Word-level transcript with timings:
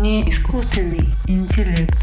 не 0.00 0.22
искусственный 0.30 1.06
интеллект. 1.28 1.94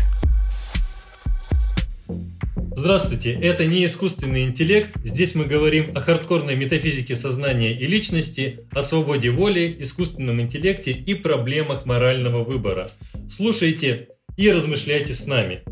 Здравствуйте, 2.76 3.34
это 3.34 3.66
не 3.66 3.84
искусственный 3.88 4.44
интеллект. 4.44 4.92
Здесь 5.04 5.34
мы 5.34 5.46
говорим 5.46 5.98
о 5.98 6.02
хардкорной 6.02 6.56
метафизике 6.56 7.16
сознания 7.16 7.74
и 7.74 7.88
личности, 7.88 8.60
о 8.72 8.84
свободе 8.84 9.32
воли, 9.32 9.76
искусственном 9.80 10.40
интеллекте 10.40 10.92
и 10.92 11.16
проблемах 11.16 11.88
морального 11.88 12.44
выбора. 12.44 12.92
Слушайте 13.32 14.10
и 14.38 14.52
размышляйте 14.52 15.14
с 15.14 15.26
нами. 15.26 15.64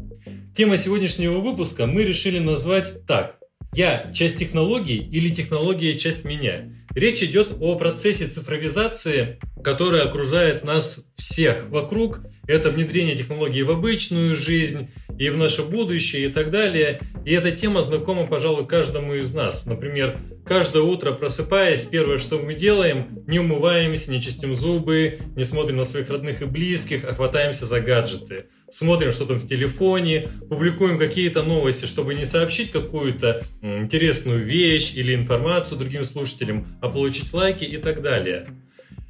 Тема 0.58 0.80
сегодняшнего 0.80 1.38
выпуска 1.38 1.86
мы 1.86 2.04
решили 2.04 2.40
назвать 2.40 3.06
так. 3.06 3.38
Я– 3.76 4.12
часть 4.16 4.40
технологий 4.40 4.98
или 4.98 5.30
технология– 5.30 5.96
часть 6.00 6.24
меня. 6.24 6.75
Речь 6.96 7.22
идет 7.22 7.58
о 7.60 7.76
процессе 7.76 8.28
цифровизации, 8.28 9.38
который 9.62 10.02
окружает 10.02 10.64
нас 10.64 11.06
всех 11.18 11.68
вокруг. 11.70 12.22
Это 12.48 12.72
внедрение 12.72 13.18
технологий 13.18 13.64
в 13.64 13.72
обычную 13.72 14.34
жизнь 14.34 14.90
и 15.18 15.30
в 15.30 15.38
наше 15.38 15.64
будущее 15.64 16.28
и 16.28 16.30
так 16.30 16.52
далее. 16.52 17.02
И 17.26 17.32
эта 17.32 17.52
тема 17.52 17.82
знакома, 17.82 18.28
пожалуй, 18.28 18.66
каждому 18.66 19.16
из 19.16 19.34
нас. 19.34 19.66
Например, 19.66 20.18
каждое 20.46 20.84
утро 20.84 21.12
просыпаясь, 21.12 21.84
первое, 21.84 22.18
что 22.18 22.38
мы 22.40 22.54
делаем, 22.54 23.24
не 23.28 23.40
умываемся, 23.40 24.12
не 24.12 24.22
чистим 24.22 24.56
зубы, 24.56 25.20
не 25.36 25.44
смотрим 25.44 25.78
на 25.78 25.86
своих 25.86 26.10
родных 26.10 26.42
и 26.42 26.46
близких, 26.46 27.04
а 27.04 27.14
хватаемся 27.14 27.66
за 27.66 27.82
гаджеты 27.82 28.46
смотрим, 28.70 29.12
что 29.12 29.26
там 29.26 29.40
в 29.40 29.48
телефоне, 29.48 30.30
публикуем 30.50 31.00
какие-то 31.00 31.44
новости, 31.44 31.86
чтобы 31.86 32.14
не 32.14 32.26
сообщить 32.26 32.72
какую-то 32.72 33.42
интересную 33.62 34.44
вещь 34.44 34.94
или 34.96 35.16
информацию 35.16 35.78
другим 35.78 36.04
слушателям, 36.04 36.68
а 36.82 36.90
получить 36.90 37.34
лайки 37.34 37.64
и 37.64 37.78
так 37.78 38.02
далее. 38.02 38.50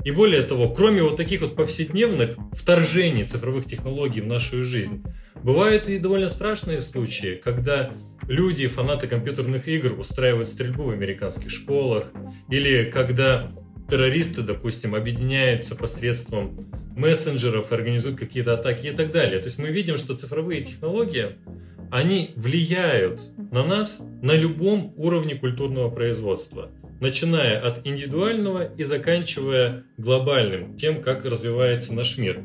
И 0.06 0.12
более 0.12 0.44
того, 0.44 0.70
кроме 0.70 1.02
вот 1.02 1.18
таких 1.18 1.42
вот 1.42 1.56
повседневных 1.56 2.38
вторжений 2.54 3.24
цифровых 3.24 3.66
технологий 3.66 4.22
в 4.22 4.28
нашу 4.28 4.64
жизнь, 4.64 5.04
бывают 5.42 5.90
и 5.90 5.98
довольно 5.98 6.30
страшные 6.30 6.80
случаи, 6.80 7.42
когда 7.44 7.92
люди, 8.28 8.68
фанаты 8.68 9.08
компьютерных 9.08 9.68
игр, 9.68 10.00
устраивают 10.00 10.48
стрельбу 10.48 10.84
в 10.84 10.90
американских 10.92 11.50
школах, 11.50 12.14
или 12.50 12.92
когда 12.92 13.52
террористы, 13.90 14.44
допустим, 14.44 14.94
объединяются 14.94 15.76
посредством 15.76 16.72
мессенджеров, 16.96 17.72
организуют 17.72 18.20
какие-то 18.20 18.54
атаки 18.54 18.88
и 18.88 18.92
так 18.92 19.12
далее. 19.12 19.40
То 19.40 19.46
есть 19.46 19.58
мы 19.58 19.70
видим, 19.70 19.98
что 19.98 20.16
цифровые 20.16 20.62
технологии, 20.62 21.38
они 21.90 22.32
влияют 22.36 23.22
на 23.52 23.64
нас 23.64 24.00
на 24.22 24.34
любом 24.34 24.94
уровне 24.98 25.34
культурного 25.34 25.90
производства, 25.90 26.70
начиная 27.00 27.60
от 27.60 27.86
индивидуального 27.86 28.74
и 28.76 28.84
заканчивая 28.84 29.84
глобальным, 29.98 30.78
тем, 30.78 31.02
как 31.02 31.26
развивается 31.26 31.94
наш 31.94 32.18
мир. 32.18 32.44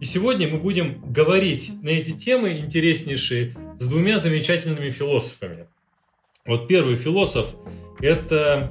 И 0.00 0.04
сегодня 0.04 0.48
мы 0.48 0.58
будем 0.58 1.12
говорить 1.12 1.72
на 1.82 1.88
эти 1.88 2.12
темы 2.12 2.58
интереснейшие 2.58 3.56
с 3.78 3.88
двумя 3.88 4.18
замечательными 4.18 4.90
философами. 4.90 5.66
Вот 6.46 6.68
первый 6.68 6.96
философ– 6.96 7.54
это 8.00 8.70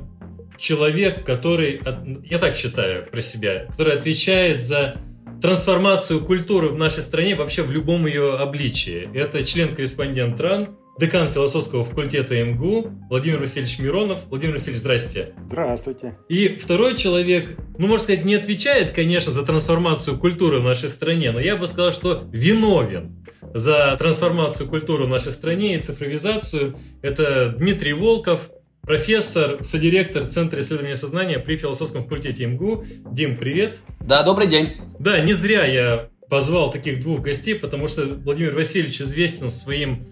человек, 0.57 1.25
который, 1.25 1.81
я 2.29 2.39
так 2.39 2.55
считаю 2.55 3.05
про 3.05 3.21
себя, 3.21 3.65
который 3.65 3.93
отвечает 3.93 4.63
за 4.63 5.01
трансформацию 5.41 6.21
культуры 6.21 6.69
в 6.69 6.77
нашей 6.77 7.03
стране 7.03 7.35
вообще 7.35 7.61
в 7.61 7.71
любом 7.71 8.07
ее 8.07 8.37
обличии. 8.37 9.09
Это 9.13 9.43
член-корреспондент 9.43 10.39
РАН, 10.39 10.77
декан 10.99 11.31
философского 11.31 11.83
факультета 11.83 12.43
МГУ 12.43 12.91
Владимир 13.09 13.39
Васильевич 13.39 13.79
Миронов. 13.79 14.19
Владимир 14.29 14.55
Васильевич, 14.55 14.79
здрасте. 14.79 15.33
Здравствуйте. 15.45 16.17
И 16.29 16.47
второй 16.49 16.95
человек, 16.95 17.57
ну, 17.77 17.87
можно 17.87 18.03
сказать, 18.03 18.25
не 18.25 18.35
отвечает, 18.35 18.91
конечно, 18.91 19.31
за 19.31 19.43
трансформацию 19.43 20.17
культуры 20.17 20.59
в 20.59 20.63
нашей 20.63 20.89
стране, 20.89 21.31
но 21.31 21.39
я 21.39 21.55
бы 21.55 21.67
сказал, 21.67 21.91
что 21.91 22.23
виновен 22.31 23.23
за 23.53 23.95
трансформацию 23.97 24.67
культуры 24.67 25.05
в 25.05 25.09
нашей 25.09 25.31
стране 25.31 25.77
и 25.77 25.81
цифровизацию. 25.81 26.75
Это 27.01 27.49
Дмитрий 27.57 27.93
Волков, 27.93 28.49
профессор, 28.81 29.63
содиректор 29.63 30.25
Центра 30.25 30.61
исследования 30.61 30.95
сознания 30.95 31.39
при 31.39 31.57
философском 31.57 32.03
факультете 32.03 32.45
МГУ. 32.47 32.85
Дим, 33.11 33.37
привет. 33.37 33.77
Да, 33.99 34.23
добрый 34.23 34.47
день. 34.47 34.71
Да, 34.99 35.19
не 35.19 35.33
зря 35.33 35.65
я 35.65 36.09
позвал 36.29 36.71
таких 36.71 37.01
двух 37.01 37.21
гостей, 37.21 37.55
потому 37.55 37.87
что 37.87 38.05
Владимир 38.05 38.53
Васильевич 38.53 39.01
известен 39.01 39.49
своим, 39.49 40.05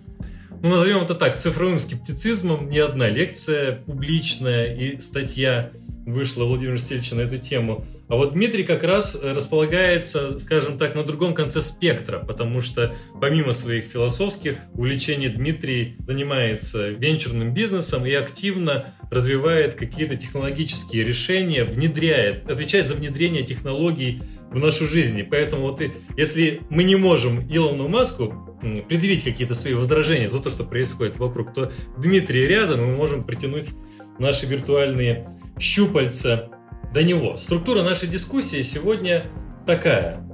ну 0.66 0.72
назовем 0.72 1.04
это 1.04 1.14
так, 1.14 1.40
цифровым 1.40 1.80
скептицизмом. 1.80 2.72
Не 2.72 2.80
одна 2.80 3.08
лекция 3.08 3.84
публичная 3.86 4.76
и 4.76 5.00
статья 5.00 5.70
вышла 6.08 6.46
Владимира 6.46 6.74
Васильевича 6.74 7.14
на 7.14 7.22
эту 7.22 7.38
тему. 7.38 7.86
А 8.08 8.16
вот 8.16 8.34
Дмитрий 8.34 8.64
как 8.64 8.84
раз 8.84 9.16
располагается, 9.22 10.40
скажем 10.40 10.80
так, 10.80 10.96
на 10.96 11.04
другом 11.04 11.36
конце 11.36 11.62
спектра, 11.62 12.18
потому 12.18 12.62
что 12.62 12.96
помимо 13.22 13.54
своих 13.54 13.86
философских 13.86 14.58
увлечений 14.74 15.30
Дмитрий 15.30 15.98
занимается 16.00 16.90
венчурным 16.90 17.54
бизнесом 17.54 18.04
и 18.08 18.14
активно 18.14 18.88
развивает 19.12 19.76
какие-то 19.76 20.16
технологические 20.16 21.04
решения, 21.04 21.64
внедряет, 21.64 22.50
отвечает 22.50 22.88
за 22.88 22.96
внедрение 22.96 23.44
технологий 23.44 24.24
в 24.52 24.60
нашу 24.60 24.88
жизнь. 24.88 25.22
Поэтому 25.24 25.64
вот 25.64 25.82
и, 25.82 25.92
если 26.18 26.62
мы 26.70 26.84
не 26.84 26.96
можем 26.96 27.42
Илону 27.50 27.88
Маску 27.88 28.58
предъявить 28.88 29.24
какие-то 29.24 29.56
свои 29.56 29.74
возражения 29.74 30.30
за 30.30 30.42
то, 30.42 30.50
что 30.50 30.64
происходит 30.64 31.18
вокруг, 31.18 31.54
то 31.54 31.72
Дмитрий 31.98 32.48
рядом, 32.48 32.82
и 32.82 32.86
мы 32.86 32.96
можем 32.96 33.24
притянуть 33.24 33.70
наши 34.18 34.46
виртуальные 34.46 35.30
щупальца 35.60 36.50
до 36.94 37.04
него. 37.04 37.38
Структура 37.38 37.84
нашей 37.84 38.08
дискуссии 38.08 38.62
сегодня 38.62 39.32
такая. 39.66 40.26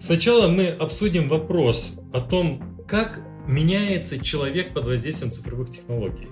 Сначала 0.00 0.48
мы 0.48 0.68
обсудим 0.68 1.28
вопрос 1.28 2.00
о 2.12 2.20
том, 2.20 2.84
как 2.88 3.20
меняется 3.46 4.18
человек 4.18 4.74
под 4.74 4.86
воздействием 4.86 5.30
цифровых 5.30 5.70
технологий. 5.70 6.28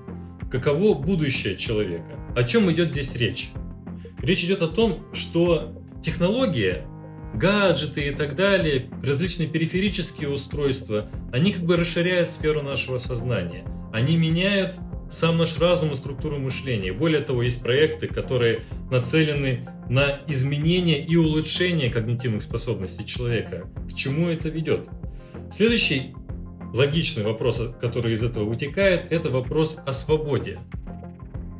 Каково 0.50 0.94
будущее 0.94 1.56
человека? 1.56 2.18
О 2.34 2.42
чем 2.42 2.70
идет 2.72 2.92
здесь 2.92 3.14
речь? 3.16 3.50
Речь 4.22 4.42
идет 4.42 4.62
о 4.62 4.68
том, 4.68 5.04
что 5.12 5.82
технология, 6.02 6.86
гаджеты 7.34 8.08
и 8.08 8.10
так 8.10 8.36
далее, 8.36 8.90
различные 9.02 9.48
периферические 9.48 10.28
устройства, 10.28 11.08
они 11.32 11.52
как 11.52 11.62
бы 11.64 11.76
расширяют 11.76 12.30
сферу 12.30 12.62
нашего 12.62 12.98
сознания. 12.98 13.64
Они 13.92 14.16
меняют 14.16 14.78
сам 15.10 15.38
наш 15.38 15.58
разум 15.58 15.92
и 15.92 15.94
структуру 15.94 16.38
мышления. 16.38 16.92
Более 16.92 17.20
того, 17.20 17.42
есть 17.42 17.62
проекты, 17.62 18.08
которые 18.08 18.60
нацелены 18.90 19.68
на 19.88 20.20
изменение 20.26 21.04
и 21.04 21.16
улучшение 21.16 21.90
когнитивных 21.90 22.42
способностей 22.42 23.06
человека. 23.06 23.70
К 23.90 23.94
чему 23.94 24.28
это 24.28 24.48
ведет? 24.48 24.86
Следующий 25.50 26.14
логичный 26.74 27.24
вопрос, 27.24 27.62
который 27.80 28.12
из 28.12 28.22
этого 28.22 28.44
вытекает, 28.44 29.10
это 29.10 29.30
вопрос 29.30 29.78
о 29.86 29.92
свободе. 29.92 30.58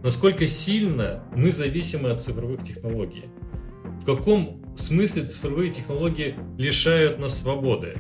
Насколько 0.02 0.46
сильно 0.46 1.24
мы 1.34 1.50
зависимы 1.50 2.10
от 2.10 2.20
цифровых 2.20 2.62
технологий? 2.62 3.24
В 4.02 4.04
каком 4.04 4.57
смысле 4.78 5.24
цифровые 5.24 5.70
технологии 5.70 6.34
лишают 6.56 7.18
нас 7.18 7.40
свободы? 7.40 7.96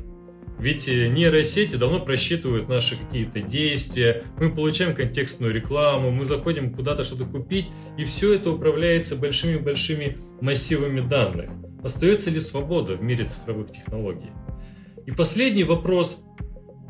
Ведь 0.58 0.88
э, 0.88 1.06
нейросети 1.08 1.76
давно 1.76 2.00
просчитывают 2.00 2.68
наши 2.68 2.96
какие-то 2.96 3.40
действия, 3.40 4.24
мы 4.38 4.52
получаем 4.52 4.94
контекстную 4.94 5.54
рекламу, 5.54 6.10
мы 6.10 6.24
заходим 6.24 6.74
куда-то 6.74 7.04
что-то 7.04 7.26
купить, 7.26 7.66
и 7.96 8.04
все 8.04 8.34
это 8.34 8.50
управляется 8.50 9.14
большими-большими 9.14 10.18
массивами 10.40 11.00
данных. 11.00 11.50
Остается 11.84 12.30
ли 12.30 12.40
свобода 12.40 12.96
в 12.96 13.02
мире 13.02 13.24
цифровых 13.24 13.70
технологий? 13.70 14.30
И 15.06 15.12
последний 15.12 15.64
вопрос, 15.64 16.20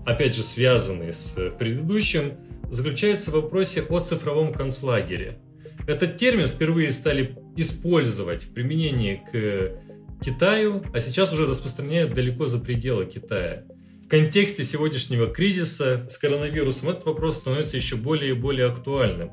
опять 0.07 0.35
же 0.35 0.43
связанный 0.43 1.13
с 1.13 1.37
предыдущим, 1.59 2.39
заключается 2.71 3.31
в 3.31 3.35
вопросе 3.35 3.83
о 3.83 4.01
цифровом 4.01 4.55
концлагере. 4.55 5.41
Этот 5.89 6.19
термин 6.19 6.49
впервые 6.49 6.93
стали 6.93 7.39
использовать 7.57 8.43
в 8.43 8.53
применении 8.53 9.23
к 9.33 10.23
Китаю, 10.23 10.83
а 10.93 11.01
сейчас 11.01 11.33
уже 11.33 11.47
распространяют 11.47 12.13
далеко 12.13 12.47
за 12.47 12.59
пределы 12.59 13.07
Китая. 13.07 13.65
В 14.05 14.09
контексте 14.09 14.65
сегодняшнего 14.65 15.29
кризиса 15.29 16.07
с 16.11 16.19
коронавирусом 16.19 16.91
этот 16.91 17.07
вопрос 17.07 17.39
становится 17.39 17.79
еще 17.79 17.97
более 17.97 18.33
и 18.33 18.35
более 18.35 18.67
актуальным. 18.67 19.31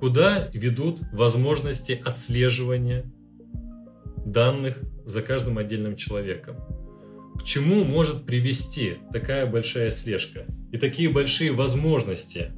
Куда 0.00 0.50
ведут 0.52 0.98
возможности 1.12 2.02
отслеживания 2.04 3.04
данных 4.26 4.76
за 5.04 5.22
каждым 5.22 5.58
отдельным 5.58 5.94
человеком? 5.94 6.56
К 7.38 7.44
чему 7.44 7.84
может 7.84 8.26
привести 8.26 8.96
такая 9.12 9.46
большая 9.46 9.92
слежка 9.92 10.44
и 10.72 10.76
такие 10.76 11.08
большие 11.08 11.52
возможности 11.52 12.50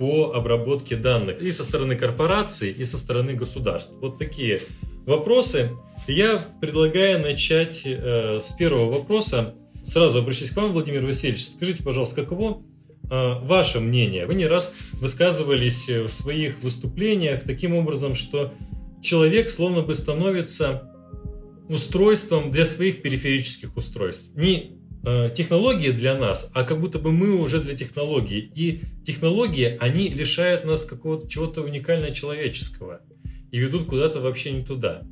по 0.00 0.32
обработке 0.32 0.96
данных 0.96 1.42
и 1.42 1.50
со 1.50 1.62
стороны 1.62 1.94
корпораций, 1.94 2.70
и 2.70 2.84
со 2.86 2.96
стороны 2.96 3.34
государств? 3.34 3.92
Вот 4.00 4.16
такие 4.16 4.62
вопросы. 5.04 5.72
Я 6.08 6.42
предлагаю 6.62 7.20
начать 7.20 7.82
э, 7.84 8.38
с 8.40 8.50
первого 8.52 8.90
вопроса. 8.90 9.54
Сразу 9.84 10.20
обращусь 10.20 10.52
к 10.52 10.56
вам, 10.56 10.72
Владимир 10.72 11.04
Васильевич. 11.04 11.46
Скажите, 11.46 11.82
пожалуйста, 11.82 12.22
каково 12.22 12.62
э, 13.10 13.34
ваше 13.42 13.80
мнение? 13.80 14.24
Вы 14.24 14.36
не 14.36 14.46
раз 14.46 14.72
высказывались 14.94 15.86
в 15.86 16.08
своих 16.08 16.62
выступлениях 16.62 17.44
таким 17.44 17.74
образом, 17.74 18.14
что 18.14 18.54
человек 19.02 19.50
словно 19.50 19.82
бы 19.82 19.94
становится 19.94 20.90
устройством 21.68 22.50
для 22.52 22.64
своих 22.64 23.02
периферических 23.02 23.76
устройств. 23.76 24.34
Не 24.34 24.79
э, 25.04 25.30
технологии 25.36 25.90
для 25.90 26.16
нас, 26.16 26.50
а 26.54 26.64
как 26.64 26.80
будто 26.80 26.98
бы 26.98 27.12
мы 27.12 27.34
уже 27.40 27.60
для 27.60 27.76
технологий. 27.76 28.50
И 28.54 28.82
технологии, 29.04 29.76
они 29.80 30.08
лишают 30.08 30.64
нас 30.64 30.84
какого-то 30.84 31.28
чего-то 31.28 31.62
уникального 31.62 32.14
человеческого 32.14 33.00
и 33.50 33.58
ведут 33.58 33.86
куда-то 33.86 34.20
вообще 34.20 34.52
не 34.52 34.64
туда. 34.64 35.02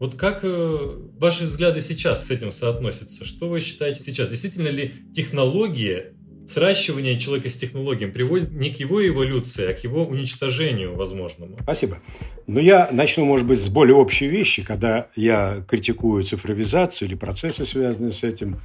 Вот 0.00 0.16
как 0.16 0.40
э, 0.42 0.78
ваши 1.18 1.44
взгляды 1.44 1.80
сейчас 1.80 2.26
с 2.26 2.30
этим 2.30 2.52
соотносятся? 2.52 3.24
Что 3.24 3.48
вы 3.48 3.60
считаете 3.60 4.02
сейчас? 4.02 4.28
Действительно 4.28 4.68
ли 4.68 4.92
технологии, 5.14 6.14
сращивание 6.48 7.18
человека 7.18 7.48
с 7.48 7.56
технологией 7.56 8.10
приводит 8.10 8.50
не 8.50 8.70
к 8.70 8.80
его 8.80 9.06
эволюции, 9.06 9.70
а 9.70 9.72
к 9.72 9.84
его 9.84 10.04
уничтожению 10.04 10.96
возможному? 10.96 11.58
Спасибо. 11.62 11.98
Но 12.46 12.60
я 12.60 12.88
начну, 12.90 13.24
может 13.24 13.46
быть, 13.46 13.60
с 13.60 13.68
более 13.68 13.94
общей 13.94 14.26
вещи, 14.26 14.62
когда 14.62 15.08
я 15.16 15.64
критикую 15.68 16.22
цифровизацию 16.24 17.08
или 17.08 17.14
процессы, 17.14 17.64
связанные 17.64 18.12
с 18.12 18.24
этим, 18.24 18.60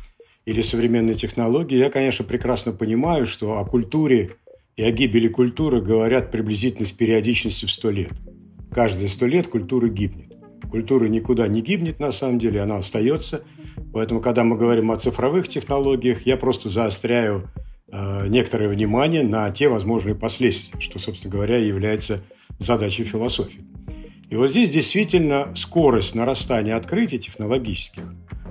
или 0.46 0.62
современные 0.62 1.16
технологии. 1.16 1.78
Я, 1.78 1.90
конечно, 1.90 2.26
прекрасно 2.26 2.72
понимаю, 2.72 3.26
что 3.26 3.60
о 3.60 3.66
культуре 3.66 4.38
и 4.76 4.84
о 4.84 4.92
гибели 4.92 5.28
культуры 5.28 5.82
говорят 5.82 6.32
приблизительно 6.32 6.86
с 6.86 6.92
периодичностью 6.92 7.68
в 7.68 7.72
сто 7.72 7.92
лет. 7.92 8.12
Каждые 8.72 9.10
сто 9.10 9.26
лет 9.26 9.48
культура 9.48 9.90
гибнет. 9.90 10.34
Культура 10.70 11.06
никуда 11.08 11.48
не 11.48 11.62
гибнет, 11.62 12.00
на 12.00 12.12
самом 12.12 12.40
деле, 12.40 12.62
она 12.62 12.78
остается. 12.78 13.44
Поэтому, 13.92 14.22
когда 14.22 14.44
мы 14.44 14.56
говорим 14.56 14.92
о 14.92 14.98
цифровых 14.98 15.48
технологиях, 15.48 16.26
я 16.26 16.38
просто 16.38 16.70
заостряю 16.70 17.50
э, 17.92 18.28
некоторое 18.28 18.70
внимание 18.70 19.24
на 19.24 19.50
те 19.52 19.68
возможные 19.68 20.16
последствия, 20.16 20.80
что, 20.80 21.00
собственно 21.00 21.32
говоря, 21.32 21.58
является 21.58 22.24
задачей 22.60 23.04
философии. 23.04 23.62
И 24.30 24.36
вот 24.36 24.52
здесь 24.52 24.72
действительно 24.72 25.54
скорость 25.56 26.14
нарастания 26.14 26.76
открытий 26.76 27.18
технологических, 27.18 28.04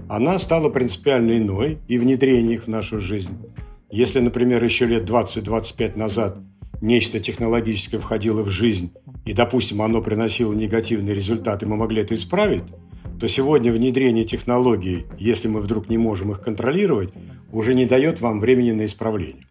она 0.08 0.38
стала 0.38 0.68
принципиально 0.70 1.38
иной 1.38 1.78
и 1.88 1.98
внедрение 1.98 2.54
их 2.54 2.64
в 2.64 2.68
нашу 2.68 3.00
жизнь. 3.00 3.36
Если, 3.90 4.20
например, 4.20 4.62
еще 4.62 4.86
лет 4.86 5.08
20-25 5.08 5.96
назад 5.98 6.38
нечто 6.80 7.20
технологическое 7.20 8.00
входило 8.00 8.42
в 8.42 8.48
жизнь, 8.48 8.92
и, 9.26 9.32
допустим, 9.32 9.82
оно 9.82 10.00
приносило 10.00 10.52
негативные 10.52 11.14
результаты, 11.14 11.66
мы 11.66 11.76
могли 11.76 12.02
это 12.02 12.14
исправить, 12.14 12.64
то 13.20 13.28
сегодня 13.28 13.72
внедрение 13.72 14.24
технологий, 14.24 15.06
если 15.18 15.48
мы 15.48 15.60
вдруг 15.60 15.88
не 15.88 15.98
можем 15.98 16.32
их 16.32 16.40
контролировать, 16.40 17.10
уже 17.52 17.74
не 17.74 17.84
дает 17.84 18.20
вам 18.20 18.40
времени 18.40 18.72
на 18.72 18.86
исправление. 18.86 19.46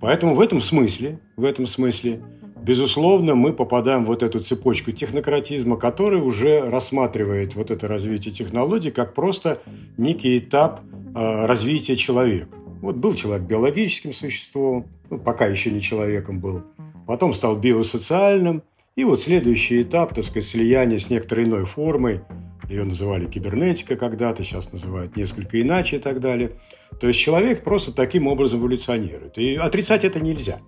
Поэтому 0.00 0.34
в 0.34 0.40
этом 0.40 0.60
смысле, 0.60 1.20
в 1.36 1.44
этом 1.44 1.66
смысле, 1.66 2.20
безусловно, 2.66 3.36
мы 3.36 3.52
попадаем 3.52 4.04
в 4.04 4.08
вот 4.08 4.24
эту 4.24 4.40
цепочку 4.40 4.90
технократизма, 4.90 5.76
который 5.76 6.20
уже 6.20 6.68
рассматривает 6.68 7.54
вот 7.54 7.70
это 7.70 7.86
развитие 7.86 8.34
технологий 8.34 8.90
как 8.90 9.14
просто 9.14 9.62
некий 9.96 10.38
этап 10.38 10.80
э, 11.14 11.46
развития 11.46 11.94
человека. 11.94 12.48
Вот 12.82 12.96
был 12.96 13.14
человек 13.14 13.46
биологическим 13.46 14.12
существом, 14.12 14.86
ну, 15.10 15.18
пока 15.18 15.46
еще 15.46 15.70
не 15.70 15.80
человеком 15.80 16.40
был, 16.40 16.64
потом 17.06 17.32
стал 17.32 17.56
биосоциальным, 17.56 18.64
и 18.96 19.04
вот 19.04 19.20
следующий 19.20 19.82
этап, 19.82 20.14
так 20.14 20.24
сказать, 20.24 20.48
слияния 20.48 20.98
с 20.98 21.08
некоторой 21.08 21.44
иной 21.44 21.66
формой, 21.66 22.22
ее 22.68 22.82
называли 22.82 23.26
кибернетика 23.26 23.96
когда-то, 23.96 24.42
сейчас 24.42 24.72
называют 24.72 25.16
несколько 25.16 25.60
иначе 25.62 25.96
и 25.96 25.98
так 26.00 26.20
далее. 26.20 26.52
То 27.00 27.06
есть 27.06 27.20
человек 27.20 27.62
просто 27.62 27.92
таким 27.92 28.26
образом 28.26 28.60
эволюционирует. 28.60 29.38
И 29.38 29.54
отрицать 29.54 30.04
это 30.04 30.18
нельзя. 30.18 30.58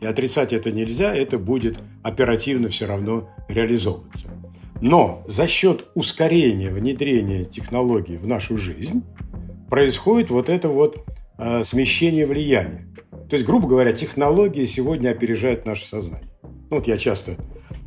И 0.00 0.06
отрицать 0.06 0.52
это 0.52 0.70
нельзя, 0.70 1.14
это 1.14 1.38
будет 1.38 1.78
оперативно 2.02 2.68
все 2.68 2.86
равно 2.86 3.30
реализовываться. 3.48 4.28
Но 4.80 5.22
за 5.26 5.46
счет 5.46 5.86
ускорения 5.94 6.70
внедрения 6.70 7.44
технологий 7.44 8.16
в 8.16 8.26
нашу 8.26 8.56
жизнь 8.56 9.02
происходит 9.70 10.30
вот 10.30 10.48
это 10.48 10.68
вот 10.68 11.04
э, 11.38 11.64
смещение 11.64 12.26
влияния. 12.26 12.86
То 13.28 13.36
есть, 13.36 13.46
грубо 13.46 13.66
говоря, 13.66 13.92
технологии 13.92 14.64
сегодня 14.64 15.10
опережают 15.10 15.64
наше 15.64 15.86
сознание. 15.86 16.30
Ну, 16.42 16.76
вот 16.76 16.86
я 16.86 16.98
часто 16.98 17.36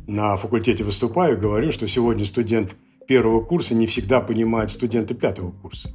на 0.06 0.36
факультете 0.36 0.84
выступаю 0.84 1.36
и 1.36 1.40
говорю, 1.40 1.70
что 1.70 1.86
сегодня 1.86 2.24
студент 2.24 2.74
первого 3.06 3.42
курса 3.42 3.74
не 3.74 3.86
всегда 3.86 4.20
понимает 4.20 4.70
студента 4.70 5.14
пятого 5.14 5.50
курса. 5.50 5.90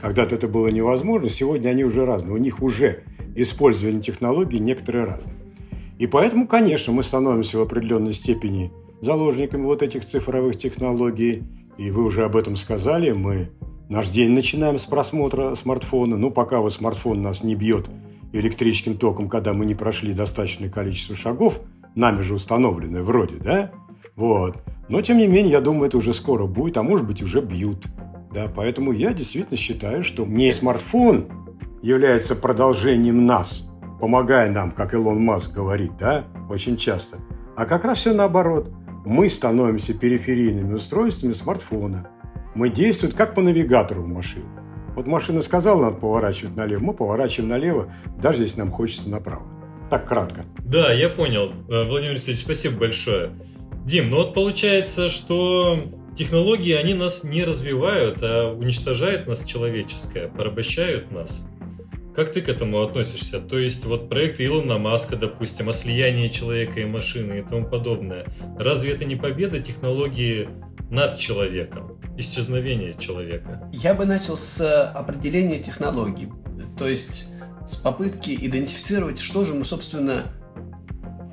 Когда-то 0.00 0.34
это 0.36 0.48
было 0.48 0.68
невозможно, 0.68 1.28
сегодня 1.28 1.70
они 1.70 1.84
уже 1.84 2.04
разные. 2.04 2.34
У 2.34 2.38
них 2.38 2.62
уже 2.62 3.04
использование 3.34 4.00
технологий 4.00 4.58
некоторые 4.58 5.04
разные. 5.04 5.34
И 5.98 6.06
поэтому, 6.06 6.46
конечно, 6.46 6.92
мы 6.92 7.02
становимся 7.02 7.58
в 7.58 7.62
определенной 7.62 8.12
степени 8.12 8.72
заложниками 9.00 9.64
вот 9.64 9.82
этих 9.82 10.04
цифровых 10.04 10.56
технологий. 10.56 11.44
И 11.78 11.90
вы 11.90 12.04
уже 12.04 12.24
об 12.24 12.36
этом 12.36 12.56
сказали, 12.56 13.12
мы 13.12 13.50
наш 13.88 14.08
день 14.08 14.30
начинаем 14.30 14.78
с 14.78 14.86
просмотра 14.86 15.54
смартфона. 15.54 16.16
Ну, 16.16 16.30
пока 16.30 16.60
вот 16.60 16.72
смартфон 16.72 17.22
нас 17.22 17.44
не 17.44 17.54
бьет 17.54 17.88
электрическим 18.32 18.96
током, 18.96 19.28
когда 19.28 19.52
мы 19.52 19.64
не 19.64 19.74
прошли 19.74 20.12
достаточное 20.12 20.68
количество 20.68 21.14
шагов, 21.14 21.60
нами 21.94 22.22
же 22.22 22.34
установленное 22.34 23.02
вроде, 23.02 23.36
да? 23.36 23.70
Вот. 24.16 24.56
Но, 24.88 25.00
тем 25.02 25.18
не 25.18 25.28
менее, 25.28 25.52
я 25.52 25.60
думаю, 25.60 25.86
это 25.86 25.98
уже 25.98 26.12
скоро 26.12 26.46
будет, 26.46 26.76
а 26.76 26.82
может 26.82 27.06
быть, 27.06 27.22
уже 27.22 27.40
бьют. 27.40 27.84
Да, 28.32 28.50
поэтому 28.54 28.90
я 28.90 29.12
действительно 29.12 29.56
считаю, 29.56 30.02
что 30.02 30.26
не 30.26 30.52
смартфон 30.52 31.26
является 31.82 32.34
продолжением 32.34 33.26
нас, 33.26 33.70
помогая 34.00 34.50
нам, 34.50 34.70
как 34.70 34.94
Илон 34.94 35.22
Маск 35.22 35.52
говорит, 35.52 35.96
да, 35.98 36.24
очень 36.48 36.76
часто, 36.76 37.18
а 37.56 37.66
как 37.66 37.84
раз 37.84 37.98
все 37.98 38.12
наоборот. 38.12 38.70
Мы 39.04 39.28
становимся 39.28 39.92
периферийными 39.92 40.74
устройствами 40.74 41.32
смартфона. 41.32 42.08
Мы 42.54 42.70
действуем 42.70 43.14
как 43.14 43.34
по 43.34 43.42
навигатору 43.42 44.02
в 44.02 44.08
машине. 44.08 44.46
Вот 44.96 45.06
машина 45.06 45.42
сказала, 45.42 45.82
надо 45.82 45.96
поворачивать 45.96 46.56
налево, 46.56 46.80
мы 46.80 46.94
поворачиваем 46.94 47.50
налево, 47.50 47.92
даже 48.16 48.42
если 48.42 48.60
нам 48.60 48.70
хочется 48.70 49.10
направо. 49.10 49.42
Так 49.90 50.08
кратко. 50.08 50.44
Да, 50.58 50.92
я 50.92 51.08
понял. 51.08 51.50
Э, 51.68 51.84
Владимир 51.84 52.12
Алексеевич, 52.12 52.42
спасибо 52.42 52.78
большое. 52.78 53.32
Дим, 53.84 54.08
ну 54.08 54.16
вот 54.16 54.32
получается, 54.32 55.10
что 55.10 55.78
технологии, 56.16 56.72
они 56.72 56.94
нас 56.94 57.24
не 57.24 57.44
развивают, 57.44 58.18
а 58.22 58.52
уничтожают 58.52 59.26
нас 59.26 59.44
человеческое, 59.44 60.28
порабощают 60.28 61.10
нас. 61.10 61.46
Как 62.14 62.32
ты 62.32 62.42
к 62.42 62.48
этому 62.48 62.80
относишься? 62.82 63.40
То 63.40 63.58
есть 63.58 63.84
вот 63.84 64.08
проекты 64.08 64.46
Илона 64.46 64.78
Маска, 64.78 65.16
допустим, 65.16 65.68
о 65.68 65.72
слиянии 65.72 66.28
человека 66.28 66.80
и 66.80 66.84
машины 66.84 67.40
и 67.40 67.42
тому 67.42 67.66
подобное. 67.66 68.24
Разве 68.56 68.92
это 68.92 69.04
не 69.04 69.16
победа 69.16 69.58
технологии 69.58 70.48
над 70.90 71.18
человеком, 71.18 71.98
исчезновение 72.16 72.94
человека? 72.94 73.68
Я 73.72 73.94
бы 73.94 74.04
начал 74.04 74.36
с 74.36 74.60
э, 74.60 74.84
определения 74.94 75.58
технологий, 75.58 76.28
то 76.78 76.86
есть 76.86 77.26
с 77.66 77.76
попытки 77.78 78.30
идентифицировать, 78.30 79.18
что 79.18 79.44
же 79.44 79.54
мы, 79.54 79.64
собственно, 79.64 80.26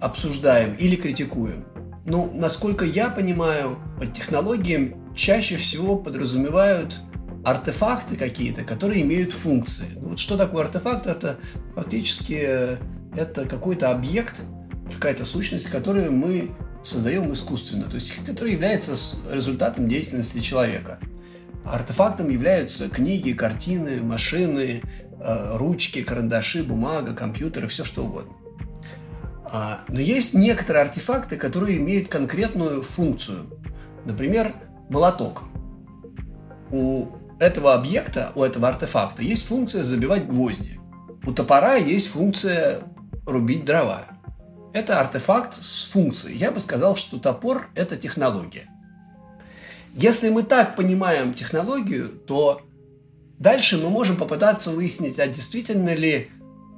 обсуждаем 0.02 0.74
или 0.76 0.96
критикуем. 0.96 1.66
Ну, 2.06 2.32
насколько 2.34 2.86
я 2.86 3.10
понимаю, 3.10 3.78
под 4.00 4.14
технологиям 4.14 5.14
чаще 5.16 5.58
всего 5.58 5.96
подразумевают 5.96 6.96
артефакты 7.44 8.16
какие-то, 8.16 8.64
которые 8.64 9.02
имеют 9.02 9.34
функции. 9.34 9.88
Ну, 9.96 10.10
вот 10.10 10.20
что 10.20 10.38
такое 10.38 10.66
артефакт? 10.66 11.08
Это 11.08 11.40
фактически 11.76 12.40
э, 12.40 12.78
это 13.16 13.46
какой-то 13.46 13.92
объект, 13.92 14.42
какая-то 14.92 15.26
сущность, 15.26 15.70
которую 15.70 16.12
мы 16.12 16.52
создаем 16.82 17.32
искусственно, 17.32 17.86
то 17.86 17.96
есть 17.96 18.14
который 18.26 18.54
является 18.54 18.94
результатом 19.32 19.88
деятельности 19.88 20.40
человека. 20.40 21.00
Артефактом 21.64 22.30
являются 22.30 22.90
книги, 22.90 23.34
картины, 23.34 24.02
машины, 24.02 24.82
э, 25.20 25.58
ручки, 25.58 26.02
карандаши, 26.02 26.64
бумага, 26.64 27.14
компьютеры, 27.14 27.68
все 27.68 27.84
что 27.84 28.06
угодно. 28.06 28.34
А, 29.46 29.82
но 29.90 30.00
есть 30.00 30.34
некоторые 30.34 30.84
артефакты, 30.84 31.36
которые 31.36 31.78
имеют 31.78 32.08
конкретную 32.08 32.82
функцию. 32.82 33.48
Например, 34.06 34.56
молоток. 34.90 35.44
У 36.72 37.08
этого 37.42 37.74
объекта, 37.74 38.32
у 38.36 38.44
этого 38.44 38.70
артефакта 38.70 39.24
есть 39.24 39.48
функция 39.48 39.82
забивать 39.82 40.28
гвозди. 40.28 40.80
У 41.26 41.34
топора 41.34 41.76
есть 41.76 42.10
функция 42.10 42.84
рубить 43.26 43.66
дрова. 43.66 44.06
Это 44.74 45.00
артефакт 45.00 45.56
с 45.56 45.86
функцией. 45.86 46.38
Я 46.38 46.52
бы 46.52 46.60
сказал, 46.60 46.96
что 46.96 47.20
топор– 47.20 47.70
это 47.76 47.98
технология. 47.98 48.70
Если 49.96 50.30
мы 50.30 50.44
так 50.44 50.76
понимаем 50.76 51.34
технологию, 51.34 52.10
то 52.10 52.62
дальше 53.40 53.78
мы 53.78 53.90
можем 53.90 54.18
попытаться 54.18 54.70
выяснить, 54.70 55.20
а 55.20 55.26
действительно 55.26 55.96
ли 55.96 56.30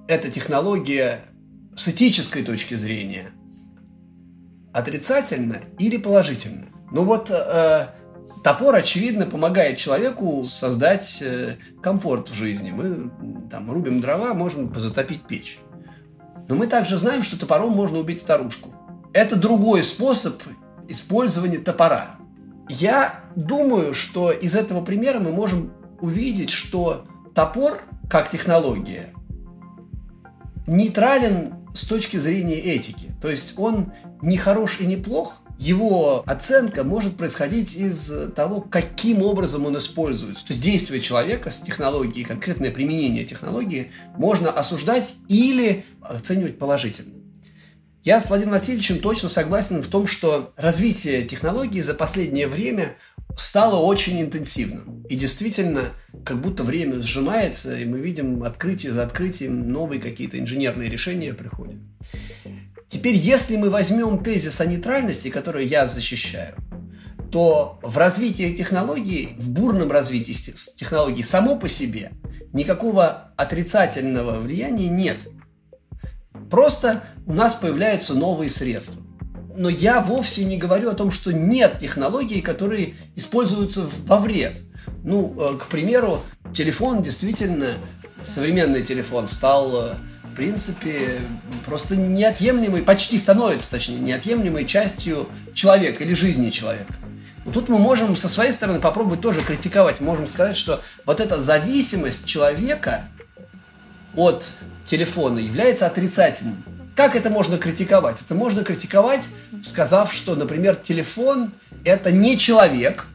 эта 0.08 0.32
технология 0.32 1.20
с 1.76 1.90
этической 1.90 2.42
точки 2.42 2.76
зрения 2.76 3.32
отрицательно 4.72 5.62
или 5.78 5.98
положительно. 5.98 6.68
Ну 6.92 7.04
вот 7.04 7.30
э, 7.30 7.88
топор, 8.44 8.76
очевидно, 8.76 9.26
помогает 9.26 9.78
человеку 9.78 10.44
создать 10.44 11.22
э, 11.22 11.56
комфорт 11.82 12.30
в 12.30 12.34
жизни. 12.34 12.72
Мы 12.72 13.10
там 13.50 13.72
рубим 13.72 14.02
дрова, 14.02 14.34
можем 14.34 14.74
затопить 14.78 15.26
печь. 15.26 15.60
Но 16.48 16.56
мы 16.56 16.68
также 16.68 16.98
знаем, 16.98 17.24
что 17.24 17.40
топором 17.40 17.72
можно 17.72 18.00
убить 18.00 18.20
старушку. 18.20 18.74
Это 19.14 19.36
другой 19.36 19.84
способ 19.84 20.42
использования 20.90 21.60
топора. 21.60 22.18
Я 22.68 23.22
думаю, 23.36 23.94
что 23.94 24.32
из 24.32 24.56
этого 24.56 24.84
примера 24.84 25.20
мы 25.20 25.32
можем 25.32 25.74
увидеть, 26.02 26.50
что 26.50 27.06
топор 27.34 27.82
как 28.10 28.30
технология 28.30 29.14
нейтрален 30.68 31.56
с 31.74 31.86
точки 31.86 32.18
зрения 32.18 32.58
этики. 32.58 33.12
То 33.22 33.30
есть 33.30 33.58
он 33.58 33.94
не 34.22 34.38
хорош 34.38 34.80
и 34.80 34.86
не 34.86 34.98
плох, 34.98 35.43
его 35.64 36.24
оценка 36.26 36.84
может 36.84 37.16
происходить 37.16 37.76
из 37.76 38.12
того, 38.36 38.60
каким 38.62 39.22
образом 39.22 39.66
он 39.66 39.78
используется. 39.78 40.46
То 40.46 40.54
есть 40.54 40.62
действие 40.62 41.00
человека 41.00 41.50
с 41.50 41.62
технологией, 41.62 42.26
конкретное 42.26 42.70
применение 42.70 43.24
технологии 43.24 43.92
можно 44.18 44.52
осуждать 44.52 45.16
или 45.30 45.86
оценивать 46.02 46.60
положительно. 46.60 47.14
Я 48.04 48.20
с 48.20 48.28
Владимиром 48.28 48.60
Васильевичем 48.60 49.00
точно 49.00 49.30
согласен 49.30 49.82
в 49.82 49.88
том, 49.88 50.08
что 50.08 50.52
развитие 50.58 51.24
технологий 51.24 51.80
за 51.80 51.94
последнее 51.94 52.50
время 52.50 52.98
стало 53.38 53.78
очень 53.78 54.22
интенсивным. 54.22 55.04
И 55.08 55.16
действительно, 55.16 55.94
как 56.26 56.42
будто 56.42 56.64
время 56.64 57.00
сжимается, 57.02 57.78
и 57.78 57.86
мы 57.86 58.00
видим 58.00 58.44
открытие 58.44 58.92
за 58.92 59.04
открытием, 59.04 59.72
новые 59.72 60.02
какие-то 60.02 60.38
инженерные 60.38 60.90
решения 60.90 61.34
приходят. 61.34 61.78
Теперь, 62.94 63.16
если 63.16 63.58
мы 63.58 63.72
возьмем 63.72 64.24
тезис 64.24 64.62
о 64.62 64.68
нейтральности, 64.68 65.30
который 65.30 65.66
я 65.66 65.88
защищаю, 65.88 66.54
то 67.32 67.80
в 67.82 67.98
развитии 67.98 68.54
технологий, 68.54 69.30
в 69.40 69.50
бурном 69.50 69.92
развитии 69.92 70.32
технологий 70.76 71.24
само 71.24 71.56
по 71.56 71.68
себе 71.68 72.12
никакого 72.54 73.32
отрицательного 73.36 74.40
влияния 74.40 74.90
нет. 74.90 75.28
Просто 76.52 77.02
у 77.26 77.34
нас 77.34 77.56
появляются 77.56 78.14
новые 78.14 78.52
средства. 78.52 79.02
Но 79.56 79.70
я 79.70 80.00
вовсе 80.00 80.46
не 80.46 80.58
говорю 80.58 80.92
о 80.92 80.94
том, 80.94 81.10
что 81.10 81.34
нет 81.34 81.80
технологий, 81.80 82.42
которые 82.42 82.94
используются 83.16 83.90
во 84.06 84.18
вред. 84.18 84.62
Ну, 85.04 85.36
э, 85.40 85.58
к 85.58 85.66
примеру, 85.66 86.22
телефон 86.54 87.02
действительно, 87.02 87.80
современный 88.22 88.84
телефон 88.84 89.28
стал, 89.28 89.76
э, 89.76 89.96
в 90.34 90.36
принципе, 90.36 91.22
просто 91.64 91.96
неотъемлемой, 91.96 92.82
почти 92.82 93.20
становится, 93.20 93.70
точнее, 93.70 94.00
неотъемлемой 94.00 94.66
частью 94.66 95.30
человека 95.54 96.04
или 96.04 96.16
жизни 96.16 96.50
человека. 96.50 96.92
Но 97.46 97.52
тут 97.52 97.70
мы 97.70 97.78
можем 97.78 98.16
со 98.16 98.28
своей 98.28 98.52
стороны 98.52 98.80
попробовать 98.80 99.22
тоже 99.22 99.44
критиковать. 99.44 100.02
Можем 100.02 100.26
сказать, 100.26 100.58
что 100.58 100.82
вот 101.06 101.20
эта 101.20 101.40
зависимость 101.40 102.26
человека 102.26 103.06
от 104.16 104.50
телефона 104.86 105.38
является 105.38 105.86
отрицательной. 105.86 106.56
Как 106.96 107.16
это 107.16 107.30
можно 107.30 107.60
критиковать? 107.60 108.24
Это 108.24 108.34
можно 108.34 108.64
критиковать, 108.64 109.30
сказав, 109.62 110.12
что, 110.12 110.36
например, 110.36 110.78
телефон– 110.78 111.54
это 111.86 112.12
не 112.12 112.40
человек, 112.40 113.06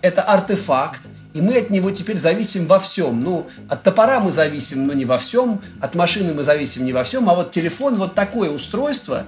это 0.00 0.22
артефакт, 0.22 1.02
и 1.36 1.40
мы 1.40 1.58
от 1.58 1.70
него 1.70 1.90
теперь 1.90 2.16
зависим 2.16 2.66
во 2.66 2.78
всем. 2.78 3.22
Ну, 3.22 3.46
от 3.68 3.82
топора 3.82 4.20
мы 4.20 4.32
зависим, 4.32 4.86
но 4.86 4.92
не 4.92 5.04
во 5.04 5.18
всем, 5.18 5.62
от 5.80 5.94
машины 5.94 6.34
мы 6.34 6.44
зависим 6.44 6.84
не 6.84 6.92
во 6.92 7.04
всем, 7.04 7.28
а 7.28 7.34
вот 7.34 7.50
телефон– 7.50 7.94
вот 7.96 8.14
такое 8.14 8.50
устройство, 8.50 9.24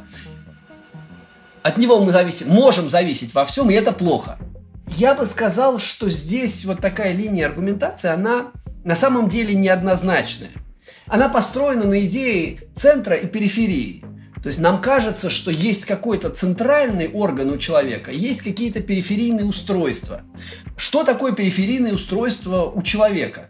от 1.62 1.76
него 1.76 2.00
мы 2.00 2.12
зависим, 2.12 2.48
можем 2.48 2.88
зависеть 2.88 3.34
во 3.34 3.44
всем, 3.44 3.70
и 3.70 3.74
это 3.74 3.92
плохо. 3.92 4.38
Я 4.96 5.14
бы 5.14 5.26
сказал, 5.26 5.78
что 5.78 6.08
здесь 6.08 6.64
вот 6.64 6.80
такая 6.80 7.12
линия 7.12 7.46
аргументации, 7.46 8.08
она 8.08 8.52
на 8.84 8.96
самом 8.96 9.28
деле 9.28 9.54
неоднозначная– 9.54 10.50
она 11.08 11.28
построена 11.28 11.84
на 11.84 12.04
идее 12.04 12.60
центра 12.74 13.16
и 13.16 13.26
периферии. 13.26 14.04
То 14.42 14.48
есть 14.48 14.60
нам 14.60 14.80
кажется, 14.80 15.30
что 15.30 15.50
есть 15.50 15.84
какой-то 15.84 16.30
центральный 16.30 17.08
орган 17.08 17.50
у 17.50 17.58
человека, 17.58 18.10
есть 18.10 18.42
какие-то 18.42 18.80
периферийные 18.80 19.44
устройства. 19.44 20.22
Что 20.76 21.04
такое 21.04 21.32
периферийное 21.32 21.94
устройство 21.94 22.64
у 22.64 22.82
человека? 22.82 23.48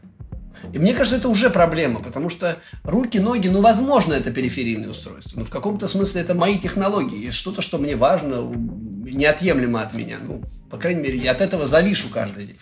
И 0.72 0.78
мне 0.78 0.92
кажется, 0.92 1.16
это 1.16 1.28
уже 1.28 1.50
проблема, 1.50 2.00
потому 2.00 2.28
что 2.28 2.58
руки, 2.82 3.18
ноги, 3.18 3.48
ну, 3.48 3.60
возможно, 3.60 4.12
это 4.12 4.30
периферийное 4.30 4.90
устройство, 4.90 5.38
но 5.38 5.44
в 5.44 5.50
каком-то 5.50 5.86
смысле 5.86 6.22
это 6.22 6.34
мои 6.34 6.58
технологии, 6.58 7.24
есть 7.24 7.36
что-то, 7.36 7.62
что 7.62 7.78
мне 7.78 7.96
важно, 7.96 8.42
неотъемлемо 8.42 9.80
от 9.80 9.94
меня. 9.94 10.18
Ну, 10.22 10.42
по 10.70 10.76
крайней 10.76 11.02
мере, 11.02 11.18
я 11.18 11.32
от 11.32 11.40
этого 11.40 11.64
завишу 11.64 12.08
каждый 12.12 12.46
день. 12.46 12.58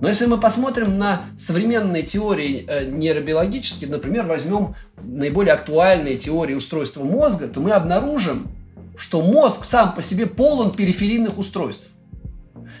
Но 0.00 0.08
если 0.08 0.26
мы 0.26 0.38
посмотрим 0.38 0.98
на 0.98 1.26
современные 1.38 2.02
теории 2.02 2.66
э, 2.66 2.84
нейробиологические, 2.86 3.88
например, 3.90 4.26
возьмем 4.26 4.74
наиболее 5.00 5.54
актуальные 5.54 6.18
теории 6.18 6.54
устройства 6.54 7.04
мозга, 7.04 7.46
то 7.46 7.60
мы 7.60 7.70
обнаружим, 7.70 8.48
что 8.96 9.22
мозг 9.22 9.64
сам 9.64 9.94
по 9.94 10.02
себе 10.02 10.26
полон 10.26 10.72
периферийных 10.72 11.38
устройств. 11.38 11.88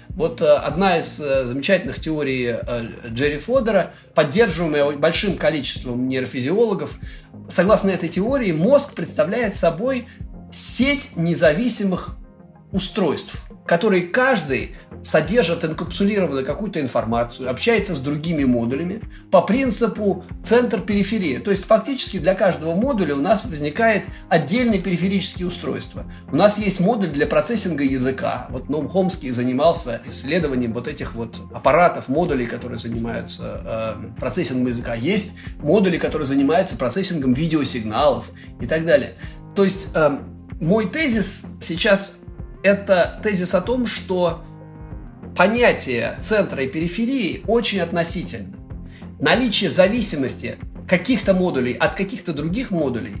Вот 0.08 0.40
э, 0.42 0.44
одна 0.44 0.98
из 0.98 1.20
э, 1.20 1.46
замечательных 1.46 2.00
теорий 2.00 2.56
Джерри 3.08 3.38
Фодера, 3.38 3.92
поддерживаемая 4.14 4.96
большим 4.96 5.36
количеством 5.36 6.08
нейрофизиологов, 6.08 6.98
согласно 7.48 7.90
этой 7.90 8.08
теории, 8.08 8.50
мозг 8.50 8.94
представляет 8.94 9.54
собой 9.54 10.08
сеть 10.50 11.12
независимых 11.16 12.16
устройств, 12.72 13.40
которые 13.66 14.02
каждый 14.02 14.76
содержит 15.02 15.64
инкапсулированную 15.64 16.44
какую-то 16.44 16.80
информацию, 16.80 17.50
общается 17.50 17.94
с 17.94 18.00
другими 18.00 18.44
модулями 18.44 19.02
по 19.30 19.42
принципу 19.42 20.24
центр-периферия. 20.42 21.40
То 21.40 21.50
есть 21.50 21.64
фактически 21.64 22.18
для 22.18 22.34
каждого 22.34 22.74
модуля 22.74 23.14
у 23.14 23.20
нас 23.20 23.44
возникает 23.44 24.06
отдельное 24.28 24.80
периферические 24.80 25.48
устройство. 25.48 26.04
У 26.30 26.36
нас 26.36 26.58
есть 26.58 26.80
модуль 26.80 27.10
для 27.10 27.26
процессинга 27.26 27.84
языка. 27.84 28.46
Вот 28.50 28.68
Ном 28.68 28.88
Хомский 28.88 29.30
занимался 29.30 30.00
исследованием 30.06 30.72
вот 30.72 30.88
этих 30.88 31.14
вот 31.14 31.40
аппаратов, 31.52 32.08
модулей, 32.08 32.46
которые 32.46 32.78
занимаются 32.78 33.96
э, 34.04 34.20
процессингом 34.20 34.66
языка. 34.66 34.94
Есть 34.94 35.36
модули, 35.58 35.98
которые 35.98 36.26
занимаются 36.26 36.76
процессингом 36.76 37.34
видеосигналов 37.34 38.30
и 38.60 38.66
так 38.66 38.86
далее. 38.86 39.14
То 39.54 39.64
есть 39.64 39.88
э, 39.94 40.18
мой 40.60 40.88
тезис 40.88 41.46
сейчас 41.60 42.23
это 42.64 43.20
тезис 43.22 43.54
о 43.54 43.60
том, 43.60 43.86
что 43.86 44.42
понятие 45.36 46.16
центра 46.20 46.64
и 46.64 46.68
периферии 46.68 47.44
очень 47.46 47.80
относительно. 47.80 48.56
Наличие 49.20 49.70
зависимости 49.70 50.56
каких-то 50.88 51.34
модулей 51.34 51.74
от 51.74 51.94
каких-то 51.94 52.32
других 52.32 52.70
модулей 52.70 53.16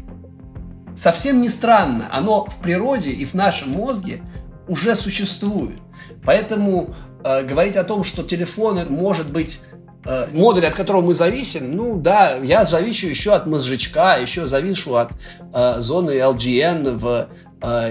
совсем 0.96 1.40
не 1.40 1.48
странно. 1.48 2.08
Оно 2.10 2.46
в 2.46 2.58
природе 2.60 3.10
и 3.10 3.24
в 3.24 3.34
нашем 3.34 3.70
мозге 3.70 4.22
уже 4.66 4.94
существует. 4.94 5.78
Поэтому 6.24 6.94
э, 7.22 7.44
говорить 7.44 7.76
о 7.76 7.84
том, 7.84 8.02
что 8.02 8.22
телефон 8.22 8.86
может 8.88 9.30
быть 9.30 9.60
э, 10.06 10.28
модуль, 10.32 10.66
от 10.66 10.74
которого 10.74 11.02
мы 11.02 11.14
зависим, 11.14 11.72
ну 11.72 11.98
да, 12.00 12.36
я 12.36 12.64
завишу 12.64 13.08
еще 13.08 13.34
от 13.34 13.46
мозжечка, 13.46 14.16
еще 14.18 14.46
завишу 14.46 14.96
от 14.96 15.12
э, 15.52 15.74
зоны 15.80 16.12
LGN 16.12 16.96
в 16.96 17.28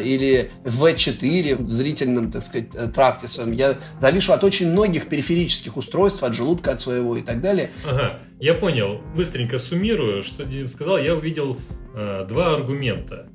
или 0.03 0.51
V4 0.63 1.55
в 1.55 1.71
зрительном, 1.71 2.31
так 2.31 2.43
сказать, 2.43 2.75
э, 2.75 2.87
тракте 2.87 3.27
своем. 3.27 3.51
Я 3.51 3.77
завишу 3.99 4.33
от 4.33 4.43
очень 4.43 4.71
многих 4.71 5.07
периферических 5.07 5.77
устройств, 5.77 6.23
от 6.23 6.33
желудка, 6.33 6.71
от 6.71 6.81
своего 6.81 7.17
и 7.17 7.21
так 7.21 7.41
далее. 7.41 7.71
Ага, 7.85 8.19
я 8.39 8.53
понял. 8.53 9.01
Быстренько 9.15 9.57
суммирую, 9.57 10.23
что 10.23 10.45
Дим 10.45 10.67
сказал. 10.67 10.97
Я 10.97 11.15
увидел 11.15 11.57
э, 11.95 12.25
два 12.27 12.55
аргумента. 12.55 13.29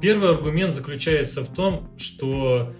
Первый 0.00 0.30
аргумент 0.30 0.74
заключается 0.74 1.42
в 1.42 1.54
том, 1.54 1.90
что 1.96 2.72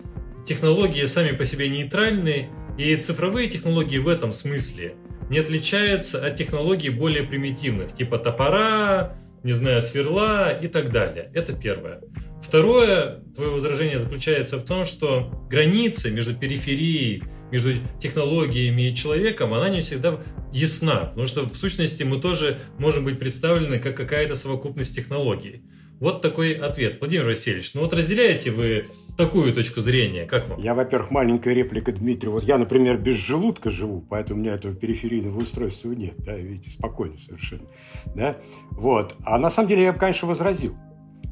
технологии 0.46 1.04
сами 1.06 1.32
по 1.36 1.44
себе 1.44 1.68
нейтральны, 1.68 2.48
и 2.76 2.96
цифровые 2.96 3.48
технологии 3.48 3.98
в 3.98 4.08
этом 4.08 4.32
смысле 4.32 4.96
не 5.30 5.38
отличаются 5.38 6.24
от 6.24 6.36
технологий 6.36 6.90
более 6.90 7.22
примитивных, 7.22 7.94
типа 7.94 8.18
топора, 8.18 9.16
не 9.42 9.52
знаю, 9.52 9.80
сверла 9.82 10.50
и 10.50 10.66
так 10.68 10.90
далее. 10.90 11.30
Это 11.34 11.52
первое. 11.52 12.00
Второе, 12.44 13.22
твое 13.34 13.50
возражение 13.50 13.98
заключается 13.98 14.58
в 14.58 14.64
том, 14.64 14.84
что 14.84 15.30
граница 15.50 16.10
между 16.10 16.34
периферией, 16.34 17.24
между 17.50 17.72
технологиями 18.00 18.90
и 18.90 18.94
человеком, 18.94 19.54
она 19.54 19.70
не 19.70 19.80
всегда 19.80 20.20
ясна, 20.52 21.06
потому 21.06 21.26
что 21.26 21.48
в 21.48 21.56
сущности 21.56 22.02
мы 22.02 22.20
тоже 22.20 22.58
можем 22.78 23.04
быть 23.04 23.18
представлены 23.18 23.78
как 23.78 23.96
какая-то 23.96 24.36
совокупность 24.36 24.94
технологий. 24.94 25.62
Вот 26.00 26.22
такой 26.22 26.52
ответ. 26.52 26.98
Владимир 27.00 27.24
Васильевич, 27.24 27.72
ну 27.74 27.80
вот 27.80 27.92
разделяете 27.92 28.50
вы 28.50 28.88
такую 29.16 29.54
точку 29.54 29.80
зрения, 29.80 30.26
как 30.26 30.48
вам? 30.48 30.60
Я, 30.60 30.74
во-первых, 30.74 31.10
маленькая 31.10 31.54
реплика 31.54 31.92
Дмитрию. 31.92 32.32
Вот 32.32 32.44
я, 32.44 32.58
например, 32.58 32.98
без 32.98 33.16
желудка 33.16 33.70
живу, 33.70 34.00
поэтому 34.02 34.40
у 34.40 34.42
меня 34.42 34.54
этого 34.54 34.74
периферийного 34.74 35.38
устройства 35.38 35.92
нет, 35.92 36.14
да, 36.18 36.36
видите, 36.36 36.70
спокойно 36.70 37.16
совершенно, 37.18 37.66
да, 38.14 38.36
вот. 38.72 39.14
А 39.24 39.38
на 39.38 39.50
самом 39.50 39.68
деле 39.68 39.84
я 39.84 39.92
бы, 39.92 39.98
конечно, 39.98 40.28
возразил. 40.28 40.76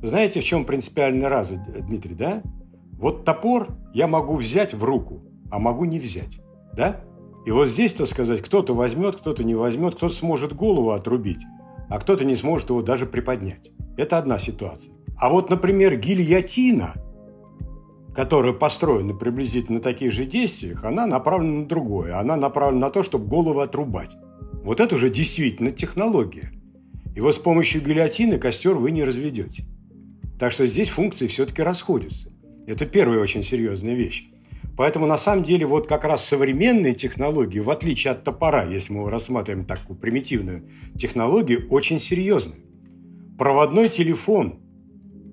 Знаете, 0.03 0.41
в 0.41 0.45
чем 0.45 0.65
принципиальная 0.65 1.29
разница, 1.29 1.65
Дмитрий, 1.81 2.15
да? 2.15 2.43
Вот 2.99 3.25
топор 3.25 3.69
я 3.95 4.09
могу 4.09 4.35
взять 4.35 4.75
в 4.75 4.83
руку, 4.83 5.23
а 5.51 5.61
могу 5.61 5.85
не 5.85 6.01
взять, 6.01 6.41
да? 6.77 7.01
И 7.47 7.51
вот 7.53 7.69
здесь, 7.69 7.95
то 7.95 8.05
сказать, 8.07 8.43
кто-то 8.43 8.75
возьмет, 8.75 9.17
кто-то 9.17 9.45
не 9.45 9.55
возьмет, 9.55 9.95
кто-то 9.95 10.15
сможет 10.15 10.55
голову 10.55 10.91
отрубить, 10.91 11.45
а 11.89 12.01
кто-то 12.01 12.25
не 12.25 12.35
сможет 12.35 12.71
его 12.71 12.83
даже 12.83 13.07
приподнять. 13.07 13.71
Это 13.97 14.19
одна 14.19 14.39
ситуация. 14.39 14.93
А 15.17 15.29
вот, 15.29 15.51
например, 15.51 15.97
гильотина, 15.97 16.95
которая 18.15 18.53
построена 18.53 19.15
приблизительно 19.15 19.79
на 19.79 19.83
таких 19.83 20.13
же 20.13 20.25
действиях, 20.25 20.85
она 20.85 21.07
направлена 21.07 21.61
на 21.61 21.67
другое. 21.67 22.19
Она 22.19 22.37
направлена 22.37 22.87
на 22.87 22.91
то, 22.91 23.05
чтобы 23.05 23.27
голову 23.27 23.61
отрубать. 23.61 24.11
Вот 24.65 24.81
это 24.81 24.97
уже 24.97 25.11
действительно 25.11 25.71
технология. 25.71 26.51
И 27.15 27.21
вот 27.21 27.35
с 27.35 27.39
помощью 27.39 27.83
гильотины 27.83 28.39
костер 28.39 28.75
вы 28.75 28.91
не 28.91 29.05
разведете. 29.05 29.65
Так 30.43 30.51
что 30.51 30.67
здесь 30.67 30.89
функции 30.89 31.29
все-таки 31.29 31.63
расходятся. 31.63 32.33
Это 32.67 32.85
первая 32.85 33.21
очень 33.21 33.45
серьезная 33.45 33.95
вещь. 33.95 34.29
Поэтому 34.77 35.07
на 35.07 35.17
самом 35.17 35.45
деле 35.45 35.67
вот 35.67 35.87
как 35.87 36.03
раз 36.03 36.25
современные 36.25 36.95
технологии, 36.95 37.61
в 37.61 37.71
отличие 37.71 38.11
от 38.11 38.25
топора, 38.25 38.65
если 38.65 38.93
мы 38.93 39.09
рассматриваем 39.09 39.65
такую 39.65 39.97
примитивную 39.97 40.69
технологию, 40.99 41.69
очень 41.71 42.01
серьезны. 42.01 42.57
Проводной 43.39 43.89
телефон, 43.89 44.59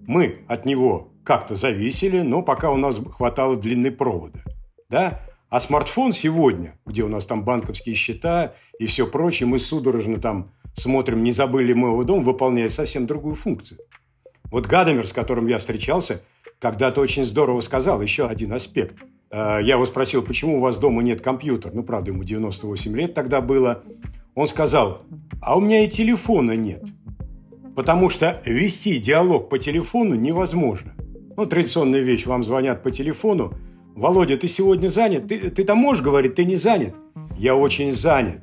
мы 0.06 0.44
от 0.48 0.68
него 0.68 1.12
как-то 1.24 1.56
зависели, 1.56 2.22
но 2.22 2.44
пока 2.44 2.70
у 2.70 2.78
нас 2.78 3.02
хватало 3.12 3.56
длины 3.56 3.90
провода. 3.90 4.44
Да? 4.92 5.22
А 5.50 5.60
смартфон 5.60 6.12
сегодня, 6.12 6.80
где 6.86 7.02
у 7.02 7.08
нас 7.08 7.26
там 7.26 7.44
банковские 7.44 7.96
счета 7.96 8.54
и 8.78 8.86
все 8.86 9.08
прочее, 9.08 9.50
мы 9.50 9.58
судорожно 9.58 10.20
там 10.20 10.52
смотрим, 10.76 11.24
не 11.24 11.32
забыли 11.32 11.74
мы 11.74 11.88
его 11.88 12.04
дом, 12.04 12.24
выполняет 12.24 12.74
совсем 12.74 13.08
другую 13.08 13.34
функцию. 13.34 13.80
Вот 14.52 14.66
Гадамер, 14.66 15.08
с 15.08 15.14
которым 15.14 15.48
я 15.48 15.60
встречался, 15.60 16.22
когда-то 16.60 17.02
очень 17.02 17.26
здорово 17.26 17.62
сказал 17.62 18.02
еще 18.02 18.28
один 18.28 18.54
аспект. 18.54 18.96
Э, 19.32 19.60
я 19.62 19.76
его 19.76 19.86
спросил, 19.86 20.22
почему 20.22 20.58
у 20.58 20.60
вас 20.60 20.78
дома 20.78 21.02
нет 21.04 21.22
компьютера? 21.22 21.72
Ну, 21.74 21.84
правда, 21.84 22.12
ему 22.12 22.24
98 22.24 22.96
лет 22.96 23.14
тогда 23.14 23.42
было. 23.42 23.84
Он 24.36 24.48
сказал, 24.48 25.04
а 25.42 25.58
у 25.58 25.62
меня 25.62 25.86
и 25.86 25.90
телефона 25.90 26.56
нет. 26.56 26.84
Потому 27.76 28.10
что 28.10 28.42
вести 28.46 29.00
диалог 29.00 29.50
по 29.50 29.58
телефону 29.58 30.16
невозможно. 30.16 30.94
Ну, 31.38 31.46
традиционная 31.46 32.02
вещь, 32.02 32.26
вам 32.26 32.44
звонят 32.44 32.84
по 32.84 32.92
телефону. 32.92 33.54
Володя, 33.96 34.38
ты 34.38 34.48
сегодня 34.48 34.90
занят? 34.90 35.28
Ты, 35.28 35.50
ты 35.50 35.64
там 35.64 35.78
можешь 35.78 36.04
говорить, 36.04 36.36
ты 36.36 36.46
не 36.46 36.56
занят? 36.56 36.96
Я 37.38 37.56
очень 37.56 37.94
занят. 37.94 38.42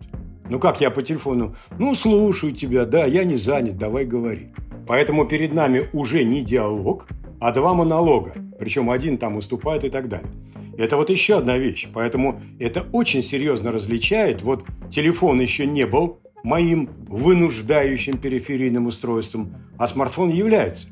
Ну, 0.48 0.58
как 0.58 0.80
я 0.80 0.90
по 0.90 1.02
телефону? 1.02 1.56
Ну, 1.78 1.94
слушаю 1.94 2.52
тебя, 2.52 2.86
да, 2.86 3.04
я 3.04 3.24
не 3.24 3.36
занят, 3.36 3.76
давай 3.76 4.04
говори. 4.04 4.52
Поэтому 4.86 5.26
перед 5.26 5.52
нами 5.52 5.88
уже 5.92 6.24
не 6.24 6.42
диалог, 6.42 7.08
а 7.40 7.52
два 7.52 7.74
монолога. 7.74 8.34
Причем 8.58 8.90
один 8.90 9.18
там 9.18 9.36
уступает 9.36 9.84
и 9.84 9.90
так 9.90 10.08
далее. 10.08 10.30
Это 10.78 10.96
вот 10.96 11.10
еще 11.10 11.38
одна 11.38 11.58
вещь. 11.58 11.88
Поэтому 11.92 12.40
это 12.58 12.86
очень 12.92 13.22
серьезно 13.22 13.72
различает. 13.72 14.42
Вот 14.42 14.64
телефон 14.90 15.40
еще 15.40 15.66
не 15.66 15.86
был 15.86 16.20
моим 16.44 16.90
вынуждающим 17.08 18.18
периферийным 18.18 18.86
устройством, 18.86 19.54
а 19.78 19.86
смартфон 19.86 20.28
является. 20.28 20.88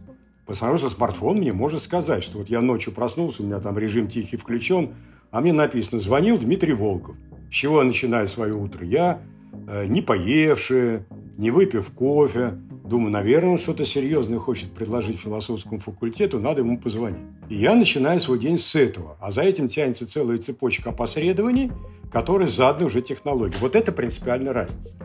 Потому 0.46 0.76
что 0.76 0.88
смартфон 0.88 1.38
мне 1.38 1.52
может 1.52 1.80
сказать, 1.80 2.24
что 2.24 2.38
вот 2.38 2.48
я 2.48 2.60
ночью 2.60 2.92
проснулся, 2.92 3.42
у 3.42 3.46
меня 3.46 3.60
там 3.60 3.78
режим 3.78 4.08
тихий 4.08 4.36
включен, 4.36 4.94
а 5.30 5.40
мне 5.40 5.52
написано 5.52 6.00
«Звонил 6.00 6.38
Дмитрий 6.38 6.74
Волков». 6.74 7.16
С 7.50 7.54
чего 7.54 7.78
я 7.78 7.84
начинаю 7.84 8.28
свое 8.28 8.52
утро? 8.54 8.84
Я 8.84 9.22
э, 9.68 9.86
не 9.86 10.02
поевший, 10.02 11.04
не 11.36 11.50
выпив 11.50 11.90
кофе. 11.92 12.58
Думаю, 12.84 13.10
наверное, 13.10 13.52
он 13.52 13.58
что-то 13.58 13.84
серьезное 13.84 14.38
хочет 14.38 14.70
предложить 14.72 15.18
философскому 15.18 15.78
факультету, 15.78 16.38
надо 16.38 16.60
ему 16.60 16.78
позвонить. 16.78 17.26
И 17.48 17.56
я 17.56 17.74
начинаю 17.74 18.20
свой 18.20 18.38
день 18.38 18.58
с 18.58 18.74
этого. 18.74 19.16
А 19.20 19.32
за 19.32 19.42
этим 19.42 19.68
тянется 19.68 20.06
целая 20.06 20.38
цепочка 20.38 20.90
опосредований, 20.90 21.72
которые 22.12 22.48
заданы 22.48 22.86
уже 22.86 23.00
технологии. 23.00 23.56
Вот 23.60 23.74
это 23.74 23.90
принципиальная 23.90 24.52
разница. 24.52 24.96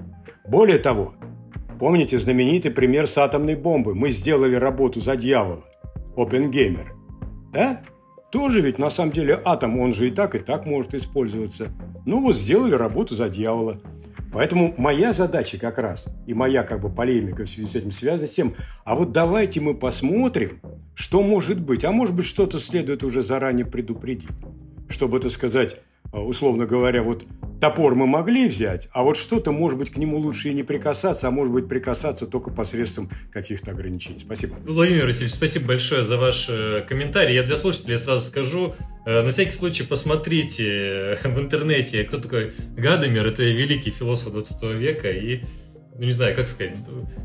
Более 0.45 0.77
того, 0.77 1.13
Помните 1.79 2.19
знаменитый 2.19 2.71
пример 2.71 3.07
с 3.07 3.17
атомной 3.17 3.55
бомбой? 3.55 3.93
Мы 3.93 4.09
сделали 4.09 4.55
работу 4.55 4.99
за 4.99 5.15
дьявола. 5.15 5.63
Опенгеймер. 6.17 6.93
Да? 7.53 7.81
Тоже 8.33 8.59
ведь 8.59 8.77
на 8.77 8.89
самом 8.89 9.13
деле 9.13 9.41
атом, 9.45 9.79
он 9.79 9.93
же 9.93 10.09
и 10.09 10.11
так, 10.11 10.35
и 10.35 10.39
так 10.39 10.65
может 10.65 10.93
использоваться. 10.93 11.71
Ну 12.05 12.21
вот 12.21 12.35
сделали 12.35 12.73
работу 12.73 13.15
за 13.15 13.29
дьявола. 13.29 13.79
Поэтому 14.31 14.75
моя 14.77 15.11
задача 15.11 15.57
как 15.57 15.77
раз, 15.77 16.05
и 16.27 16.33
моя 16.33 16.63
как 16.63 16.81
бы 16.81 16.89
полемика 16.89 17.45
в 17.45 17.49
связи 17.49 17.67
с 17.67 17.75
этим 17.75 17.91
связана 17.91 18.27
с 18.27 18.33
тем, 18.33 18.55
а 18.85 18.95
вот 18.95 19.11
давайте 19.11 19.59
мы 19.59 19.73
посмотрим, 19.73 20.61
что 20.93 21.23
может 21.23 21.59
быть. 21.59 21.83
А 21.83 21.91
может 21.91 22.15
быть, 22.15 22.25
что-то 22.25 22.59
следует 22.59 23.03
уже 23.03 23.23
заранее 23.23 23.65
предупредить. 23.65 24.29
Чтобы, 24.89 25.19
так 25.19 25.31
сказать, 25.31 25.77
а, 26.11 26.21
условно 26.21 26.65
говоря, 26.65 27.03
вот 27.03 27.25
топор 27.61 27.93
мы 27.93 28.07
могли 28.07 28.47
взять, 28.47 28.89
а 28.91 29.03
вот 29.03 29.17
что-то, 29.17 29.51
может 29.51 29.77
быть, 29.77 29.91
к 29.91 29.97
нему 29.97 30.17
лучше 30.17 30.49
и 30.49 30.53
не 30.53 30.63
прикасаться, 30.63 31.27
а 31.27 31.31
может 31.31 31.53
быть, 31.53 31.67
прикасаться 31.67 32.25
только 32.25 32.49
посредством 32.49 33.11
каких-то 33.31 33.71
ограничений. 33.71 34.19
Спасибо. 34.19 34.55
Владимир 34.65 35.05
Васильевич, 35.05 35.33
спасибо 35.33 35.67
большое 35.67 36.03
за 36.03 36.17
ваш 36.17 36.47
э, 36.49 36.83
комментарий. 36.87 37.35
Я 37.35 37.43
для 37.43 37.57
слушателей 37.57 37.99
сразу 37.99 38.25
скажу, 38.25 38.73
э, 38.79 38.83
на 39.05 39.29
всякий 39.31 39.53
случай 39.53 39.83
посмотрите 39.83 41.19
в 41.23 41.39
интернете, 41.39 42.03
кто 42.03 42.17
такой 42.17 42.53
Гадамер. 42.77 43.25
Это 43.27 43.43
великий 43.43 43.91
философ 43.91 44.33
20 44.33 44.63
века 44.75 45.09
и, 45.09 45.43
ну 45.95 46.05
не 46.05 46.11
знаю, 46.11 46.35
как 46.35 46.47
сказать, 46.47 46.75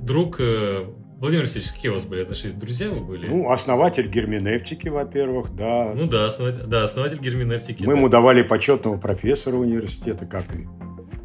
друг 0.03 0.37
э, 0.41 0.85
Владимир 1.25 1.45
Васильевич, 1.45 1.73
какие 1.73 1.91
у 1.91 1.95
вас 1.95 2.05
были 2.05 2.23
отношения? 2.23 2.55
Друзья 2.55 2.91
вы 2.91 3.01
были? 3.01 3.27
Ну, 3.29 3.51
основатель 3.51 4.09
герменевтики, 4.09 4.89
во-первых, 4.89 5.55
да. 5.55 5.93
Ну 5.95 6.07
да, 6.07 6.27
основатель, 6.27 6.65
да, 6.67 6.83
основатель 6.83 7.19
герменевтики. 7.19 7.83
Мы 7.85 7.93
да. 7.93 7.99
ему 7.99 8.09
давали 8.09 8.43
почетного 8.43 8.99
профессора 8.99 9.57
университета, 9.57 10.27
как 10.27 10.45
и 10.55 10.67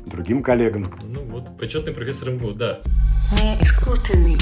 другим 0.06 0.44
коллегам. 0.44 0.86
Ну 1.04 1.24
вот, 1.24 1.58
почетный 1.58 1.94
профессор 1.94 2.32
МГУ, 2.32 2.52
да. 2.52 2.80
Не 3.42 3.62
искусственный 3.62 4.38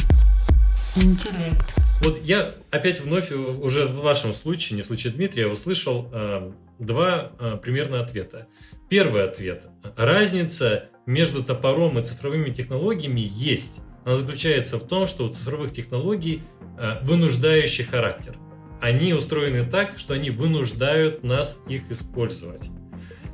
интеллект. 1.01 1.75
Вот 2.01 2.23
я 2.23 2.55
опять 2.71 3.01
вновь 3.01 3.31
уже 3.31 3.85
в 3.87 4.01
вашем 4.01 4.33
случае, 4.33 4.77
не 4.77 4.83
в 4.83 4.85
случае 4.85 5.13
Дмитрия, 5.13 5.47
услышал 5.47 6.09
э, 6.11 6.51
два 6.79 7.31
э, 7.39 7.57
примерно 7.61 8.01
ответа. 8.01 8.47
Первый 8.89 9.23
ответ. 9.23 9.65
Разница 9.95 10.89
между 11.05 11.43
топором 11.43 11.99
и 11.99 12.03
цифровыми 12.03 12.51
технологиями 12.51 13.21
есть. 13.21 13.81
Она 14.05 14.15
заключается 14.15 14.77
в 14.77 14.87
том, 14.87 15.07
что 15.07 15.25
у 15.25 15.29
цифровых 15.29 15.71
технологий 15.71 16.43
э, 16.77 16.99
вынуждающий 17.03 17.83
характер. 17.83 18.37
Они 18.79 19.13
устроены 19.13 19.65
так, 19.69 19.97
что 19.97 20.13
они 20.13 20.29
вынуждают 20.29 21.23
нас 21.23 21.59
их 21.67 21.89
использовать. 21.89 22.69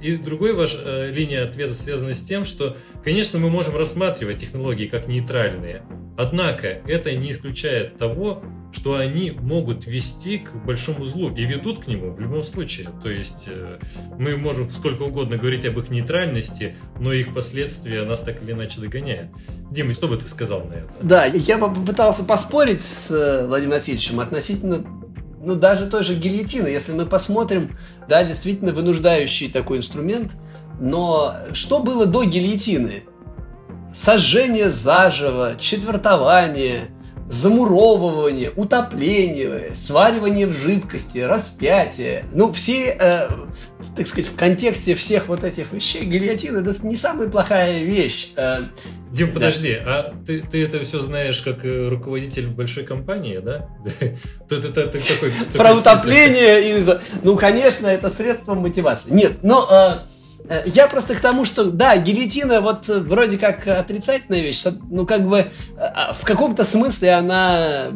И 0.04 0.18
другой 0.18 0.54
ваш 0.54 0.76
э, 0.78 1.12
линия 1.12 1.46
ответа 1.46 1.74
связана 1.74 2.13
с 2.13 2.22
тем, 2.22 2.44
что, 2.44 2.76
конечно, 3.06 3.39
мы 3.39 3.50
можем 3.50 3.78
рассматривать 3.78 4.39
технологии 4.39 4.88
как 4.88 5.08
нейтральные, 5.08 5.84
однако 6.18 6.68
это 6.68 7.16
не 7.16 7.32
исключает 7.32 7.98
того, 7.98 8.44
что 8.74 8.96
они 8.96 9.32
могут 9.32 9.88
вести 9.88 10.39
к 10.39 10.54
большому 10.66 11.06
злу 11.06 11.34
и 11.34 11.46
ведут 11.46 11.86
к 11.86 11.88
нему 11.88 12.12
в 12.12 12.20
любом 12.20 12.44
случае. 12.44 12.89
То 13.02 13.10
есть 13.10 13.46
э, 13.48 13.80
мы 14.20 14.36
можем 14.36 14.70
сколько 14.70 15.04
угодно 15.04 15.38
говорить 15.38 15.63
об 15.63 15.80
их 15.80 15.89
нейтральности, 15.89 16.76
но 17.00 17.13
их 17.13 17.34
последствия 17.34 18.04
нас 18.04 18.20
так 18.20 18.44
или 18.44 18.52
иначе 18.52 18.82
догоняют. 18.82 19.30
Дима, 19.72 19.94
что 19.94 20.10
бы 20.10 20.18
ты 20.18 20.26
сказал 20.26 20.66
на 20.66 20.74
это? 20.74 20.89
Да, 21.02 21.26
я 21.26 21.58
попытался 21.58 22.26
поспорить 22.26 22.82
с 22.82 23.10
э, 23.10 23.48
Владимиром 23.48 23.78
Васильевичем 23.78 24.20
относительно 24.20 24.86
ну, 25.44 25.56
даже 25.56 25.88
той 25.88 26.04
же 26.04 26.16
гильотины, 26.16 26.68
если 26.68 26.94
мы 26.94 27.06
посмотрим, 27.06 27.78
да, 28.08 28.24
действительно 28.24 28.72
вынуждающий 28.72 29.50
такой 29.50 29.78
инструмент, 29.80 30.34
но 30.80 31.36
что 31.54 31.80
было 31.80 32.06
до 32.06 32.24
гильотины? 32.24 33.04
Сожжение 33.94 34.70
заживо, 34.70 35.56
четвертование, 35.60 36.90
замуровывание, 37.34 38.52
утопление, 38.56 39.72
сваривание 39.74 40.46
в 40.46 40.54
жидкости, 40.54 41.17
распятие. 41.17 42.26
Ну, 42.32 42.54
все, 42.54 42.96
э, 43.00 43.28
так 43.96 44.06
сказать, 44.06 44.30
в 44.30 44.36
контексте 44.36 44.93
всех 44.93 45.28
вот 45.28 45.43
этих 45.43 45.72
вещей 45.74 46.06
гильотина 46.06 46.60
это 46.60 46.86
не 46.86 46.96
самая 46.96 47.28
плохая 47.30 47.84
вещь. 47.84 48.34
Э, 48.36 48.65
Дим, 49.12 49.28
да. 49.28 49.34
подожди, 49.34 49.74
а 49.74 50.13
ты, 50.26 50.41
ты 50.41 50.63
это 50.63 50.86
все 50.86 51.02
знаешь 51.02 51.41
как 51.41 51.65
э, 51.65 51.89
руководитель 51.89 52.48
большой 52.48 52.84
компании, 52.84 53.39
да? 53.39 53.67
Ты, 53.84 54.17
ты, 54.48 54.69
ты, 54.69 54.88
ты 54.88 55.00
такой, 55.00 55.32
Про 55.54 55.74
утопление 55.74 56.80
и... 56.80 56.86
Ну, 57.24 57.36
конечно, 57.36 57.88
это 57.88 58.10
средство 58.10 58.54
мотивации. 58.54 59.12
Нет, 59.12 59.39
но... 59.41 60.06
Э, 60.06 60.23
я 60.66 60.88
просто 60.88 61.16
к 61.16 61.20
тому, 61.20 61.46
что, 61.46 61.72
да, 61.72 61.96
гильотина 61.98 62.60
вот 62.60 62.90
э, 62.90 63.00
вроде 63.00 63.38
как 63.38 63.66
отрицательная 63.68 64.42
вещь, 64.42 64.64
ну 64.90 65.06
как 65.06 65.28
бы 65.28 65.40
э, 65.40 65.50
а, 65.78 66.14
в 66.14 66.26
каком-то 66.26 66.64
смысле 66.64 67.14
она 67.14 67.92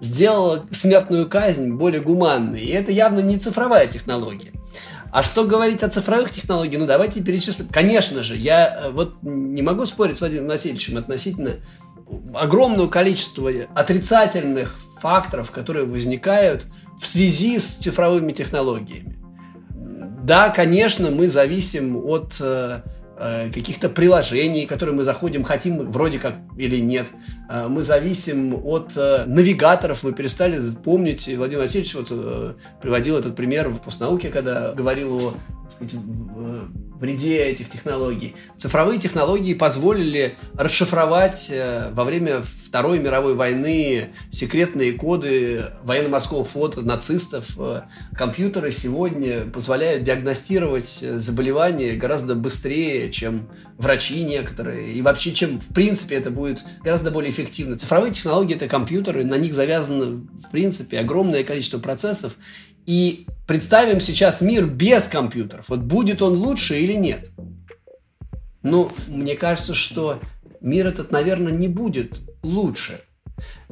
сделала 0.00 0.66
смертную 0.70 1.28
казнь 1.28 1.72
более 1.72 2.02
гуманной, 2.02 2.60
и 2.60 2.70
это 2.70 2.92
явно 2.92 3.20
не 3.20 3.38
цифровая 3.38 3.86
технология. 3.86 4.52
А 5.10 5.22
что 5.22 5.44
говорить 5.44 5.82
о 5.82 5.88
цифровых 5.88 6.30
технологиях? 6.30 6.80
Ну, 6.80 6.86
давайте 6.86 7.20
перечислим. 7.20 7.66
Конечно 7.68 8.22
же, 8.22 8.36
я 8.36 8.90
вот 8.92 9.16
не 9.22 9.62
могу 9.62 9.84
спорить 9.86 10.16
с 10.16 10.20
Владимиром 10.20 10.48
Васильевичем 10.48 10.98
относительно 10.98 11.56
огромного 12.34 12.88
количества 12.88 13.50
отрицательных 13.74 14.76
факторов, 15.00 15.50
которые 15.50 15.86
возникают 15.86 16.66
в 17.00 17.06
связи 17.06 17.58
с 17.58 17.78
цифровыми 17.78 18.32
технологиями. 18.32 19.19
Да, 20.22 20.50
конечно, 20.50 21.10
мы 21.10 21.28
зависим 21.28 21.96
от 21.96 22.36
э, 22.40 22.82
э, 23.18 23.50
каких-то 23.50 23.88
приложений, 23.88 24.66
которые 24.66 24.94
мы 24.94 25.04
заходим, 25.04 25.44
хотим 25.44 25.90
вроде 25.90 26.18
как 26.18 26.34
или 26.58 26.76
нет. 26.76 27.08
Э, 27.48 27.68
мы 27.68 27.82
зависим 27.82 28.54
от 28.66 28.96
э, 28.96 29.24
навигаторов, 29.26 30.02
мы 30.02 30.12
перестали 30.12 30.60
помнить. 30.84 31.26
Владимир 31.34 31.62
Васильевич 31.62 31.94
вот 31.94 32.56
приводил 32.82 33.16
этот 33.16 33.34
пример 33.34 33.68
в 33.70 33.80
постнауке, 33.80 34.28
когда 34.28 34.72
говорил 34.72 35.34
о 35.59 35.59
вреде 35.80 37.44
этих 37.44 37.68
технологий. 37.68 38.34
Цифровые 38.56 38.98
технологии 38.98 39.54
позволили 39.54 40.36
расшифровать 40.54 41.52
во 41.92 42.04
время 42.04 42.42
Второй 42.42 42.98
мировой 42.98 43.34
войны 43.34 44.10
секретные 44.30 44.92
коды 44.92 45.64
военно-морского 45.82 46.44
флота 46.44 46.82
нацистов. 46.82 47.56
Компьютеры 48.14 48.70
сегодня 48.70 49.46
позволяют 49.46 50.02
диагностировать 50.02 50.86
заболевания 50.86 51.94
гораздо 51.94 52.34
быстрее, 52.34 53.10
чем 53.10 53.48
врачи 53.78 54.22
некоторые. 54.24 54.92
И 54.92 55.00
вообще, 55.00 55.32
чем 55.32 55.58
в 55.58 55.68
принципе 55.68 56.16
это 56.16 56.30
будет 56.30 56.64
гораздо 56.84 57.10
более 57.10 57.30
эффективно. 57.30 57.78
Цифровые 57.78 58.12
технологии– 58.12 58.54
это 58.56 58.68
компьютеры, 58.68 59.24
на 59.24 59.36
них 59.36 59.54
завязано 59.54 60.26
в 60.36 60.50
принципе 60.50 60.98
огромное 60.98 61.44
количество 61.44 61.78
процессов. 61.78 62.34
И 62.90 63.24
представим 63.46 64.00
сейчас 64.00 64.40
мир 64.40 64.66
без 64.66 65.06
компьютеров. 65.06 65.68
Вот 65.68 65.78
будет 65.78 66.22
он 66.22 66.32
лучше 66.32 66.80
или 66.80 66.94
нет? 66.94 67.30
Ну, 68.64 68.90
мне 69.06 69.36
кажется, 69.36 69.74
что 69.74 70.18
мир 70.60 70.88
этот, 70.88 71.12
наверное, 71.12 71.52
не 71.52 71.68
будет 71.68 72.20
лучше. 72.42 73.00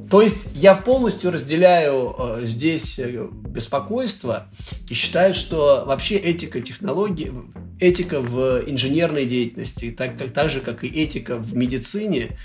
То 0.09 0.23
есть 0.23 0.51
я 0.55 0.77
полностью 0.77 1.33
разделяю 1.33 2.15
э, 2.17 2.41
здесь 2.45 3.01
э, 3.01 3.27
беспокойство 3.33 4.47
и 4.89 4.95
считаю, 4.95 5.35
что 5.35 5.83
вообще 5.85 6.15
этика 6.15 6.61
технологий, 6.61 7.33
этика 7.81 8.21
в 8.21 8.63
инженерной 8.69 9.27
деятельности, 9.27 9.91
так, 9.91 10.17
как, 10.17 10.33
так 10.33 10.49
же, 10.49 10.61
как 10.61 10.85
и 10.85 10.87
этика 10.87 11.39
в 11.39 11.57
медицине, 11.57 12.39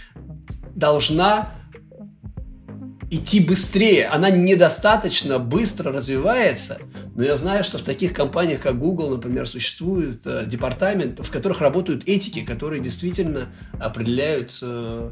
должна 0.73 1.53
идти 3.13 3.39
быстрее. 3.39 4.07
Она 4.07 4.29
недостаточно 4.29 5.39
быстро 5.39 5.91
развивается, 5.91 6.79
но 7.15 7.23
я 7.23 7.35
знаю, 7.35 7.63
что 7.63 7.77
в 7.77 7.81
таких 7.81 8.13
компаниях, 8.13 8.61
как 8.61 8.79
Google, 8.79 9.09
например, 9.09 9.47
существуют 9.47 10.25
э, 10.25 10.45
департаменты, 10.47 11.21
в 11.21 11.29
которых 11.29 11.61
работают 11.61 12.03
этики, 12.07 12.43
которые 12.43 12.81
действительно 12.81 13.49
определяют, 13.79 14.57
э, 14.61 15.11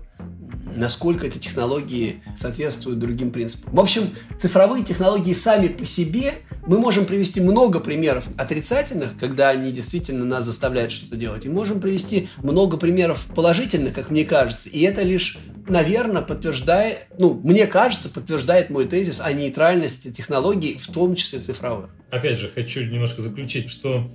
насколько 0.75 1.27
эти 1.27 1.37
технологии 1.37 2.23
соответствуют 2.35 2.99
другим 2.99 3.31
принципам. 3.31 3.73
В 3.73 3.79
общем, 3.79 4.09
цифровые 4.39 4.83
технологии 4.83 5.33
сами 5.33 5.67
по 5.67 5.85
себе 5.85 6.35
мы 6.65 6.79
можем 6.79 7.05
привести 7.05 7.41
много 7.41 7.79
примеров 7.79 8.29
отрицательных, 8.37 9.17
когда 9.19 9.49
они 9.49 9.71
действительно 9.71 10.25
нас 10.25 10.45
заставляют 10.45 10.91
что-то 10.91 11.17
делать, 11.17 11.45
и 11.45 11.49
можем 11.49 11.79
привести 11.79 12.29
много 12.41 12.77
примеров 12.77 13.27
положительных, 13.35 13.93
как 13.93 14.09
мне 14.09 14.25
кажется, 14.25 14.69
и 14.69 14.81
это 14.81 15.03
лишь 15.03 15.37
наверное, 15.67 16.21
подтверждает, 16.21 17.07
ну, 17.17 17.33
мне 17.43 17.67
кажется, 17.67 18.09
подтверждает 18.09 18.69
мой 18.69 18.87
тезис 18.87 19.19
о 19.19 19.31
нейтральности 19.33 20.11
технологий, 20.11 20.77
в 20.77 20.87
том 20.87 21.15
числе 21.15 21.39
цифровых. 21.39 21.89
Опять 22.09 22.39
же, 22.39 22.49
хочу 22.53 22.83
немножко 22.83 23.21
заключить, 23.21 23.69
что 23.69 24.09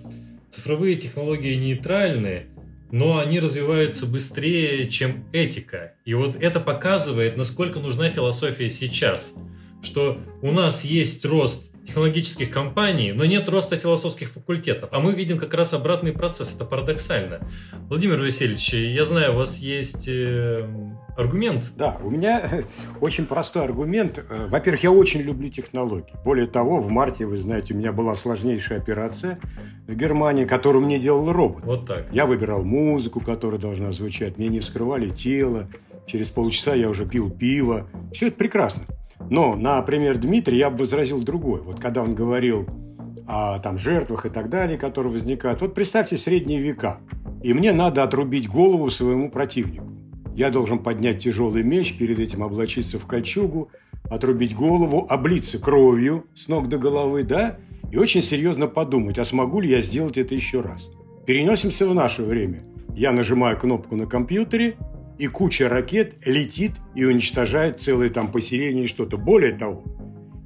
цифровые 0.51 0.97
технологии 0.97 1.55
нейтральны, 1.55 2.47
но 2.91 3.19
они 3.19 3.41
развиваются 3.41 4.07
быстрее, 4.07 4.89
чем 4.89 5.25
этика. 5.33 5.95
И 6.05 6.15
вот 6.15 6.37
это 6.41 6.61
показывает, 6.61 7.37
насколько 7.37 7.81
нужна 7.81 8.11
философия 8.11 8.71
сейчас. 8.71 9.35
Что 9.83 10.19
у 10.43 10.51
нас 10.51 10.85
есть 10.85 11.25
рост 11.25 11.73
технологических 11.87 12.51
компаний, 12.51 13.13
но 13.13 13.25
нет 13.25 13.49
роста 13.49 13.77
философских 13.77 14.31
факультетов. 14.31 14.91
А 14.93 15.01
мы 15.01 15.13
видим 15.13 15.39
как 15.39 15.55
раз 15.55 15.73
обратный 15.73 16.13
процесс. 16.13 16.55
Это 16.55 16.65
парадоксально. 16.65 17.41
Владимир 17.89 18.21
Васильевич, 18.21 18.73
я 18.73 19.05
знаю, 19.05 19.35
у 19.35 19.37
вас 19.37 19.59
есть 19.59 20.09
э, 20.09 20.69
аргумент. 21.17 21.73
Да, 21.77 21.97
у 22.03 22.11
меня 22.11 22.65
очень 23.01 23.27
простой 23.27 23.65
аргумент. 23.65 24.19
Э, 24.19 24.49
во-первых, 24.49 24.83
я 24.83 24.91
очень 24.91 25.21
люблю 25.21 25.49
технологии. 25.49 26.13
Более 26.25 26.47
того, 26.47 26.81
в 26.81 26.91
марте, 26.91 27.25
вы 27.25 27.37
знаете, 27.39 27.75
у 27.75 27.77
меня 27.77 27.93
была 27.93 28.15
сложнейшая 28.17 28.79
операция 28.79 29.39
в 29.87 29.95
Германии, 29.95 30.45
которую 30.45 30.85
мне 30.85 30.99
делал 30.99 31.31
робот. 31.33 31.65
Вот 31.65 31.87
так. 31.87 32.07
Я 32.13 32.27
выбирал 32.27 32.65
музыку, 32.65 33.21
которая 33.21 33.61
должна 33.61 33.93
звучать. 33.93 34.39
Мне 34.39 34.49
не 34.49 34.61
вскрывали 34.61 35.11
тело. 35.11 35.69
Через 36.07 36.31
полчаса 36.31 36.75
я 36.75 36.89
уже 36.89 37.07
пил 37.07 37.31
пиво. 37.31 37.89
Все 38.13 38.29
это 38.29 38.37
прекрасно. 38.37 38.85
Но 39.31 39.57
на 39.57 39.81
пример 39.83 40.19
Дмитрия 40.19 40.59
я 40.59 40.71
бы 40.71 40.79
возразил 40.79 41.23
другой. 41.23 41.61
Вот 41.63 41.81
когда 41.81 42.03
он 42.03 42.15
говорил 42.15 42.67
о 43.27 43.59
там, 43.59 43.79
жертвах 43.79 44.27
и 44.27 44.29
так 44.29 44.49
далее, 44.49 44.79
которые 44.79 45.13
возникают. 45.13 45.61
Вот 45.61 45.75
представьте 45.75 46.17
средние 46.17 46.61
века, 46.61 47.01
и 47.43 47.53
мне 47.53 47.73
надо 47.73 48.03
отрубить 48.03 48.49
голову 48.49 48.89
своему 48.91 49.31
противнику. 49.31 49.91
Я 50.35 50.51
должен 50.51 50.79
поднять 50.79 51.23
тяжелый 51.23 51.63
меч, 51.63 51.97
перед 51.97 52.19
этим 52.19 52.43
облачиться 52.43 52.99
в 52.99 53.07
кольчугу, 53.07 53.71
отрубить 54.11 54.55
голову, 54.55 55.07
облиться 55.09 55.59
кровью 55.59 56.27
с 56.35 56.49
ног 56.49 56.69
до 56.69 56.79
головы, 56.79 57.25
да, 57.25 57.59
и 57.91 57.97
очень 57.97 58.23
серьезно 58.23 58.67
подумать, 58.69 59.19
а 59.19 59.25
смогу 59.25 59.61
ли 59.61 59.71
я 59.71 59.83
сделать 59.83 60.19
это 60.19 60.35
еще 60.35 60.61
раз. 60.61 60.91
Переносимся 61.27 61.89
в 61.89 61.95
наше 61.95 62.23
время. 62.23 62.65
Я 62.95 63.13
нажимаю 63.13 63.59
кнопку 63.59 63.97
на 63.97 64.07
компьютере, 64.07 64.77
и 65.19 65.27
куча 65.29 65.69
ракет 65.69 66.17
летит 66.25 66.73
и 66.95 67.05
уничтожает 67.05 67.81
целое 67.81 68.11
там 68.11 68.31
поселение 68.31 68.85
и 68.85 68.89
что-то. 68.89 69.17
Более 69.17 69.53
того, 69.53 69.85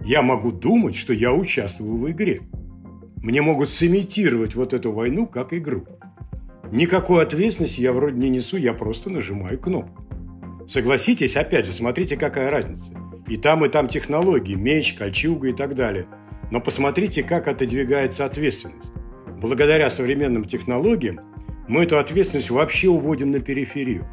я 0.05 0.23
могу 0.23 0.53
думать, 0.53 0.95
что 0.95 1.13
я 1.13 1.33
участвую 1.33 1.97
в 1.97 2.11
игре. 2.11 2.43
Мне 3.17 3.43
могут 3.43 3.69
сымитировать 3.69 4.55
вот 4.55 4.73
эту 4.73 4.93
войну 4.93 5.27
как 5.27 5.53
игру. 5.53 5.87
Никакой 6.73 7.23
ответственности 7.23 7.81
я 7.81 7.93
вроде 7.93 8.17
не 8.17 8.31
несу, 8.31 8.57
я 8.57 8.73
просто 8.73 9.11
нажимаю 9.11 9.59
кнопку. 9.59 10.05
Согласитесь, 10.69 11.37
опять 11.37 11.67
же, 11.67 11.73
смотрите, 11.73 12.17
какая 12.17 12.49
разница. 12.49 12.93
И 13.27 13.37
там, 13.37 13.65
и 13.65 13.69
там 13.69 13.89
технологии, 13.89 14.55
меч, 14.55 14.95
кольчуга 14.95 15.49
и 15.49 15.53
так 15.53 15.75
далее. 15.75 16.07
Но 16.51 16.61
посмотрите, 16.61 17.23
как 17.23 17.49
отодвигается 17.49 18.25
ответственность. 18.25 18.91
Благодаря 19.41 19.91
современным 19.91 20.45
технологиям 20.45 21.21
мы 21.69 21.83
эту 21.83 21.99
ответственность 21.99 22.51
вообще 22.51 22.89
уводим 22.89 23.31
на 23.33 23.41
периферию. 23.41 24.07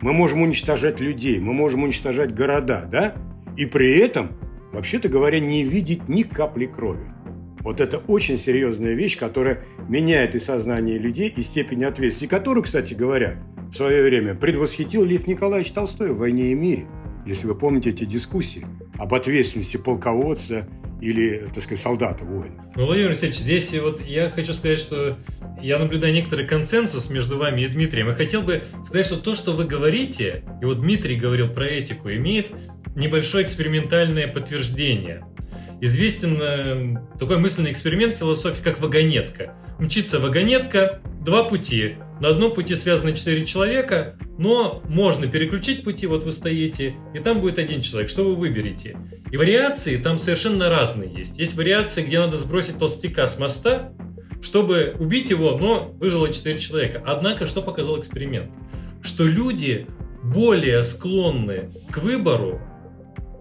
Мы 0.00 0.12
можем 0.12 0.42
уничтожать 0.42 1.00
людей, 1.00 1.40
мы 1.40 1.52
можем 1.52 1.84
уничтожать 1.84 2.34
города, 2.34 2.86
да? 2.90 3.14
И 3.56 3.66
при 3.66 3.96
этом, 3.98 4.32
вообще-то 4.72 5.08
говоря, 5.08 5.40
не 5.40 5.64
видеть 5.64 6.08
ни 6.08 6.22
капли 6.22 6.66
крови. 6.66 7.06
Вот 7.60 7.80
это 7.80 7.98
очень 7.98 8.38
серьезная 8.38 8.94
вещь, 8.94 9.18
которая 9.18 9.64
меняет 9.88 10.34
и 10.34 10.38
сознание 10.38 10.98
людей, 10.98 11.32
и 11.34 11.42
степень 11.42 11.84
ответственности, 11.84 12.26
которую, 12.26 12.62
кстати 12.62 12.94
говоря, 12.94 13.42
в 13.72 13.74
свое 13.74 14.04
время 14.04 14.34
предвосхитил 14.34 15.02
Лев 15.02 15.26
Николаевич 15.26 15.72
Толстой 15.72 16.12
в 16.12 16.18
«Войне 16.18 16.52
и 16.52 16.54
мире». 16.54 16.86
Если 17.26 17.46
вы 17.46 17.56
помните 17.56 17.90
эти 17.90 18.04
дискуссии 18.04 18.64
об 18.98 19.14
ответственности 19.14 19.78
полководца 19.78 20.68
или, 21.06 21.48
так 21.54 21.62
сказать, 21.62 21.80
солдата, 21.80 22.24
воина. 22.24 22.70
Ну, 22.74 22.86
Владимир 22.86 23.10
Алексеевич, 23.10 23.38
здесь 23.38 23.72
вот 23.80 24.04
я 24.04 24.28
хочу 24.30 24.52
сказать, 24.52 24.78
что 24.78 25.18
я 25.62 25.78
наблюдаю 25.78 26.12
некоторый 26.12 26.46
консенсус 26.46 27.10
между 27.10 27.38
вами 27.38 27.62
и 27.62 27.68
Дмитрием. 27.68 28.10
И 28.10 28.14
хотел 28.14 28.42
бы 28.42 28.64
сказать, 28.84 29.06
что 29.06 29.16
то, 29.16 29.34
что 29.34 29.52
вы 29.52 29.64
говорите, 29.64 30.42
и 30.60 30.64
вот 30.64 30.80
Дмитрий 30.80 31.16
говорил 31.16 31.48
про 31.48 31.66
этику, 31.66 32.10
имеет 32.10 32.50
небольшое 32.96 33.44
экспериментальное 33.44 34.26
подтверждение. 34.26 35.24
Известен 35.80 36.38
э, 36.40 37.18
такой 37.18 37.38
мысленный 37.38 37.72
эксперимент 37.72 38.14
философии, 38.14 38.62
как 38.62 38.80
вагонетка. 38.80 39.54
Мчится 39.78 40.18
вагонетка, 40.20 41.02
два 41.24 41.44
пути. 41.44 41.96
На 42.20 42.28
одном 42.28 42.54
пути 42.54 42.74
связаны 42.76 43.14
четыре 43.14 43.44
человека, 43.44 44.16
но 44.38 44.82
можно 44.88 45.26
переключить 45.26 45.84
пути, 45.84 46.06
вот 46.06 46.24
вы 46.24 46.32
стоите, 46.32 46.94
и 47.14 47.18
там 47.18 47.40
будет 47.42 47.58
один 47.58 47.82
человек. 47.82 48.08
Что 48.08 48.24
вы 48.24 48.36
выберете? 48.36 48.96
И 49.30 49.36
вариации 49.36 49.98
там 49.98 50.18
совершенно 50.18 50.70
разные 50.70 51.12
есть. 51.12 51.38
Есть 51.38 51.54
вариации, 51.54 52.02
где 52.02 52.18
надо 52.18 52.38
сбросить 52.38 52.78
толстяка 52.78 53.26
с 53.26 53.38
моста, 53.38 53.92
чтобы 54.40 54.94
убить 54.98 55.28
его, 55.28 55.58
но 55.58 55.94
выжило 55.98 56.32
4 56.32 56.58
человека. 56.58 57.02
Однако, 57.04 57.46
что 57.46 57.60
показал 57.60 58.00
эксперимент? 58.00 58.50
Что 59.02 59.24
люди 59.24 59.86
более 60.22 60.84
склонны 60.84 61.70
к 61.90 61.98
выбору, 61.98 62.60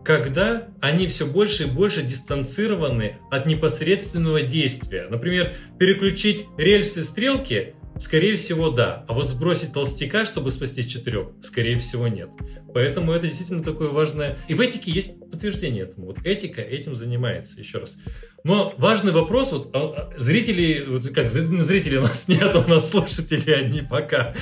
когда 0.06 0.68
они 0.82 1.08
все 1.08 1.26
больше 1.26 1.64
и 1.64 1.66
больше 1.66 2.04
дистанцированы 2.04 3.18
от 3.32 3.48
непосредственного 3.48 4.44
действия. 4.44 5.08
Например, 5.10 5.54
переключить 5.80 6.46
рельсы 6.58 7.04
стрелки 7.04 7.74
Скорее 7.98 8.36
всего, 8.36 8.70
да. 8.72 9.06
А 9.08 9.14
вот 9.14 9.30
сбросить 9.30 9.74
толстяка, 9.74 10.26
чтобы 10.26 10.52
спасти 10.52 10.88
четырех, 10.88 11.30
скорее 11.42 11.78
всего, 11.78 12.08
нет. 12.08 12.30
Поэтому 12.74 13.14
это 13.14 13.28
действительно 13.28 13.64
такое 13.64 13.90
важное... 13.90 14.38
И 14.48 14.54
в 14.54 14.60
этике 14.60 14.92
есть 14.92 15.18
подтверждение 15.32 15.84
этому. 15.84 16.08
Вот 16.08 16.18
этика 16.26 16.62
этим 16.62 16.96
занимается, 16.96 17.60
еще 17.60 17.80
раз. 17.80 17.98
Но 18.46 18.76
важный 18.78 19.12
вопрос, 19.12 19.54
вот 19.54 19.72
а, 19.74 20.12
а, 20.14 20.14
зрители, 20.18 20.86
вот 20.88 21.08
как 21.10 21.32
зрителей 21.32 21.98
у 21.98 22.02
нас 22.02 22.28
нет, 22.28 22.56
у 22.56 22.70
нас 22.70 22.92
слушатели 22.92 23.50
одни 23.50 23.82
пока, 23.82 24.36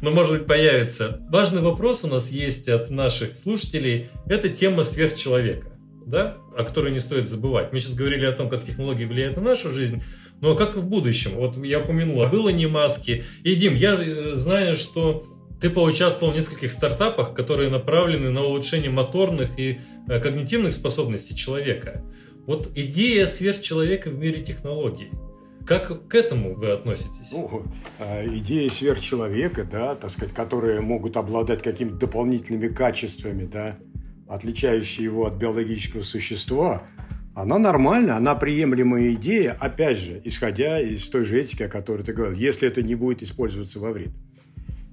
но 0.00 0.10
может 0.10 0.38
быть 0.38 0.46
появится. 0.46 1.20
Важный 1.28 1.60
вопрос 1.60 2.04
у 2.04 2.06
нас 2.06 2.30
есть 2.30 2.70
от 2.70 2.88
наших 2.88 3.36
слушателей, 3.36 4.08
это 4.24 4.48
тема 4.48 4.82
сверхчеловека, 4.82 5.78
да, 6.06 6.38
о 6.56 6.64
которой 6.64 6.90
не 6.90 7.00
стоит 7.00 7.28
забывать. 7.28 7.70
Мы 7.70 7.80
сейчас 7.80 7.92
говорили 7.92 8.24
о 8.24 8.32
том, 8.32 8.48
как 8.48 8.64
технологии 8.64 9.04
влияют 9.04 9.36
на 9.36 9.42
нашу 9.42 9.72
жизнь, 9.72 10.02
Ну 10.40 10.52
а 10.52 10.56
как 10.56 10.76
в 10.76 10.86
будущем? 10.86 11.32
Вот 11.34 11.56
я 11.64 11.80
упомянул, 11.80 12.22
а 12.22 12.28
было 12.28 12.50
не 12.50 12.66
маски. 12.66 13.24
И, 13.42 13.54
Дим, 13.54 13.74
я 13.74 13.94
э, 13.94 14.36
знаю, 14.36 14.76
что 14.76 15.24
ты 15.60 15.70
поучаствовал 15.70 16.32
в 16.32 16.36
нескольких 16.36 16.70
стартапах, 16.70 17.34
которые 17.34 17.70
направлены 17.70 18.30
на 18.30 18.44
улучшение 18.44 18.90
моторных 18.90 19.58
и 19.58 19.80
э, 20.08 20.20
когнитивных 20.20 20.72
способностей 20.72 21.34
человека. 21.34 22.04
Вот 22.46 22.70
идея 22.76 23.26
сверхчеловека 23.26 24.10
в 24.10 24.18
мире 24.18 24.42
технологий. 24.42 25.10
Как 25.66 26.08
к 26.08 26.14
этому 26.14 26.54
вы 26.54 26.70
относитесь? 26.70 27.30
Ну, 27.32 27.64
э, 27.98 28.26
идея 28.38 28.70
сверхчеловека, 28.70 29.64
да, 29.64 29.96
так 29.96 30.10
сказать, 30.10 30.34
которые 30.34 30.80
могут 30.80 31.16
обладать 31.16 31.62
какими-то 31.62 31.96
дополнительными 31.96 32.68
качествами, 32.68 33.44
да, 33.44 33.78
отличающие 34.28 35.04
его 35.04 35.26
от 35.26 35.34
биологического 35.34 36.02
существа, 36.02 36.84
она 37.42 37.58
нормальная, 37.58 38.16
она 38.16 38.34
приемлемая 38.34 39.12
идея, 39.12 39.56
опять 39.60 39.96
же, 39.96 40.20
исходя 40.24 40.80
из 40.80 41.08
той 41.08 41.24
же 41.24 41.40
этики, 41.40 41.62
о 41.62 41.68
которой 41.68 42.02
ты 42.02 42.12
говорил, 42.12 42.36
если 42.36 42.66
это 42.66 42.82
не 42.82 42.96
будет 42.96 43.22
использоваться 43.22 43.78
во 43.78 43.92
вред. 43.92 44.10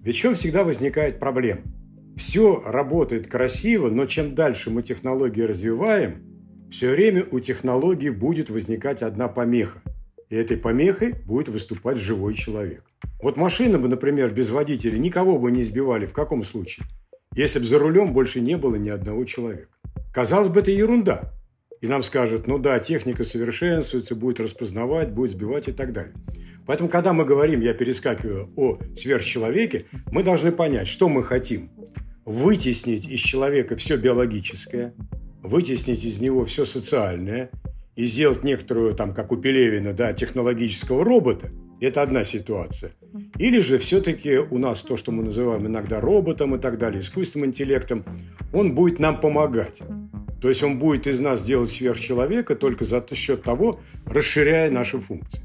Ведь 0.03 0.15
в 0.15 0.19
чем 0.19 0.36
всегда 0.36 0.63
возникает 0.63 1.19
проблема? 1.19 1.62
Все 2.15 2.62
работает 2.63 3.25
красиво, 3.25 3.89
но 3.89 4.05
чем 4.05 4.36
дальше 4.36 4.69
мы 4.69 4.84
технологии 4.84 5.41
развиваем, 5.41 6.21
все 6.69 6.91
время 6.91 7.25
у 7.31 7.39
технологии 7.39 8.10
будет 8.10 8.51
возникать 8.51 9.01
одна 9.01 9.27
помеха. 9.27 9.81
И 10.29 10.36
этой 10.36 10.58
помехой 10.58 11.13
будет 11.13 11.49
выступать 11.49 11.97
живой 11.97 12.36
человек. 12.36 12.84
Вот 13.23 13.38
машины 13.38 13.79
бы, 13.79 13.88
например, 13.88 14.31
без 14.31 14.51
водителя 14.51 14.99
никого 14.99 15.39
бы 15.39 15.51
не 15.51 15.63
сбивали. 15.63 16.05
В 16.05 16.13
каком 16.13 16.43
случае? 16.43 16.86
Если 17.34 17.58
бы 17.58 17.65
за 17.65 17.79
рулем 17.79 18.13
больше 18.13 18.39
не 18.39 18.55
было 18.55 18.75
ни 18.75 18.89
одного 18.89 19.25
человека. 19.25 19.69
Казалось 20.13 20.49
бы, 20.49 20.60
это 20.60 20.69
ерунда. 20.69 21.34
И 21.86 21.88
нам 21.88 22.02
скажут, 22.02 22.48
ну 22.48 22.58
да, 22.58 22.80
техника 22.80 23.24
совершенствуется, 23.24 24.15
будет 24.15 24.39
распознавать, 24.39 25.12
будет 25.12 25.30
сбивать 25.30 25.67
и 25.67 25.71
так 25.71 25.93
далее. 25.93 26.15
Поэтому, 26.65 26.89
когда 26.89 27.13
мы 27.13 27.26
говорим, 27.26 27.62
я 27.62 27.76
перескакиваю 27.76 28.52
о 28.56 28.80
сверхчеловеке, 28.95 29.86
мы 30.12 30.24
должны 30.24 30.52
понять, 30.52 30.88
что 30.88 31.08
мы 31.10 31.24
хотим. 31.24 31.69
Вытеснить 32.26 33.08
из 33.08 33.19
человека 33.19 33.76
все 33.76 33.98
биологическое, 33.98 34.95
вытеснить 35.43 36.04
из 36.06 36.19
него 36.19 36.43
все 36.45 36.65
социальное 36.65 37.52
и 37.95 38.06
сделать 38.06 38.43
некоторую, 38.43 38.95
там, 38.95 39.13
как 39.13 39.32
у 39.32 39.38
Пелевина, 39.38 39.93
да, 39.93 40.12
технологического 40.12 41.06
робота. 41.06 41.52
Это 41.82 42.02
одна 42.02 42.24
ситуация. 42.24 42.93
Или 43.38 43.60
же 43.60 43.78
все-таки 43.78 44.39
у 44.39 44.58
нас 44.58 44.82
то, 44.82 44.98
что 44.98 45.12
мы 45.12 45.21
называем 45.21 45.67
иногда 45.67 46.02
роботом 46.02 46.56
и 46.56 46.58
так 46.58 46.80
далее, 46.80 47.02
искусственным 47.02 47.50
интеллектом, 47.50 48.06
он 48.54 48.74
будет 48.74 48.98
нам 48.98 49.19
помогать. 49.19 49.84
То 50.45 50.49
есть 50.49 50.62
он 50.62 50.77
будет 50.77 51.08
из 51.08 51.19
нас 51.19 51.41
делать 51.41 51.71
сверхчеловека 51.71 52.55
только 52.55 52.86
за 52.86 53.03
счет 53.15 53.41
того, 53.41 53.79
расширяя 54.05 54.69
наши 54.69 54.99
функции. 54.99 55.41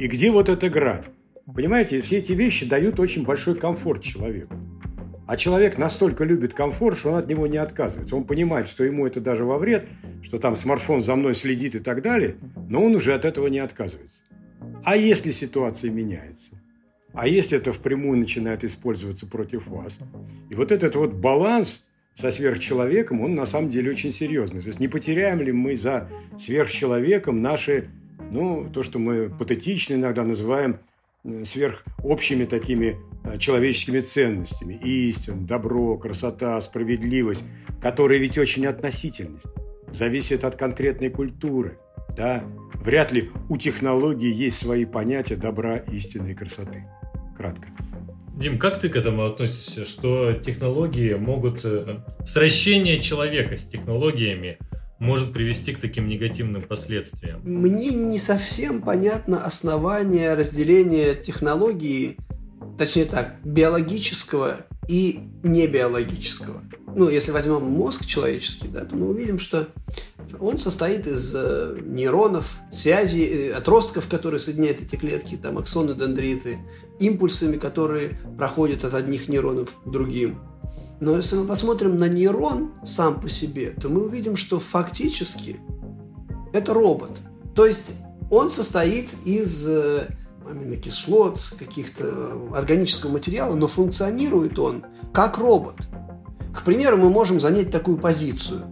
И 0.00 0.08
где 0.08 0.32
вот 0.32 0.48
эта 0.48 0.68
грань? 0.68 1.04
Понимаете, 1.54 2.00
все 2.00 2.18
эти 2.18 2.32
вещи 2.32 2.66
дают 2.66 2.98
очень 2.98 3.22
большой 3.22 3.54
комфорт 3.54 4.02
человеку. 4.02 4.56
А 5.28 5.36
человек 5.36 5.78
настолько 5.78 6.24
любит 6.24 6.54
комфорт, 6.54 6.98
что 6.98 7.10
он 7.12 7.18
от 7.18 7.28
него 7.28 7.46
не 7.46 7.58
отказывается. 7.58 8.16
Он 8.16 8.24
понимает, 8.24 8.66
что 8.66 8.82
ему 8.82 9.06
это 9.06 9.20
даже 9.20 9.44
во 9.44 9.58
вред, 9.58 9.86
что 10.24 10.40
там 10.40 10.56
смартфон 10.56 11.02
за 11.02 11.14
мной 11.14 11.36
следит 11.36 11.76
и 11.76 11.78
так 11.78 12.02
далее, 12.02 12.34
но 12.68 12.82
он 12.82 12.96
уже 12.96 13.14
от 13.14 13.24
этого 13.24 13.46
не 13.46 13.60
отказывается. 13.60 14.24
А 14.82 14.96
если 14.96 15.30
ситуация 15.30 15.92
меняется? 15.92 16.60
А 17.14 17.28
если 17.28 17.58
это 17.58 17.72
впрямую 17.72 18.18
начинает 18.18 18.64
использоваться 18.64 19.24
против 19.24 19.68
вас? 19.68 20.00
И 20.50 20.56
вот 20.56 20.72
этот 20.72 20.96
вот 20.96 21.12
баланс 21.12 21.86
со 22.16 22.30
сверхчеловеком, 22.30 23.20
он 23.20 23.34
на 23.34 23.44
самом 23.44 23.68
деле 23.68 23.90
очень 23.90 24.10
серьезный. 24.10 24.62
То 24.62 24.68
есть 24.68 24.80
не 24.80 24.88
потеряем 24.88 25.40
ли 25.42 25.52
мы 25.52 25.76
за 25.76 26.08
сверхчеловеком 26.38 27.42
наши 27.42 27.90
ну, 28.30 28.66
то, 28.72 28.82
что 28.82 28.98
мы 28.98 29.28
патетично 29.28 29.94
иногда 29.94 30.24
называем 30.24 30.78
э, 31.24 31.44
сверхобщими 31.44 32.46
такими 32.46 32.96
э, 33.24 33.38
человеческими 33.38 34.00
ценностями. 34.00 34.80
Истин, 34.82 35.46
добро, 35.46 35.98
красота, 35.98 36.60
справедливость, 36.62 37.44
которые 37.82 38.18
ведь 38.18 38.38
очень 38.38 38.66
относительны, 38.66 39.38
зависят 39.92 40.44
от 40.44 40.56
конкретной 40.56 41.10
культуры. 41.10 41.78
Да? 42.16 42.42
Вряд 42.76 43.12
ли 43.12 43.30
у 43.50 43.58
технологии 43.58 44.32
есть 44.32 44.56
свои 44.56 44.86
понятия 44.86 45.36
добра, 45.36 45.76
истины 45.76 46.30
и 46.30 46.34
красоты. 46.34 46.84
Кратко. 47.36 47.68
Дим, 48.36 48.58
как 48.58 48.80
ты 48.80 48.90
к 48.90 48.96
этому 48.96 49.24
относишься, 49.24 49.86
что 49.86 50.34
технологии 50.34 51.14
могут... 51.14 51.64
Э, 51.64 52.02
сращение 52.26 53.00
человека 53.00 53.56
с 53.56 53.66
технологиями 53.66 54.58
может 54.98 55.32
привести 55.32 55.72
к 55.72 55.78
таким 55.78 56.06
негативным 56.06 56.62
последствиям. 56.62 57.40
Мне 57.44 57.90
не 57.90 58.18
совсем 58.18 58.82
понятно 58.82 59.42
основание 59.42 60.34
разделения 60.34 61.14
технологии, 61.14 62.18
точнее 62.76 63.06
так, 63.06 63.36
биологического 63.42 64.66
и 64.86 65.20
небиологического. 65.42 66.62
Ну, 66.96 67.10
если 67.10 67.30
возьмем 67.30 67.62
мозг 67.62 68.06
человеческий, 68.06 68.68
да, 68.68 68.86
то 68.86 68.96
мы 68.96 69.10
увидим, 69.10 69.38
что 69.38 69.68
он 70.40 70.56
состоит 70.56 71.06
из 71.06 71.30
э, 71.34 71.78
нейронов, 71.84 72.58
связей, 72.70 73.50
э, 73.50 73.52
отростков, 73.52 74.08
которые 74.08 74.40
соединяют 74.40 74.80
эти 74.80 74.96
клетки, 74.96 75.36
там 75.36 75.58
аксоны, 75.58 75.94
дендриты, 75.94 76.56
импульсами, 76.98 77.58
которые 77.58 78.18
проходят 78.38 78.82
от 78.84 78.94
одних 78.94 79.28
нейронов 79.28 79.78
к 79.84 79.90
другим. 79.90 80.38
Но 80.98 81.14
если 81.18 81.36
мы 81.36 81.46
посмотрим 81.46 81.98
на 81.98 82.08
нейрон 82.08 82.72
сам 82.82 83.20
по 83.20 83.28
себе, 83.28 83.74
то 83.78 83.90
мы 83.90 84.06
увидим, 84.06 84.34
что 84.34 84.58
фактически 84.58 85.60
это 86.54 86.72
робот. 86.72 87.10
То 87.54 87.66
есть 87.66 87.96
он 88.30 88.48
состоит 88.48 89.14
из 89.26 89.68
э, 89.68 90.06
аминокислот, 90.48 91.40
каких-то 91.58 92.50
органического 92.54 93.12
материала, 93.12 93.54
но 93.54 93.66
функционирует 93.66 94.58
он 94.58 94.86
как 95.12 95.36
робот. 95.36 95.76
Примеру, 96.66 96.96
мы 96.96 97.10
можем 97.10 97.38
занять 97.38 97.70
такую 97.70 97.96
позицию 97.96 98.64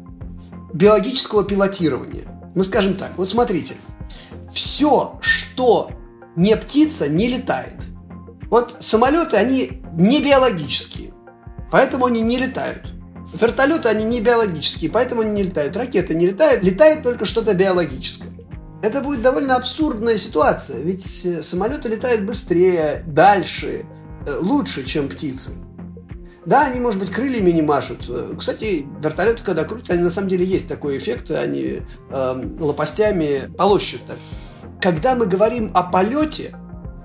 биологического 0.72 1.44
пилотирования. 1.44 2.26
Мы 2.56 2.64
скажем 2.64 2.94
так, 2.94 3.12
вот 3.16 3.28
смотрите, 3.28 3.76
все, 4.52 5.16
что 5.20 5.90
не 6.34 6.56
птица, 6.56 7.08
не 7.08 7.28
летает. 7.28 7.76
Вот 8.50 8.78
самолеты, 8.80 9.36
они 9.36 9.80
не 9.96 10.20
биологические. 10.20 11.14
Поэтому 11.70 12.06
они 12.06 12.20
не 12.20 12.36
летают. 12.36 12.82
Вертолеты, 13.32 13.88
они 13.88 14.04
не 14.04 14.20
биологические, 14.20 14.90
поэтому 14.90 15.20
они 15.20 15.30
не 15.30 15.44
летают. 15.44 15.76
Ракеты 15.76 16.16
не 16.16 16.26
летают, 16.26 16.64
летает 16.64 17.04
только 17.04 17.24
что-то 17.24 17.54
биологическое. 17.54 18.32
Это 18.82 19.02
будет 19.02 19.22
довольно 19.22 19.54
абсурдная 19.54 20.16
ситуация, 20.16 20.80
ведь 20.80 21.24
э, 21.24 21.42
самолеты 21.42 21.88
летают 21.88 22.22
быстрее, 22.22 23.04
дальше, 23.06 23.86
э, 24.26 24.36
лучше, 24.40 24.84
чем 24.84 25.08
птицы. 25.08 25.52
Да, 26.46 26.66
они, 26.66 26.78
может 26.80 27.00
быть, 27.00 27.10
крыльями 27.10 27.50
не 27.50 27.62
машут. 27.62 28.04
Э, 28.08 28.34
кстати, 28.38 28.86
вертолеты, 29.02 29.42
когда 29.42 29.64
крутят, 29.64 29.90
они 29.90 30.02
на 30.02 30.10
самом 30.10 30.28
деле 30.28 30.44
есть 30.44 30.68
такой 30.68 30.98
эффект, 30.98 31.30
они 31.30 31.82
э, 32.10 32.50
лопастями 32.60 33.50
полощут. 33.56 34.02
Когда 34.80 35.14
мы 35.14 35.26
говорим 35.26 35.70
о 35.74 35.82
полете, 35.82 36.54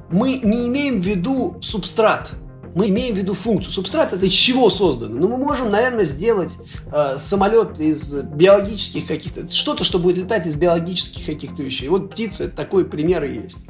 мы 0.10 0.39
не 0.39 0.67
имеем 0.67 1.02
в 1.02 1.06
виду 1.06 1.58
субстрат– 1.62 2.32
мы 2.75 2.89
имеем 2.89 3.15
в 3.15 3.17
виду 3.17 3.34
функцию. 3.34 3.73
Субстрат 3.73 4.13
это 4.13 4.25
из 4.25 4.32
чего 4.32 4.69
создано? 4.69 5.19
Ну, 5.19 5.27
мы 5.27 5.38
можем, 5.38 5.71
наверное, 5.71 6.05
сделать 6.05 6.58
э, 6.91 7.17
самолет 7.17 7.79
из 7.79 8.13
биологических 8.13 9.08
каких-то, 9.08 9.47
что-то, 9.49 9.84
что 9.84 9.99
будет 9.99 10.17
летать 10.17 10.47
из 10.47 10.55
биологических 10.55 11.25
каких-то 11.25 11.63
вещей. 11.63 11.89
Вот 11.89 12.12
птица, 12.12 12.49
такой 12.49 12.86
пример 12.86 13.23
и 13.23 13.34
есть. 13.34 13.65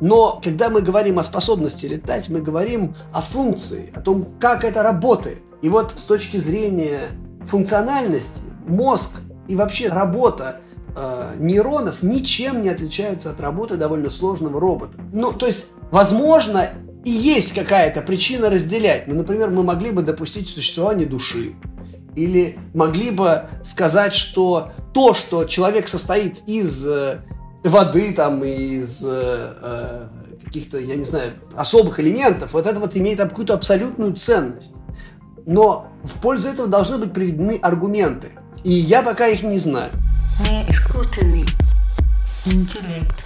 Но 0.00 0.40
когда 0.42 0.68
мы 0.70 0.82
говорим 0.82 1.18
о 1.18 1.22
способности 1.22 1.86
летать, 1.86 2.28
мы 2.28 2.40
говорим 2.40 2.94
о 3.12 3.20
функции, 3.20 3.92
о 3.94 4.00
том, 4.00 4.28
как 4.40 4.64
это 4.64 4.82
работает. 4.82 5.42
И 5.62 5.68
вот 5.68 5.92
с 5.96 6.02
точки 6.02 6.38
зрения 6.38 7.10
функциональности, 7.44 8.42
мозг 8.66 9.20
и 9.48 9.56
вообще 9.56 9.88
работа 9.88 10.60
э, 10.94 11.34
нейронов 11.38 12.02
ничем 12.02 12.62
не 12.62 12.68
отличается 12.68 13.30
от 13.30 13.40
работы 13.40 13.76
довольно 13.76 14.10
сложного 14.10 14.60
робота. 14.60 14.98
Ну, 15.12 15.32
то 15.32 15.46
есть, 15.46 15.70
возможно, 15.90 16.70
и 17.04 17.10
есть 17.10 17.54
какая-то 17.54 18.00
причина 18.02 18.48
разделять. 18.48 19.08
Ну, 19.08 19.14
например, 19.14 19.50
мы 19.50 19.62
могли 19.62 19.90
бы 19.90 20.02
допустить 20.02 20.48
существование 20.48 21.06
души. 21.06 21.54
Или 22.14 22.58
могли 22.74 23.10
бы 23.10 23.44
сказать, 23.64 24.12
что 24.12 24.72
то, 24.92 25.14
что 25.14 25.44
человек 25.44 25.88
состоит 25.88 26.46
из 26.46 26.86
э, 26.86 27.22
воды, 27.64 28.12
там, 28.12 28.44
из 28.44 29.02
э, 29.04 29.08
э, 29.62 30.08
каких-то, 30.44 30.78
я 30.78 30.96
не 30.96 31.04
знаю, 31.04 31.32
особых 31.56 31.98
элементов, 31.98 32.52
вот 32.52 32.66
это 32.66 32.78
вот 32.78 32.96
имеет 32.96 33.18
какую-то 33.18 33.54
абсолютную 33.54 34.14
ценность. 34.14 34.74
Но 35.46 35.88
в 36.04 36.20
пользу 36.20 36.48
этого 36.48 36.68
должны 36.68 36.98
быть 36.98 37.12
приведены 37.12 37.58
аргументы. 37.62 38.32
И 38.62 38.70
я 38.70 39.02
пока 39.02 39.26
их 39.26 39.42
не 39.42 39.58
знаю. 39.58 39.90
Не 40.48 40.68
искусственный 40.70 41.46
интеллект. 42.44 43.24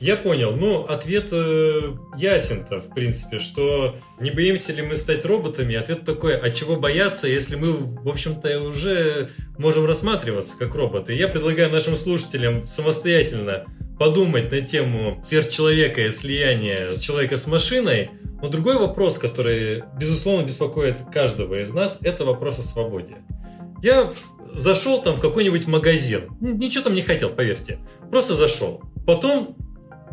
Я 0.00 0.16
понял. 0.16 0.52
Ну, 0.56 0.84
ответ 0.84 1.28
э, 1.30 1.94
ясен-то, 2.16 2.80
в 2.80 2.94
принципе, 2.94 3.38
что 3.38 3.96
не 4.18 4.30
боимся 4.30 4.72
ли 4.72 4.80
мы 4.80 4.96
стать 4.96 5.26
роботами? 5.26 5.76
Ответ 5.76 6.06
такой, 6.06 6.38
а 6.38 6.50
чего 6.50 6.76
бояться, 6.76 7.28
если 7.28 7.56
мы, 7.56 7.72
в 7.72 8.08
общем-то, 8.08 8.62
уже 8.62 9.30
можем 9.58 9.84
рассматриваться 9.84 10.56
как 10.58 10.74
роботы? 10.74 11.12
Я 11.12 11.28
предлагаю 11.28 11.70
нашим 11.70 11.96
слушателям 11.96 12.66
самостоятельно 12.66 13.66
подумать 13.98 14.50
на 14.50 14.62
тему 14.62 15.22
сверхчеловека 15.22 16.06
и 16.06 16.10
слияния 16.10 16.96
человека 16.96 17.36
с 17.36 17.46
машиной. 17.46 18.10
Но 18.40 18.48
другой 18.48 18.78
вопрос, 18.78 19.18
который, 19.18 19.84
безусловно, 19.98 20.46
беспокоит 20.46 21.02
каждого 21.12 21.60
из 21.60 21.74
нас, 21.74 21.98
это 22.00 22.24
вопрос 22.24 22.58
о 22.58 22.62
свободе. 22.62 23.18
Я 23.82 24.14
зашел 24.46 25.02
там 25.02 25.16
в 25.16 25.20
какой-нибудь 25.20 25.66
магазин. 25.66 26.30
Ничего 26.40 26.84
там 26.84 26.94
не 26.94 27.02
хотел, 27.02 27.28
поверьте. 27.28 27.78
Просто 28.10 28.34
зашел. 28.34 28.82
Потом 29.06 29.56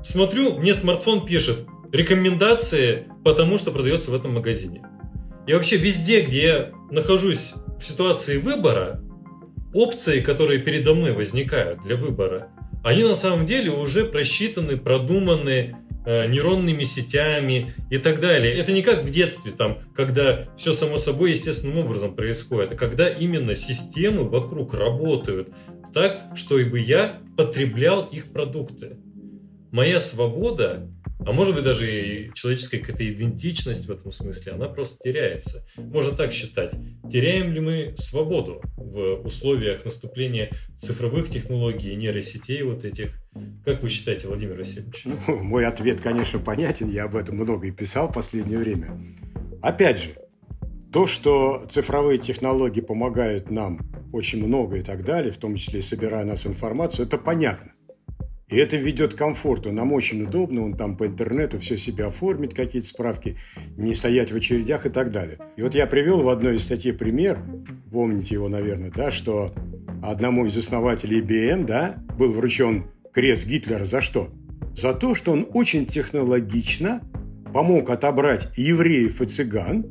смотрю, 0.08 0.58
мне 0.58 0.74
смартфон 0.74 1.26
пишет 1.26 1.67
рекомендации 1.91 3.08
по 3.24 3.34
тому, 3.34 3.58
что 3.58 3.72
продается 3.72 4.12
в 4.12 4.15
этом 4.15 4.34
магазине. 4.34 4.82
И 5.46 5.54
вообще 5.54 5.78
везде, 5.78 6.22
где 6.22 6.43
я 6.43 6.72
нахожусь 6.91 7.54
в 7.80 7.86
ситуации 7.86 8.38
выбора, 8.38 9.02
опции, 9.74 10.22
которые 10.22 10.60
передо 10.60 10.93
мной 10.93 11.13
возникают 11.13 11.82
для 11.84 11.96
выбора, 11.96 12.50
они 12.84 13.04
на 13.04 13.15
самом 13.15 13.46
деле 13.46 13.72
уже 13.72 14.06
просчитаны, 14.06 14.78
продуманы 14.78 15.76
э, 16.06 16.28
нейронными 16.28 16.84
сетями 16.84 17.74
и 17.89 17.98
так 17.98 18.20
далее. 18.20 18.54
Это 18.54 18.72
не 18.72 18.82
как 18.82 19.04
в 19.04 19.10
детстве, 19.10 19.52
там, 19.52 19.80
когда 19.96 20.48
все 20.58 20.74
само 20.74 20.98
собой 20.98 21.32
естественным 21.32 21.80
образом 21.80 22.15
происходит, 22.15 22.74
а 22.74 22.76
когда 22.76 23.10
именно 23.10 23.56
системы 23.56 24.24
вокруг 24.24 24.74
работают 24.74 25.50
так, 25.93 26.32
чтобы 26.36 26.80
я 26.80 27.22
потреблял 27.36 28.04
их 28.04 28.32
продукты. 28.32 28.98
Моя 29.78 30.00
свобода 30.00 30.90
а 31.24 31.32
может 31.34 31.54
быть 31.54 31.63
даже 31.63 31.86
и 31.92 32.34
человеческая 32.34 32.80
какая-то 32.80 33.08
идентичность 33.08 33.86
в 33.86 33.92
этом 33.92 34.12
смысле, 34.12 34.54
она 34.54 34.70
просто 34.70 34.98
теряется. 35.04 35.68
Можно 35.78 36.13
так 36.13 36.32
считать. 36.34 36.74
Теряем 37.12 37.52
ли 37.52 37.60
мы 37.60 37.94
свободу 37.96 38.63
в 38.76 39.22
условиях 39.24 39.86
наступления 39.86 40.50
цифровых 40.76 41.30
технологий, 41.30 41.96
нейросетей 41.96 42.63
вот 42.63 42.86
этих? 42.86 43.22
Как 43.66 43.84
вы 43.84 43.90
считаете, 43.90 44.28
Владимир 44.28 44.58
Васильевич? 44.58 45.06
Ну, 45.06 45.44
мой 45.44 45.68
ответ, 45.68 46.02
конечно, 46.02 46.40
понятен. 46.40 46.90
Я 46.90 47.04
об 47.04 47.16
этом 47.16 47.36
много 47.36 47.68
и 47.68 47.72
писал 47.72 48.08
в 48.08 48.13
последнее 48.13 48.58
время. 48.58 49.00
Опять 49.62 50.00
же, 50.00 50.16
то, 50.92 51.06
что 51.06 51.68
цифровые 51.70 52.18
технологии 52.18 52.82
помогают 52.82 53.52
нам 53.52 53.80
очень 54.12 54.44
много 54.44 54.78
и 54.78 54.82
так 54.82 55.06
далее, 55.06 55.32
в 55.32 55.38
том 55.38 55.56
числе 55.56 55.84
собирая 55.84 56.26
нас 56.26 56.48
информацию, 56.48 57.06
это 57.06 57.20
понятно. 57.20 57.74
И 58.50 58.56
это 58.56 58.78
ведет 58.78 59.14
к 59.14 59.18
комфорту. 59.18 59.74
Нам 59.74 59.92
очень 59.92 60.24
удобно, 60.24 60.64
он 60.64 60.78
там 60.78 60.96
по 60.96 61.06
интернету 61.06 61.60
все 61.60 61.78
себе 61.78 62.06
оформит, 62.06 62.54
какие-то 62.54 62.88
справки, 62.88 63.38
не 63.76 63.94
стоять 63.94 64.32
в 64.32 64.36
очередях 64.38 64.86
и 64.86 64.90
так 64.90 65.12
далее. 65.12 65.38
И 65.58 65.62
вот 65.62 65.76
я 65.76 65.86
привел 65.86 66.22
в 66.22 66.30
одной 66.30 66.56
из 66.56 66.64
статей 66.64 66.94
пример, 66.94 67.40
помните 67.92 68.36
его, 68.36 68.48
наверное, 68.48 68.90
да, 68.90 69.12
что 69.12 69.54
одному 70.02 70.46
из 70.46 70.56
основателей 70.56 71.20
IBM, 71.22 71.66
да, 71.66 71.98
был 72.18 72.32
вручен 72.32 72.86
крест 73.12 73.46
Гитлера 73.46 73.84
за 73.84 74.00
что? 74.00 74.30
За 74.74 74.94
то, 74.94 75.14
что 75.14 75.34
он 75.34 75.46
очень 75.54 75.86
технологично 75.86 77.02
помог 77.54 77.90
отобрать 77.90 78.50
евреев 78.56 79.22
и 79.22 79.26
цыган 79.26 79.88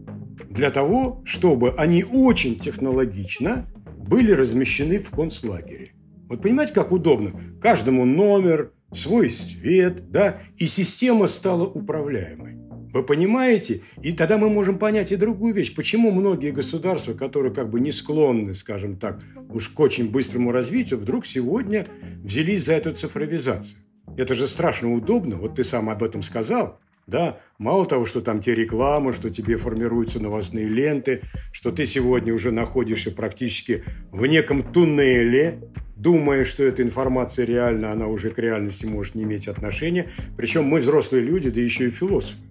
для 0.48 0.70
того, 0.70 1.22
чтобы 1.26 1.74
они 1.76 2.04
очень 2.04 2.58
технологично 2.58 3.66
были 3.98 4.30
размещены 4.30 4.98
в 4.98 5.10
концлагере. 5.10 5.95
Вот 6.28 6.42
понимаете, 6.42 6.72
как 6.72 6.92
удобно? 6.92 7.32
Каждому 7.60 8.04
номер, 8.04 8.72
свой 8.92 9.30
свет, 9.30 10.10
да, 10.10 10.40
и 10.56 10.66
система 10.66 11.26
стала 11.26 11.64
управляемой. 11.64 12.56
Вы 12.92 13.02
понимаете? 13.02 13.82
И 14.02 14.12
тогда 14.12 14.38
мы 14.38 14.48
можем 14.48 14.78
понять 14.78 15.12
и 15.12 15.16
другую 15.16 15.52
вещь. 15.52 15.74
Почему 15.74 16.10
многие 16.10 16.50
государства, 16.50 17.12
которые 17.12 17.52
как 17.52 17.68
бы 17.68 17.78
не 17.78 17.92
склонны, 17.92 18.54
скажем 18.54 18.96
так, 18.96 19.20
уж 19.50 19.68
к 19.68 19.78
очень 19.78 20.10
быстрому 20.10 20.50
развитию, 20.50 20.98
вдруг 20.98 21.26
сегодня 21.26 21.86
взялись 22.22 22.64
за 22.64 22.72
эту 22.72 22.94
цифровизацию? 22.94 23.78
Это 24.16 24.34
же 24.34 24.48
страшно 24.48 24.94
удобно. 24.94 25.36
Вот 25.36 25.56
ты 25.56 25.64
сам 25.64 25.90
об 25.90 26.02
этом 26.02 26.22
сказал. 26.22 26.80
Да, 27.06 27.38
мало 27.58 27.86
того, 27.86 28.04
что 28.04 28.20
там 28.20 28.40
те 28.40 28.52
рекламы, 28.52 29.12
что 29.12 29.30
тебе 29.30 29.56
формируются 29.58 30.18
новостные 30.20 30.66
ленты, 30.66 31.22
что 31.52 31.70
ты 31.70 31.86
сегодня 31.86 32.34
уже 32.34 32.50
находишься 32.50 33.12
практически 33.12 33.84
в 34.10 34.26
неком 34.26 34.64
туннеле, 34.64 35.60
думая, 35.94 36.44
что 36.44 36.64
эта 36.64 36.82
информация 36.82 37.46
реальна, 37.46 37.92
она 37.92 38.08
уже 38.08 38.30
к 38.30 38.38
реальности 38.40 38.86
может 38.86 39.14
не 39.14 39.22
иметь 39.22 39.46
отношения. 39.46 40.10
Причем 40.36 40.64
мы 40.64 40.80
взрослые 40.80 41.22
люди, 41.22 41.48
да 41.48 41.60
еще 41.60 41.86
и 41.86 41.90
философы. 41.90 42.42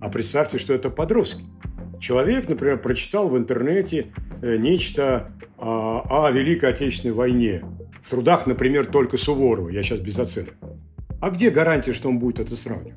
А 0.00 0.08
представьте, 0.08 0.56
что 0.56 0.72
это 0.72 0.88
подростки. 0.88 1.44
Человек, 2.00 2.48
например, 2.48 2.78
прочитал 2.78 3.28
в 3.28 3.36
интернете 3.36 4.06
э, 4.40 4.56
нечто 4.56 5.32
о, 5.58 6.26
о 6.26 6.30
Великой 6.30 6.70
Отечественной 6.70 7.12
войне. 7.12 7.62
В 8.00 8.08
трудах, 8.08 8.46
например, 8.46 8.86
только 8.86 9.18
Суворова. 9.18 9.68
Я 9.68 9.82
сейчас 9.82 9.98
без 9.98 10.18
оценок. 10.18 10.54
А 11.20 11.28
где 11.28 11.50
гарантия, 11.50 11.92
что 11.92 12.08
он 12.08 12.18
будет 12.18 12.38
это 12.38 12.56
сравнивать? 12.56 12.96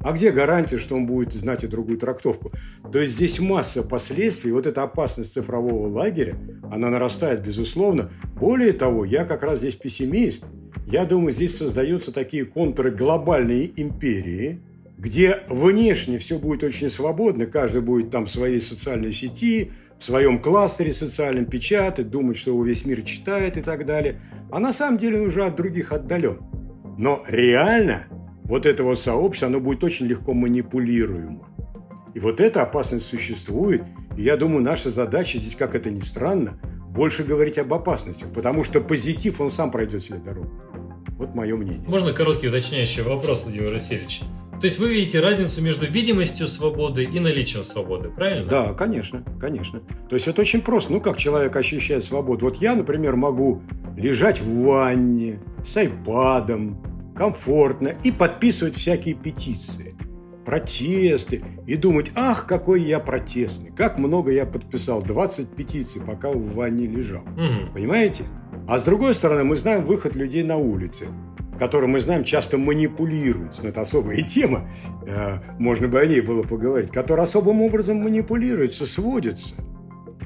А 0.00 0.12
где 0.12 0.30
гарантия, 0.30 0.78
что 0.78 0.94
он 0.94 1.06
будет 1.06 1.32
знать 1.32 1.64
и 1.64 1.66
другую 1.66 1.98
трактовку? 1.98 2.52
То 2.92 3.00
есть 3.00 3.14
здесь 3.14 3.40
масса 3.40 3.82
последствий. 3.82 4.52
Вот 4.52 4.66
эта 4.66 4.82
опасность 4.82 5.32
цифрового 5.32 5.88
лагеря, 5.88 6.36
она 6.70 6.90
нарастает, 6.90 7.44
безусловно. 7.44 8.10
Более 8.38 8.72
того, 8.72 9.04
я 9.04 9.24
как 9.24 9.42
раз 9.42 9.58
здесь 9.58 9.74
пессимист. 9.74 10.44
Я 10.86 11.04
думаю, 11.04 11.34
здесь 11.34 11.56
создаются 11.56 12.12
такие 12.12 12.44
контуры 12.44 12.92
глобальной 12.92 13.72
империи, 13.74 14.60
где 14.98 15.42
внешне 15.48 16.18
все 16.18 16.38
будет 16.38 16.62
очень 16.62 16.88
свободно, 16.88 17.46
каждый 17.46 17.82
будет 17.82 18.10
там 18.10 18.26
в 18.26 18.30
своей 18.30 18.60
социальной 18.60 19.10
сети, 19.10 19.72
в 19.98 20.04
своем 20.04 20.40
кластере 20.40 20.92
социальном 20.92 21.46
печатать, 21.46 22.10
думать, 22.10 22.36
что 22.36 22.50
его 22.52 22.64
весь 22.64 22.84
мир 22.84 23.02
читает 23.02 23.56
и 23.56 23.62
так 23.62 23.86
далее. 23.86 24.20
А 24.52 24.60
на 24.60 24.72
самом 24.72 24.98
деле 24.98 25.20
он 25.20 25.26
уже 25.26 25.44
от 25.44 25.56
других 25.56 25.90
отдален. 25.90 26.38
Но 26.98 27.24
реально 27.28 28.06
вот 28.48 28.64
это 28.66 28.84
вот 28.84 28.98
сообщество, 28.98 29.48
оно 29.48 29.60
будет 29.60 29.82
очень 29.84 30.06
легко 30.06 30.34
манипулируемо. 30.34 31.46
И 32.14 32.20
вот 32.20 32.40
эта 32.40 32.62
опасность 32.62 33.06
существует. 33.06 33.82
И 34.16 34.22
я 34.22 34.36
думаю, 34.36 34.62
наша 34.62 34.90
задача 34.90 35.38
здесь, 35.38 35.54
как 35.54 35.74
это 35.74 35.90
ни 35.90 36.00
странно, 36.00 36.58
больше 36.90 37.24
говорить 37.24 37.58
об 37.58 37.74
опасностях, 37.74 38.28
потому 38.32 38.64
что 38.64 38.80
позитив, 38.80 39.40
он 39.40 39.50
сам 39.50 39.70
пройдет 39.70 40.02
себе 40.02 40.18
дорогу. 40.18 40.50
Вот 41.18 41.34
мое 41.34 41.56
мнение. 41.56 41.84
Можно 41.86 42.12
короткий 42.12 42.48
уточняющий 42.48 43.02
вопрос, 43.02 43.44
Владимир 43.44 43.72
Васильевич? 43.72 44.22
То 44.60 44.66
есть 44.66 44.78
вы 44.78 44.88
видите 44.88 45.20
разницу 45.20 45.60
между 45.60 45.86
видимостью 45.86 46.46
свободы 46.46 47.04
и 47.04 47.20
наличием 47.20 47.64
свободы, 47.64 48.08
правильно? 48.08 48.48
Да, 48.48 48.72
конечно, 48.72 49.22
конечно. 49.38 49.80
То 50.08 50.16
есть 50.16 50.28
это 50.28 50.40
очень 50.40 50.62
просто. 50.62 50.92
Ну, 50.92 51.00
как 51.00 51.18
человек 51.18 51.54
ощущает 51.54 52.04
свободу? 52.06 52.46
Вот 52.46 52.56
я, 52.56 52.74
например, 52.74 53.16
могу 53.16 53.60
лежать 53.96 54.40
в 54.40 54.62
ванне 54.62 55.40
с 55.66 55.76
айпадом, 55.76 56.82
комфортно 57.16 57.94
и 58.04 58.12
подписывать 58.12 58.74
всякие 58.74 59.14
петиции, 59.14 59.94
протесты 60.44 61.42
и 61.66 61.76
думать, 61.76 62.10
ах, 62.14 62.46
какой 62.46 62.82
я 62.82 63.00
протестный, 63.00 63.72
как 63.72 63.98
много 63.98 64.30
я 64.30 64.46
подписал, 64.46 65.02
20 65.02 65.48
петиций, 65.48 66.02
пока 66.02 66.30
в 66.30 66.54
ванне 66.54 66.86
лежал. 66.86 67.22
Угу. 67.22 67.72
Понимаете? 67.74 68.24
А 68.68 68.78
с 68.78 68.84
другой 68.84 69.14
стороны, 69.14 69.44
мы 69.44 69.56
знаем 69.56 69.84
выход 69.84 70.14
людей 70.14 70.42
на 70.42 70.56
улице, 70.56 71.06
которые 71.58 71.88
мы 71.88 72.00
знаем 72.00 72.22
часто 72.22 72.58
манипулируются. 72.58 73.62
Но 73.62 73.70
это 73.70 73.80
особая 73.80 74.22
тема, 74.28 74.68
э, 75.06 75.38
можно 75.58 75.88
бы 75.88 75.98
о 75.98 76.06
ней 76.06 76.20
было 76.20 76.42
поговорить, 76.42 76.92
которые 76.92 77.24
особым 77.24 77.62
образом 77.62 77.96
манипулируются, 77.98 78.86
сводятся– 78.86 79.56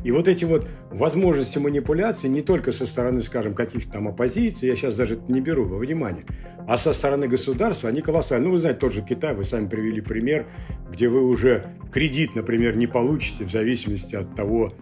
и 0.04 0.12
вот 0.12 0.28
эти 0.28 0.44
вот 0.44 0.66
возможности 0.90 1.58
манипуляции 1.58 2.28
не 2.28 2.42
только 2.42 2.72
со 2.72 2.86
стороны, 2.86 3.20
скажем, 3.20 3.54
каких-то 3.54 3.92
там 3.92 4.08
оппозиций, 4.08 4.68
я 4.68 4.76
сейчас 4.76 4.94
даже 4.94 5.20
не 5.28 5.40
беру 5.40 5.64
во 5.64 5.78
внимание, 5.78 6.24
а 6.66 6.78
со 6.78 6.92
стороны 6.92 7.28
государства, 7.28 7.88
они 7.88 8.00
колоссальны. 8.00 8.46
Ну, 8.46 8.52
вы 8.52 8.58
знаете, 8.58 8.80
тот 8.80 8.92
же 8.92 9.02
Китай, 9.02 9.34
вы 9.34 9.44
сами 9.44 9.68
привели 9.68 10.00
пример, 10.00 10.46
где 10.90 11.08
вы 11.08 11.22
уже 11.26 11.76
кредит, 11.92 12.34
например, 12.34 12.76
не 12.76 12.86
получите 12.86 13.44
в 13.44 13.50
зависимости 13.50 14.14
от 14.14 14.34
того, 14.34 14.72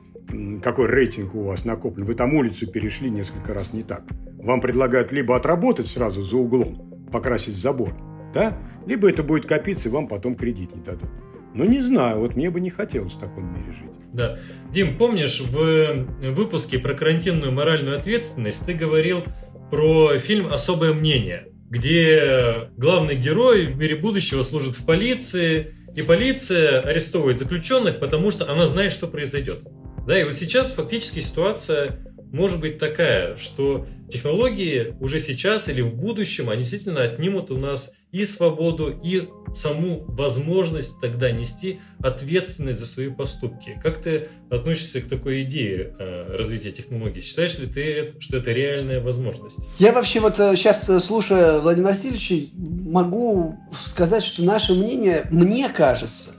какой 0.62 0.86
рейтинг 0.86 1.34
у 1.34 1.42
вас 1.42 1.64
накоплен. 1.64 2.04
Вы 2.04 2.14
там 2.14 2.34
улицу 2.34 2.70
перешли 2.70 3.10
несколько 3.10 3.54
раз 3.54 3.72
не 3.72 3.82
так. 3.82 4.02
Вам 4.38 4.60
предлагают 4.60 5.10
либо 5.10 5.34
отработать 5.34 5.86
сразу 5.86 6.22
за 6.22 6.36
углом, 6.36 7.08
покрасить 7.10 7.56
забор, 7.56 7.94
да, 8.34 8.58
либо 8.86 9.08
это 9.08 9.22
будет 9.22 9.46
копиться, 9.46 9.88
и 9.88 9.92
вам 9.92 10.06
потом 10.06 10.36
кредит 10.36 10.74
не 10.76 10.82
дадут. 10.82 11.10
Ну, 11.54 11.64
не 11.64 11.80
знаю, 11.80 12.20
вот 12.20 12.36
мне 12.36 12.50
бы 12.50 12.60
не 12.60 12.70
хотелось 12.70 13.12
в 13.12 13.20
таком 13.20 13.52
мире 13.52 13.72
жить. 13.72 13.90
Да. 14.12 14.38
Дим, 14.72 14.96
помнишь, 14.96 15.40
в 15.40 16.06
выпуске 16.32 16.78
про 16.78 16.94
карантинную 16.94 17.52
моральную 17.52 17.98
ответственность 17.98 18.64
ты 18.64 18.74
говорил 18.74 19.24
про 19.70 20.18
фильм 20.18 20.52
«Особое 20.52 20.92
мнение», 20.94 21.48
где 21.68 22.70
главный 22.76 23.16
герой 23.16 23.66
в 23.66 23.76
мире 23.76 23.96
будущего 23.96 24.42
служит 24.42 24.76
в 24.76 24.86
полиции, 24.86 25.74
и 25.94 26.02
полиция 26.02 26.80
арестовывает 26.80 27.38
заключенных, 27.38 27.98
потому 27.98 28.30
что 28.30 28.50
она 28.50 28.66
знает, 28.66 28.92
что 28.92 29.06
произойдет. 29.08 29.60
Да, 30.06 30.18
и 30.18 30.24
вот 30.24 30.34
сейчас 30.34 30.70
фактически 30.70 31.20
ситуация 31.20 32.14
может 32.32 32.60
быть 32.60 32.78
такая, 32.78 33.36
что 33.36 33.86
технологии 34.10 34.94
уже 35.00 35.18
сейчас 35.18 35.68
или 35.68 35.80
в 35.80 35.96
будущем, 35.96 36.50
они 36.50 36.60
действительно 36.60 37.02
отнимут 37.02 37.50
у 37.50 37.58
нас 37.58 37.92
и 38.10 38.24
свободу, 38.24 38.94
и 39.02 39.28
саму 39.54 40.04
возможность 40.08 41.00
тогда 41.00 41.30
нести 41.30 41.80
ответственность 42.02 42.78
за 42.78 42.86
свои 42.86 43.08
поступки. 43.08 43.78
Как 43.82 44.00
ты 44.00 44.28
относишься 44.50 45.00
к 45.00 45.08
такой 45.08 45.42
идее 45.42 45.94
э, 45.98 46.36
развития 46.36 46.72
технологий? 46.72 47.20
Считаешь 47.20 47.58
ли 47.58 47.66
ты, 47.66 48.14
что 48.18 48.38
это 48.38 48.52
реальная 48.52 49.00
возможность? 49.00 49.58
Я 49.78 49.92
вообще 49.92 50.20
вот 50.20 50.36
сейчас, 50.36 50.88
э, 50.88 51.00
слушая 51.00 51.60
Владимира 51.60 51.92
Васильевича, 51.92 52.34
могу 52.56 53.58
сказать, 53.72 54.24
что 54.24 54.42
наше 54.42 54.74
мнение, 54.74 55.26
мне 55.30 55.68
кажется, 55.68 56.34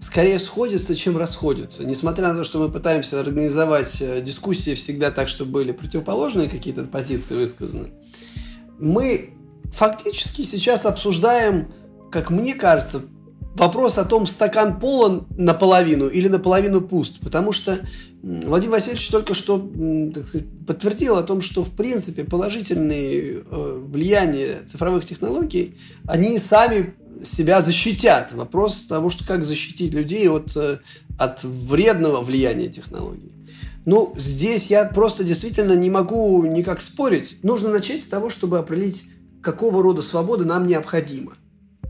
скорее 0.00 0.38
сходятся, 0.38 0.94
чем 0.94 1.16
расходятся. 1.16 1.84
Несмотря 1.84 2.32
на 2.32 2.38
то, 2.38 2.44
что 2.44 2.58
мы 2.60 2.70
пытаемся 2.70 3.20
организовать 3.20 4.00
э, 4.00 4.20
дискуссии 4.20 4.74
всегда 4.74 5.10
так, 5.10 5.28
чтобы 5.28 5.52
были 5.52 5.72
противоположные 5.72 6.48
какие-то 6.48 6.84
позиции 6.84 7.34
высказаны, 7.34 7.90
мы 8.78 9.35
фактически 9.72 10.42
сейчас 10.42 10.86
обсуждаем, 10.86 11.72
как 12.10 12.30
мне 12.30 12.54
кажется, 12.54 13.02
вопрос 13.54 13.98
о 13.98 14.04
том, 14.04 14.26
стакан 14.26 14.78
полон 14.78 15.26
наполовину 15.30 16.08
или 16.08 16.28
наполовину 16.28 16.80
пуст. 16.80 17.20
Потому 17.20 17.52
что 17.52 17.80
Владимир 18.22 18.72
Васильевич 18.72 19.08
только 19.08 19.34
что 19.34 19.58
сказать, 20.28 20.46
подтвердил 20.66 21.16
о 21.16 21.22
том, 21.22 21.40
что 21.40 21.64
в 21.64 21.72
принципе 21.72 22.24
положительные 22.24 23.42
э, 23.44 23.82
влияния 23.86 24.62
цифровых 24.66 25.04
технологий, 25.04 25.76
они 26.06 26.38
сами 26.38 26.94
себя 27.24 27.60
защитят. 27.60 28.32
Вопрос 28.32 28.86
того, 28.86 29.10
что 29.10 29.26
как 29.26 29.44
защитить 29.44 29.94
людей 29.94 30.28
от, 30.28 30.56
э, 30.56 30.78
от 31.18 31.44
вредного 31.44 32.20
влияния 32.22 32.68
технологий. 32.68 33.32
Ну, 33.84 34.12
здесь 34.16 34.66
я 34.66 34.84
просто 34.84 35.22
действительно 35.22 35.74
не 35.74 35.90
могу 35.90 36.44
никак 36.44 36.80
спорить. 36.80 37.38
Нужно 37.44 37.70
начать 37.70 38.02
с 38.02 38.06
того, 38.06 38.30
чтобы 38.30 38.58
определить, 38.58 39.04
какого 39.46 39.80
рода 39.80 40.02
свобода 40.02 40.44
нам 40.44 40.66
необходима. 40.66 41.34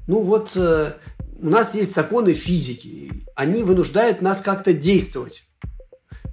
Ну 0.06 0.20
вот 0.20 0.50
э, 0.56 0.92
у 1.40 1.48
нас 1.48 1.74
есть 1.74 1.94
законы 1.94 2.34
физики, 2.34 3.10
они 3.34 3.62
вынуждают 3.62 4.20
нас 4.20 4.42
как-то 4.42 4.74
действовать. 4.74 5.44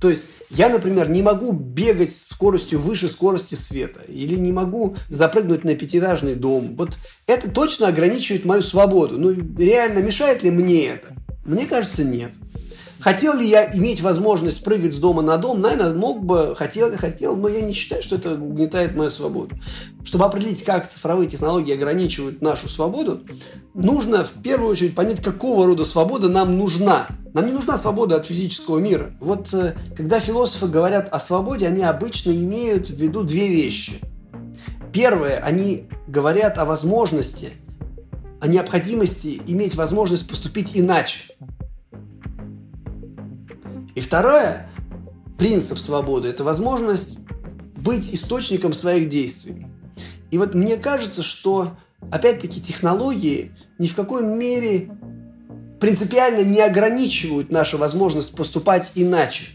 То 0.01 0.09
есть 0.09 0.23
я, 0.49 0.67
например, 0.67 1.09
не 1.09 1.21
могу 1.21 1.53
бегать 1.53 2.13
с 2.13 2.27
скоростью 2.27 2.77
выше 2.77 3.07
скорости 3.07 3.55
света 3.55 4.01
или 4.01 4.35
не 4.35 4.51
могу 4.51 4.97
запрыгнуть 5.07 5.63
на 5.63 5.75
пятиэтажный 5.75 6.35
дом. 6.35 6.75
Вот 6.75 6.97
это 7.25 7.49
точно 7.49 7.87
ограничивает 7.87 8.43
мою 8.43 8.61
свободу. 8.61 9.17
Ну, 9.17 9.31
реально 9.57 9.99
мешает 9.99 10.43
ли 10.43 10.51
мне 10.51 10.87
это? 10.87 11.15
Мне 11.45 11.65
кажется, 11.67 12.03
нет. 12.03 12.33
Хотел 13.03 13.33
ли 13.33 13.45
я 13.45 13.69
иметь 13.69 13.99
возможность 13.99 14.63
прыгать 14.63 14.93
с 14.93 14.95
дома 14.95 15.21
на 15.21 15.35
дом? 15.35 15.59
Наверное, 15.59 15.93
мог 15.93 16.23
бы, 16.23 16.55
хотел, 16.55 16.89
хотел, 16.97 17.35
но 17.35 17.49
я 17.49 17.59
не 17.59 17.73
считаю, 17.73 18.01
что 18.01 18.15
это 18.15 18.35
угнетает 18.35 18.95
мою 18.95 19.09
свободу. 19.09 19.57
Чтобы 20.05 20.23
определить, 20.23 20.63
как 20.63 20.89
цифровые 20.89 21.27
технологии 21.27 21.73
ограничивают 21.73 22.41
нашу 22.41 22.69
свободу, 22.69 23.19
нужно 23.73 24.23
в 24.23 24.31
первую 24.41 24.71
очередь 24.71 24.95
понять, 24.95 25.21
какого 25.21 25.65
рода 25.65 25.83
свобода 25.83 26.29
нам 26.29 26.57
нужна. 26.57 27.07
Нам 27.33 27.45
не 27.45 27.51
нужна 27.51 27.77
свобода 27.77 28.15
от 28.15 28.25
физического 28.25 28.79
мира. 28.79 29.11
Вот 29.19 29.53
э, 29.53 29.75
когда 29.97 30.21
философы 30.21 30.67
говорят 30.67 31.09
о 31.11 31.19
свободе, 31.19 31.67
они 31.67 31.83
обычно 31.83 32.31
имеют 32.31 32.87
в 32.87 32.95
виду 32.95 33.23
две 33.23 33.49
вещи. 33.49 33.99
Первое, 34.93 35.39
они 35.39 35.89
говорят 36.07 36.57
о 36.57 36.63
возможности, 36.63 37.49
о 38.39 38.47
необходимости 38.47 39.41
иметь 39.45 39.75
возможность 39.75 40.25
поступить 40.25 40.71
иначе. 40.73 41.35
И 43.95 44.01
второе, 44.01 44.69
принцип 45.37 45.77
свободы– 45.77 46.27
это 46.29 46.43
возможность 46.43 47.19
быть 47.75 48.13
источником 48.13 48.73
своих 48.73 49.09
действий. 49.09 49.67
И 50.31 50.37
вот 50.37 50.55
мне 50.55 50.77
кажется, 50.77 51.21
что 51.21 51.75
опять-таки 52.11 52.61
технологии 52.61 53.51
ни 53.77 53.87
в 53.87 53.95
какой 53.95 54.23
мере 54.23 54.89
принципиально 55.79 56.43
не 56.43 56.61
ограничивают 56.61 57.51
нашу 57.51 57.77
возможность 57.77 58.35
поступать 58.35 58.91
иначе. 58.95 59.51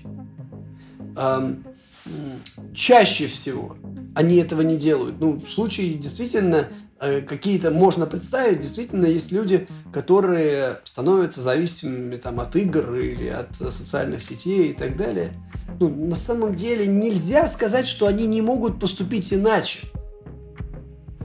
Чаще 2.74 3.26
всего 3.26 3.76
они 4.14 4.36
этого 4.36 4.62
не 4.62 4.76
делают. 4.76 5.20
Ну, 5.20 5.38
в 5.38 5.48
случае 5.48 5.94
действительно 5.94 6.68
Э, 7.00 7.20
какие-то 7.20 7.70
можно 7.70 8.06
представить, 8.06 8.58
действительно 8.58 9.06
есть 9.06 9.30
люди, 9.30 9.68
которые 9.92 10.80
становятся 10.82 11.40
зависимыми 11.40 12.16
там, 12.16 12.40
от 12.40 12.56
игр 12.56 12.92
или 12.94 13.28
от 13.28 13.54
социальных 13.54 14.20
сетей 14.20 14.70
и 14.70 14.72
так 14.72 14.96
далее. 14.96 15.30
Ну, 15.78 15.88
на 15.88 16.16
самом 16.16 16.56
деле 16.56 16.88
нельзя 16.88 17.46
сказать, 17.46 17.86
что 17.86 18.08
они 18.08 18.26
не 18.26 18.42
могут 18.42 18.80
поступить 18.80 19.32
иначе. 19.32 19.86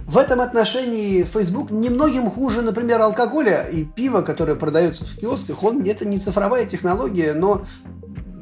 В 0.06 0.20
этом 0.20 0.42
отношении 0.42 1.24
Facebook 1.24 1.72
немногим 1.72 2.30
хуже, 2.30 2.62
например, 2.62 3.02
алкоголя 3.02 3.64
и 3.64 3.84
пива, 3.84 4.22
которое 4.22 4.56
продается 4.56 5.06
в 5.06 5.18
киосках. 5.18 5.64
Он, 5.64 5.82
это 5.84 6.08
не 6.08 6.20
цифровая 6.20 6.68
технология, 6.68 7.34
но 7.34 7.66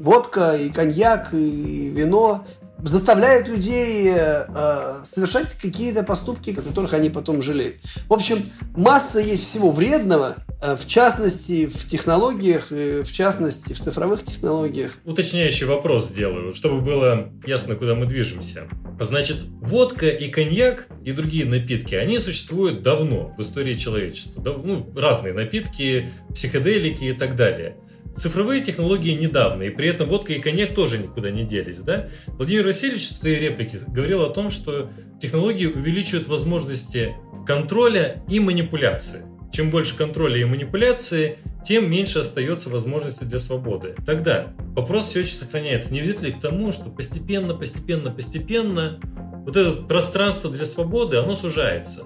водка 0.02 0.52
и 0.56 0.70
коньяк 0.70 1.34
и 1.34 1.90
вино 1.96 2.44
заставляет 2.84 3.48
людей 3.48 4.12
э, 4.14 5.02
совершать 5.04 5.56
какие-то 5.56 6.04
поступки, 6.04 6.52
о 6.52 6.62
которых 6.62 6.94
они 6.94 7.10
потом 7.10 7.42
жалеют. 7.42 7.76
В 8.08 8.14
общем, 8.14 8.38
масса 8.76 9.20
есть 9.20 9.50
всего 9.50 9.72
вредного, 9.72 10.38
э, 10.62 10.76
в 10.76 10.88
частности, 10.88 11.68
в 11.68 11.88
технологиях, 11.88 12.72
э, 12.72 13.04
в 13.04 13.12
частности, 13.12 13.74
в 13.74 13.80
цифровых 13.80 14.24
технологиях. 14.24 14.98
Уточняющий 15.06 15.66
вопрос 15.66 16.10
сделаю, 16.10 16.54
чтобы 16.54 16.82
было 16.82 17.30
ясно, 17.46 17.76
куда 17.76 17.96
мы 17.96 18.06
движемся. 18.06 18.68
Значит, 19.00 19.38
водка 19.62 20.08
и 20.08 20.30
коньяк 20.30 20.88
и 21.04 21.12
другие 21.12 21.46
напитки, 21.46 21.96
они 21.96 22.20
существуют 22.20 22.84
давно 22.84 23.34
в 23.38 23.42
истории 23.42 23.76
человечества. 23.76 24.42
Ну, 24.64 24.88
разные 24.96 25.34
напитки, 25.34 26.12
психоделики 26.34 27.06
и 27.06 27.14
так 27.14 27.36
далее. 27.36 27.78
Цифровые 28.16 28.62
технологии 28.62 29.14
недавно, 29.14 29.64
и 29.64 29.70
при 29.70 29.88
этом 29.88 30.10
водка 30.10 30.34
и 30.34 30.40
коньяк 30.40 30.74
тоже 30.74 30.98
никуда 30.98 31.32
не 31.32 31.44
делись, 31.44 31.80
да? 31.80 32.10
Владимир 32.28 32.66
Васильевич 32.66 33.08
в 33.08 33.14
своей 33.14 33.40
реплике 33.40 33.80
говорил 33.88 34.24
о 34.24 34.30
том, 34.30 34.52
что 34.52 34.90
технологии 35.22 35.66
увеличивают 35.66 36.28
возможности 36.28 37.16
контроля 37.48 38.24
и 38.30 38.40
манипуляции. 38.40 39.24
Чем 39.52 39.70
больше 39.70 39.98
контроля 39.98 40.38
и 40.40 40.46
манипуляции, 40.46 41.38
тем 41.66 41.90
меньше 41.90 42.20
остается 42.20 42.70
возможности 42.70 43.24
для 43.24 43.40
свободы. 43.40 43.96
Тогда 44.06 44.54
вопрос 44.76 45.10
все 45.10 45.22
еще 45.22 45.36
сохраняется. 45.36 45.94
Не 45.94 46.02
ведет 46.02 46.22
ли 46.22 46.32
к 46.32 46.40
тому, 46.40 46.72
что 46.72 46.90
постепенно, 46.90 47.54
постепенно, 47.54 48.12
постепенно 48.12 49.00
вот 49.46 49.56
это 49.56 49.74
пространство 49.84 50.50
для 50.50 50.66
свободы, 50.66 51.18
оно 51.18 51.36
сужается? 51.36 52.06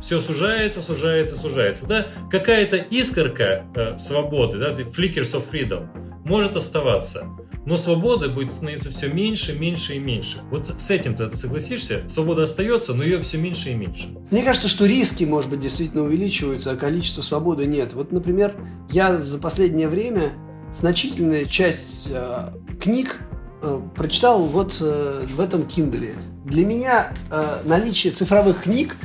Все 0.00 0.20
сужается, 0.20 0.82
сужается, 0.82 1.36
сужается. 1.36 1.86
Да? 1.86 2.06
Какая-то 2.30 2.76
искорка 2.76 3.66
э, 3.74 3.98
свободы, 3.98 4.58
да, 4.58 4.72
flickers 4.72 5.32
of 5.32 5.44
freedom, 5.50 5.88
может 6.24 6.56
оставаться. 6.56 7.26
Но 7.66 7.76
свобода 7.76 8.28
будет 8.28 8.52
становиться 8.52 8.90
все 8.90 9.08
меньше, 9.08 9.58
меньше 9.58 9.96
и 9.96 9.98
меньше. 9.98 10.38
Вот 10.52 10.66
с 10.66 10.90
этим 10.90 11.16
ты 11.16 11.36
согласишься? 11.36 12.08
Свобода 12.08 12.44
остается, 12.44 12.94
но 12.94 13.02
ее 13.02 13.20
все 13.22 13.38
меньше 13.38 13.70
и 13.70 13.74
меньше. 13.74 14.06
Мне 14.30 14.44
кажется, 14.44 14.68
что 14.68 14.86
риски, 14.86 15.24
может 15.24 15.50
быть, 15.50 15.58
действительно 15.58 16.04
увеличиваются, 16.04 16.70
а 16.70 16.76
количество 16.76 17.22
свободы 17.22 17.66
нет. 17.66 17.92
Вот, 17.92 18.12
например, 18.12 18.54
я 18.90 19.18
за 19.18 19.38
последнее 19.40 19.88
время 19.88 20.32
значительная 20.72 21.44
часть 21.44 22.10
э, 22.12 22.52
книг 22.80 23.18
э, 23.62 23.80
прочитал 23.96 24.44
вот 24.44 24.78
э, 24.80 25.26
в 25.28 25.40
этом 25.40 25.62
Kindle. 25.62 26.16
Для 26.44 26.64
меня 26.64 27.14
э, 27.32 27.62
наличие 27.64 28.12
цифровых 28.12 28.62
книг 28.62 28.96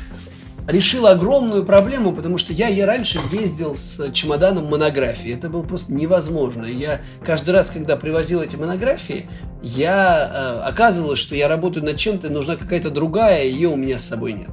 решила 0.68 1.12
огромную 1.12 1.64
проблему, 1.64 2.14
потому 2.14 2.38
что 2.38 2.54
я 2.54 2.70
и 2.70 2.82
раньше 2.82 3.20
ездил 3.32 3.76
с 3.76 4.12
чемоданом 4.12 4.66
монографии. 4.66 5.34
Это 5.34 5.50
было 5.50 5.64
просто 5.64 5.94
невозможно. 5.94 6.66
Я 6.66 7.02
каждый 7.26 7.52
раз, 7.52 7.72
когда 7.72 7.98
привозил 7.98 8.42
эти 8.42 8.56
монографии, 8.56 9.30
я 9.62 10.62
э, 10.64 10.68
оказывалось, 10.68 11.20
что 11.20 11.36
я 11.36 11.48
работаю 11.48 11.86
над 11.86 11.98
чем-то, 11.98 12.30
нужна 12.30 12.56
какая-то 12.56 12.90
другая, 12.90 13.46
ее 13.46 13.70
у 13.70 13.76
меня 13.76 13.98
с 13.98 14.06
собой 14.06 14.34
нет. 14.34 14.50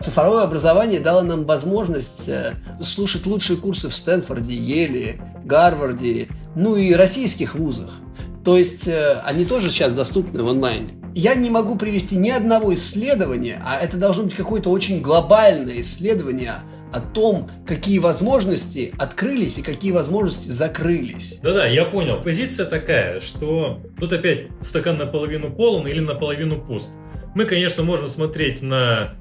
Цифровое 0.00 0.44
образование 0.44 1.00
дало 1.00 1.22
нам 1.22 1.44
возможность 1.44 2.28
э, 2.28 2.54
слушать 2.80 3.26
лучшие 3.26 3.58
курсы 3.58 3.88
в 3.88 3.94
Стэнфорде, 3.94 4.54
Еле, 4.54 5.20
Гарварде, 5.44 6.28
ну 6.54 6.76
и 6.76 6.92
российских 6.92 7.54
вузах. 7.54 7.90
То 8.44 8.56
есть 8.56 8.86
э, 8.86 9.20
они 9.24 9.44
тоже 9.44 9.70
сейчас 9.70 9.92
доступны 9.92 10.42
в 10.42 10.48
онлайне 10.48 10.97
я 11.14 11.34
не 11.34 11.50
могу 11.50 11.76
привести 11.76 12.16
ни 12.16 12.30
одного 12.30 12.74
исследования, 12.74 13.60
а 13.64 13.78
это 13.78 13.96
должно 13.96 14.24
быть 14.24 14.34
какое-то 14.34 14.70
очень 14.70 15.00
глобальное 15.00 15.80
исследование 15.80 16.62
о 16.92 17.00
том, 17.00 17.50
какие 17.66 17.98
возможности 17.98 18.94
открылись 18.98 19.58
и 19.58 19.62
какие 19.62 19.92
возможности 19.92 20.48
закрылись. 20.48 21.38
Да-да, 21.42 21.66
я 21.66 21.84
понял. 21.84 22.22
Позиция 22.22 22.66
такая, 22.66 23.20
что 23.20 23.80
тут 23.98 24.12
опять 24.12 24.48
стакан 24.62 24.96
наполовину 24.96 25.50
полон 25.50 25.86
или 25.86 26.00
наполовину 26.00 26.60
пуст. 26.60 26.90
Мы, 27.34 27.44
конечно, 27.44 27.82
можем 27.82 28.08
смотреть 28.08 28.62
на 28.62 29.14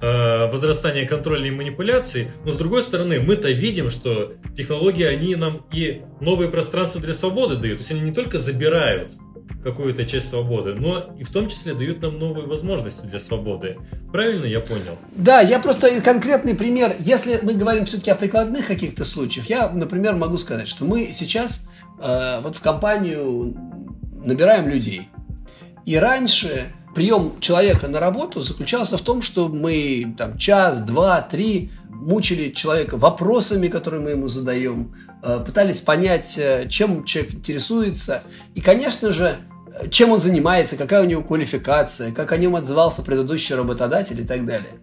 э, 0.00 0.50
возрастание 0.50 1.06
контрольной 1.06 1.50
манипуляции, 1.50 2.30
но 2.44 2.52
с 2.52 2.56
другой 2.56 2.82
стороны, 2.82 3.20
мы-то 3.20 3.50
видим, 3.50 3.88
что 3.90 4.34
технологии, 4.54 5.04
они 5.04 5.34
нам 5.34 5.66
и 5.72 6.02
новые 6.20 6.50
пространства 6.50 7.00
для 7.00 7.14
свободы 7.14 7.56
дают. 7.56 7.78
То 7.78 7.82
есть 7.82 7.90
они 7.90 8.00
не 8.00 8.12
только 8.12 8.38
забирают 8.38 9.14
какую-то 9.64 10.04
часть 10.04 10.28
свободы, 10.28 10.74
но 10.74 11.14
и 11.18 11.24
в 11.24 11.30
том 11.30 11.48
числе 11.48 11.74
дают 11.74 12.02
нам 12.02 12.18
новые 12.18 12.46
возможности 12.46 13.06
для 13.06 13.18
свободы. 13.18 13.78
Правильно 14.12 14.44
я 14.44 14.60
понял? 14.60 14.96
Да, 15.16 15.40
я 15.40 15.58
просто 15.58 16.00
конкретный 16.02 16.54
пример. 16.54 16.94
Если 16.98 17.40
мы 17.42 17.54
говорим 17.54 17.86
все-таки 17.86 18.10
о 18.10 18.14
прикладных 18.14 18.66
каких-то 18.66 19.04
случаях, 19.04 19.48
я, 19.48 19.70
например, 19.70 20.14
могу 20.16 20.36
сказать, 20.36 20.68
что 20.68 20.84
мы 20.84 21.10
сейчас 21.12 21.66
э, 21.98 22.40
вот 22.42 22.54
в 22.54 22.60
компанию 22.60 23.56
набираем 24.22 24.68
людей. 24.68 25.08
И 25.86 25.96
раньше 25.96 26.66
прием 26.94 27.40
человека 27.40 27.88
на 27.88 28.00
работу 28.00 28.40
заключался 28.40 28.98
в 28.98 29.02
том, 29.02 29.22
что 29.22 29.48
мы 29.48 30.14
там 30.18 30.36
час, 30.36 30.80
два, 30.80 31.22
три 31.22 31.70
мучили 31.88 32.50
человека 32.50 32.98
вопросами, 32.98 33.68
которые 33.68 34.02
мы 34.02 34.10
ему 34.10 34.28
задаем, 34.28 34.94
э, 35.22 35.42
пытались 35.44 35.80
понять, 35.80 36.36
э, 36.36 36.68
чем 36.68 37.04
человек 37.04 37.34
интересуется. 37.34 38.22
И, 38.54 38.60
конечно 38.60 39.10
же, 39.10 39.38
чем 39.90 40.12
он 40.12 40.18
занимается, 40.18 40.76
какая 40.76 41.02
у 41.02 41.06
него 41.06 41.22
квалификация, 41.22 42.12
как 42.12 42.32
о 42.32 42.36
нем 42.36 42.56
отзывался 42.56 43.02
предыдущий 43.02 43.54
работодатель 43.54 44.20
и 44.20 44.24
так 44.24 44.46
далее. 44.46 44.80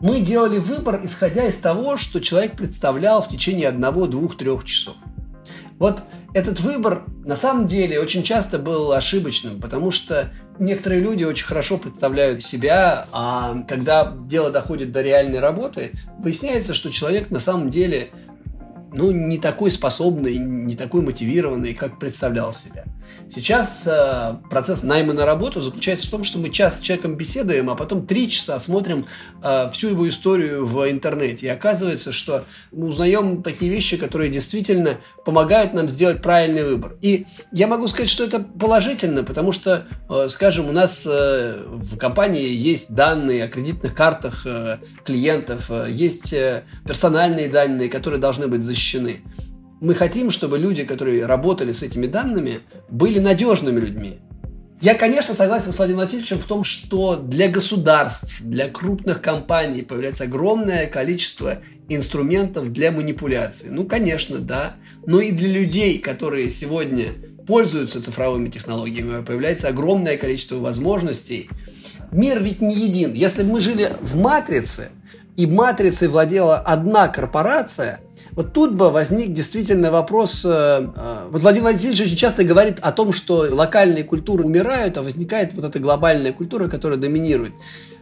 Мы 0.00 0.20
делали 0.20 0.58
выбор, 0.58 1.00
исходя 1.04 1.46
из 1.46 1.56
того, 1.56 1.96
что 1.96 2.20
человек 2.20 2.56
представлял 2.56 3.22
в 3.22 3.28
течение 3.28 3.68
одного, 3.68 4.06
двух, 4.06 4.36
трех 4.36 4.64
часов. 4.64 4.96
Вот 5.78 6.02
этот 6.34 6.60
выбор 6.60 7.04
на 7.24 7.36
самом 7.36 7.66
деле 7.66 8.00
очень 8.00 8.22
часто 8.22 8.58
был 8.58 8.92
ошибочным, 8.92 9.60
потому 9.60 9.90
что 9.90 10.32
некоторые 10.58 11.00
люди 11.00 11.24
очень 11.24 11.46
хорошо 11.46 11.78
представляют 11.78 12.42
себя, 12.42 13.06
а 13.12 13.62
когда 13.68 14.14
дело 14.26 14.50
доходит 14.50 14.92
до 14.92 15.02
реальной 15.02 15.40
работы, 15.40 15.92
выясняется, 16.18 16.74
что 16.74 16.90
человек 16.90 17.30
на 17.30 17.40
самом 17.40 17.70
деле 17.70 18.10
ну, 18.92 19.10
не 19.10 19.38
такой 19.38 19.70
способный, 19.70 20.38
не 20.38 20.76
такой 20.76 21.02
мотивированный, 21.02 21.74
как 21.74 21.98
представлял 21.98 22.52
себя. 22.52 22.84
Сейчас 23.28 23.86
э, 23.86 24.36
процесс 24.48 24.82
найма 24.82 25.12
на 25.12 25.26
работу 25.26 25.60
заключается 25.60 26.06
в 26.06 26.10
том, 26.10 26.24
что 26.24 26.38
мы 26.38 26.50
час 26.50 26.78
с 26.78 26.80
человеком 26.80 27.16
беседуем, 27.16 27.70
а 27.70 27.74
потом 27.74 28.06
три 28.06 28.30
часа 28.30 28.58
смотрим 28.58 29.06
э, 29.42 29.68
всю 29.72 29.88
его 29.88 30.08
историю 30.08 30.64
в 30.64 30.88
интернете. 30.90 31.46
И 31.46 31.48
оказывается, 31.48 32.12
что 32.12 32.44
мы 32.70 32.86
узнаем 32.86 33.42
такие 33.42 33.70
вещи, 33.70 33.96
которые 33.96 34.30
действительно 34.30 34.98
помогают 35.24 35.74
нам 35.74 35.88
сделать 35.88 36.22
правильный 36.22 36.64
выбор. 36.64 36.96
И 37.02 37.26
я 37.52 37.66
могу 37.66 37.88
сказать, 37.88 38.08
что 38.08 38.24
это 38.24 38.40
положительно, 38.40 39.24
потому 39.24 39.52
что, 39.52 39.86
э, 40.08 40.28
скажем, 40.28 40.68
у 40.68 40.72
нас 40.72 41.06
э, 41.10 41.64
в 41.66 41.96
компании 41.96 42.48
есть 42.48 42.92
данные 42.92 43.44
о 43.44 43.48
кредитных 43.48 43.94
картах 43.94 44.46
э, 44.46 44.78
клиентов, 45.04 45.70
э, 45.70 45.88
есть 45.90 46.32
э, 46.32 46.64
персональные 46.86 47.48
данные, 47.48 47.88
которые 47.88 48.20
должны 48.20 48.46
быть 48.46 48.62
защищены 48.62 49.22
мы 49.80 49.94
хотим, 49.94 50.30
чтобы 50.30 50.58
люди, 50.58 50.84
которые 50.84 51.26
работали 51.26 51.72
с 51.72 51.82
этими 51.82 52.06
данными, 52.06 52.60
были 52.88 53.18
надежными 53.18 53.80
людьми. 53.80 54.18
Я, 54.80 54.94
конечно, 54.94 55.34
согласен 55.34 55.72
с 55.72 55.78
Владимиром 55.78 56.04
Васильевичем 56.04 56.38
в 56.38 56.44
том, 56.44 56.62
что 56.62 57.16
для 57.16 57.48
государств, 57.48 58.42
для 58.42 58.68
крупных 58.68 59.22
компаний 59.22 59.82
появляется 59.82 60.24
огромное 60.24 60.86
количество 60.86 61.62
инструментов 61.88 62.72
для 62.72 62.92
манипуляции. 62.92 63.70
Ну, 63.70 63.84
конечно, 63.84 64.38
да. 64.38 64.76
Но 65.06 65.20
и 65.20 65.32
для 65.32 65.48
людей, 65.48 65.98
которые 65.98 66.50
сегодня 66.50 67.14
пользуются 67.46 68.02
цифровыми 68.02 68.50
технологиями, 68.50 69.24
появляется 69.24 69.68
огромное 69.68 70.18
количество 70.18 70.56
возможностей. 70.56 71.48
Мир 72.12 72.42
ведь 72.42 72.60
не 72.60 72.74
един. 72.74 73.14
Если 73.14 73.44
бы 73.44 73.52
мы 73.52 73.60
жили 73.62 73.96
в 74.02 74.16
матрице, 74.16 74.90
и 75.36 75.46
матрицей 75.46 76.08
владела 76.08 76.58
одна 76.58 77.08
корпорация– 77.08 78.00
вот 78.32 78.52
тут 78.52 78.74
бы 78.74 78.90
возник 78.90 79.32
действительно 79.32 79.90
вопрос. 79.90 80.44
Э, 80.44 80.88
э, 80.94 81.26
вот 81.30 81.42
Владимир 81.42 81.70
Владимирович 81.70 82.00
очень 82.02 82.16
часто 82.16 82.44
говорит 82.44 82.78
о 82.80 82.92
том, 82.92 83.12
что 83.12 83.46
локальные 83.50 84.04
культуры 84.04 84.44
умирают, 84.44 84.98
а 84.98 85.02
возникает 85.02 85.54
вот 85.54 85.64
эта 85.64 85.78
глобальная 85.78 86.32
культура, 86.32 86.68
которая 86.68 86.98
доминирует. 86.98 87.52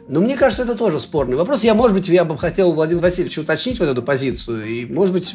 Но 0.06 0.20
мне 0.20 0.36
кажется, 0.36 0.64
это 0.64 0.76
тоже 0.76 1.00
спорный 1.00 1.36
вопрос. 1.36 1.64
Я, 1.64 1.74
может 1.74 1.96
быть, 1.96 2.08
я 2.08 2.24
бы 2.24 2.36
хотел 2.36 2.72
Владимир 2.72 3.02
Васильевич 3.02 3.38
уточнить 3.38 3.80
вот 3.80 3.88
эту 3.88 4.02
позицию, 4.02 4.66
и, 4.66 4.84
может 4.84 5.14
быть, 5.14 5.34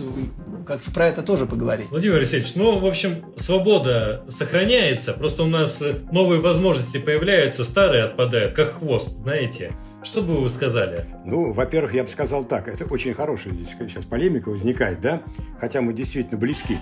как-то 0.67 0.91
про 0.91 1.07
это 1.07 1.23
тоже 1.23 1.47
поговорить. 1.47 1.87
Владимир 1.89 2.19
Васильевич, 2.19 2.53
ну, 2.55 2.77
в 2.77 2.85
общем, 2.85 3.25
свобода 3.35 4.23
сохраняется, 4.29 5.13
просто 5.13 5.43
у 5.43 5.47
нас 5.47 5.81
новые 6.11 6.39
возможности 6.39 6.97
появляются, 6.97 7.63
старые 7.63 8.03
отпадают, 8.03 8.53
как 8.53 8.77
хвост, 8.77 9.17
знаете. 9.23 9.73
Что 10.02 10.22
бы 10.22 10.41
вы 10.41 10.50
сказали? 10.50 11.06
Ну, 11.26 11.52
во-первых, 11.52 11.93
я 11.93 12.04
бы 12.04 12.10
сказал 12.10 12.45
так. 12.45 12.68
Это 12.68 12.86
очень 12.86 13.14
хорошая 13.14 13.54
здесь 13.54 13.76
сейчас 13.78 14.06
полемика 14.06 14.50
возникает, 14.50 15.02
да? 15.02 15.24
Хотя 15.60 15.82
мы 15.82 15.93
действительно 15.93 16.38
близки. 16.38 16.78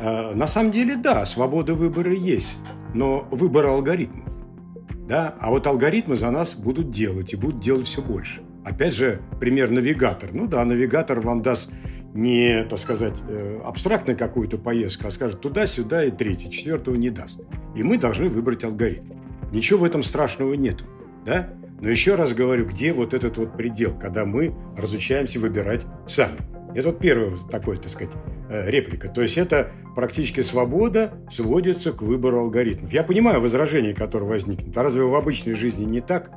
А, 0.00 0.34
на 0.34 0.46
самом 0.46 0.72
деле, 0.72 0.96
да, 0.96 1.26
свобода 1.26 1.74
выбора 1.74 2.12
есть, 2.14 2.56
но 2.94 3.28
выбор 3.30 3.66
алгоритмов. 3.66 4.26
Да? 5.06 5.34
А 5.38 5.50
вот 5.50 5.66
алгоритмы 5.66 6.16
за 6.16 6.30
нас 6.30 6.54
будут 6.54 6.90
делать 6.90 7.32
и 7.32 7.36
будут 7.36 7.60
делать 7.60 7.86
все 7.86 8.02
больше. 8.02 8.42
Опять 8.64 8.94
же, 8.94 9.20
пример 9.38 9.70
навигатор. 9.70 10.30
Ну 10.32 10.46
да, 10.46 10.64
навигатор 10.64 11.20
вам 11.20 11.42
даст 11.42 11.72
не, 12.14 12.64
так 12.64 12.78
сказать, 12.78 13.22
э, 13.28 13.60
абстрактную 13.64 14.18
какую-то 14.18 14.58
поездку, 14.58 15.06
а 15.06 15.10
скажет 15.10 15.40
туда-сюда 15.40 16.04
и 16.04 16.10
третий, 16.10 16.50
четвертого 16.50 16.96
не 16.96 17.10
даст. 17.10 17.40
И 17.76 17.82
мы 17.82 17.98
должны 17.98 18.28
выбрать 18.28 18.64
алгоритм. 18.64 19.12
Ничего 19.52 19.80
в 19.80 19.84
этом 19.84 20.02
страшного 20.02 20.54
нету. 20.54 20.84
Да? 21.24 21.50
Но 21.80 21.90
еще 21.90 22.14
раз 22.14 22.32
говорю, 22.32 22.66
где 22.66 22.92
вот 22.92 23.12
этот 23.12 23.36
вот 23.36 23.56
предел, 23.56 23.98
когда 23.98 24.24
мы 24.24 24.54
разучаемся 24.76 25.38
выбирать 25.38 25.82
сами. 26.06 26.38
Это 26.74 26.88
вот 26.88 26.98
первый 26.98 27.32
такой, 27.50 27.78
так 27.78 27.88
сказать, 27.88 28.12
э, 28.50 28.70
реплика. 28.70 29.08
То 29.08 29.22
есть 29.22 29.38
это 29.38 29.72
практически 29.94 30.42
свобода 30.42 31.14
сводится 31.30 31.92
к 31.92 32.02
выбору 32.02 32.40
алгоритмов. 32.40 32.92
Я 32.92 33.02
понимаю 33.02 33.40
возражение, 33.40 33.94
которое 33.94 34.26
возникнет. 34.26 34.76
А 34.76 34.82
разве 34.82 35.02
в 35.02 35.14
обычной 35.14 35.54
жизни 35.54 35.84
не 35.84 36.00
так? 36.00 36.32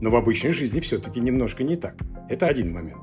Но 0.00 0.10
в 0.10 0.16
обычной 0.16 0.52
жизни 0.52 0.80
все-таки 0.80 1.20
немножко 1.20 1.64
не 1.64 1.76
так. 1.76 1.96
Это 2.28 2.46
один 2.46 2.72
момент. 2.72 2.98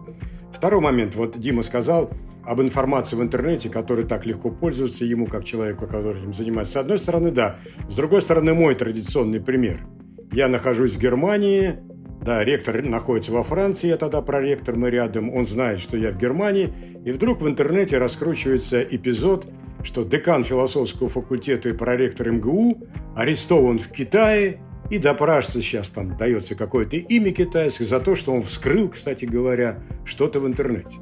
Второй 0.54 0.82
момент. 0.82 1.16
Вот 1.16 1.40
Дима 1.40 1.64
сказал 1.64 2.12
об 2.46 2.62
информации 2.62 3.16
в 3.16 3.22
интернете, 3.22 3.70
которой 3.70 4.06
так 4.06 4.26
легко 4.26 4.50
пользуются 4.50 5.06
ему, 5.06 5.26
как 5.26 5.46
человеку, 5.46 5.88
который 5.88 6.22
этим 6.22 6.34
занимается. 6.34 6.74
С 6.74 6.78
одной 6.78 7.00
стороны, 7.00 7.32
да. 7.32 7.58
С 7.90 7.96
другой 7.96 8.22
стороны, 8.22 8.54
мой 8.54 8.76
традиционный 8.76 9.40
пример– 9.40 9.86
я 10.32 10.48
нахожусь 10.48 10.94
в 10.94 11.00
Германии, 11.00 11.78
да, 12.22 12.44
ректор 12.44 12.82
находится 12.84 13.32
во 13.32 13.44
Франции, 13.44 13.88
я 13.88 13.98
тогда 13.98 14.22
проректор, 14.22 14.76
мы 14.76 14.90
рядом, 14.90 15.34
он 15.34 15.46
знает, 15.46 15.80
что 15.80 15.98
я 15.98 16.12
в 16.12 16.18
Германии, 16.18 16.74
и 17.04 17.12
вдруг 17.12 17.42
в 17.42 17.48
интернете 17.48 17.98
раскручивается 17.98 18.82
эпизод, 18.82 19.48
что 19.84 20.04
декан 20.04 20.44
философского 20.44 21.10
факультета 21.10 21.70
и 21.70 21.74
проректор 21.74 22.32
МГУ 22.32 22.84
арестован 23.16 23.80
в 23.80 23.90
Китае, 23.90 24.62
и 24.92 24.98
допрашивается 24.98 25.62
сейчас 25.62 25.90
там 25.90 26.18
дается 26.18 26.54
какое-то 26.54 26.98
имя 26.98 27.32
китайское 27.32 27.88
за 27.88 28.02
то, 28.02 28.16
что 28.16 28.34
он 28.34 28.42
вскрыл, 28.42 28.90
кстати 28.90 29.24
говоря, 29.24 29.80
что-то 30.04 30.42
в 30.42 30.48
интернете. 30.48 30.98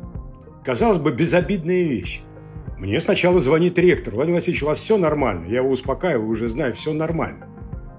Казалось 0.64 1.00
бы, 1.00 1.12
безобидная 1.12 1.84
вещь. 1.84 2.22
Мне 2.78 3.00
сначала 3.00 3.40
звонит 3.40 3.80
ректор. 3.80 4.14
Владимир 4.14 4.38
Васильевич, 4.38 4.62
у 4.62 4.68
вас 4.68 4.78
все 4.78 4.98
нормально. 4.98 5.48
Я 5.48 5.58
его 5.58 5.70
успокаиваю, 5.70 6.30
уже 6.30 6.50
знаю, 6.50 6.74
все 6.74 6.94
нормально. 6.94 7.48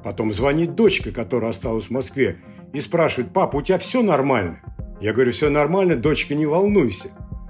Потом 0.03 0.33
звонит 0.33 0.75
дочка, 0.75 1.13
которая 1.13 1.51
осталась 1.51 1.87
в 1.87 1.91
Москве, 1.91 2.39
и 2.73 2.81
спрашивает, 2.81 3.33
папа, 3.33 3.57
у 3.57 3.63
тебя 3.63 3.79
все 3.79 4.03
нормально? 4.03 4.61
Я 5.01 5.13
говорю, 5.13 5.33
все 5.33 5.51
нормально, 5.51 5.97
дочка, 5.97 6.35
не 6.35 6.47
волнуйся. 6.47 7.09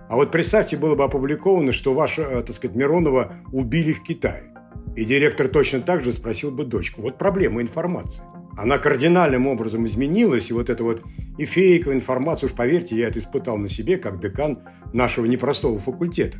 А 0.09 0.17
вот 0.17 0.33
представьте, 0.33 0.77
было 0.77 0.95
бы 0.95 1.05
опубликовано, 1.05 1.73
что 1.73 1.95
ваша, 1.95 2.23
э, 2.23 2.43
так 2.43 2.55
сказать, 2.55 2.77
Миронова 2.77 3.37
убили 3.53 3.93
в 3.93 4.03
Китае. 4.03 4.53
И 4.97 5.05
директор 5.05 5.47
точно 5.47 5.81
так 5.81 6.03
же 6.03 6.13
спросил 6.13 6.51
бы 6.51 6.65
дочку. 6.65 7.01
Вот 7.01 7.17
проблема 7.17 7.63
информации. 7.63 8.25
Она 8.59 8.79
кардинальным 8.79 9.47
образом 9.47 9.87
изменилась, 9.87 10.51
и 10.51 10.53
вот 10.53 10.69
эта 10.69 10.83
вот 10.83 11.03
фейковая 11.39 11.97
информация, 11.97 12.49
уж 12.49 12.55
поверьте, 12.55 12.97
я 12.97 13.09
это 13.09 13.21
испытал 13.21 13.57
на 13.57 13.69
себе, 13.69 13.97
как 13.97 14.21
декан 14.21 14.61
нашего 14.93 15.27
непростого 15.27 15.79
факультета. 15.79 16.39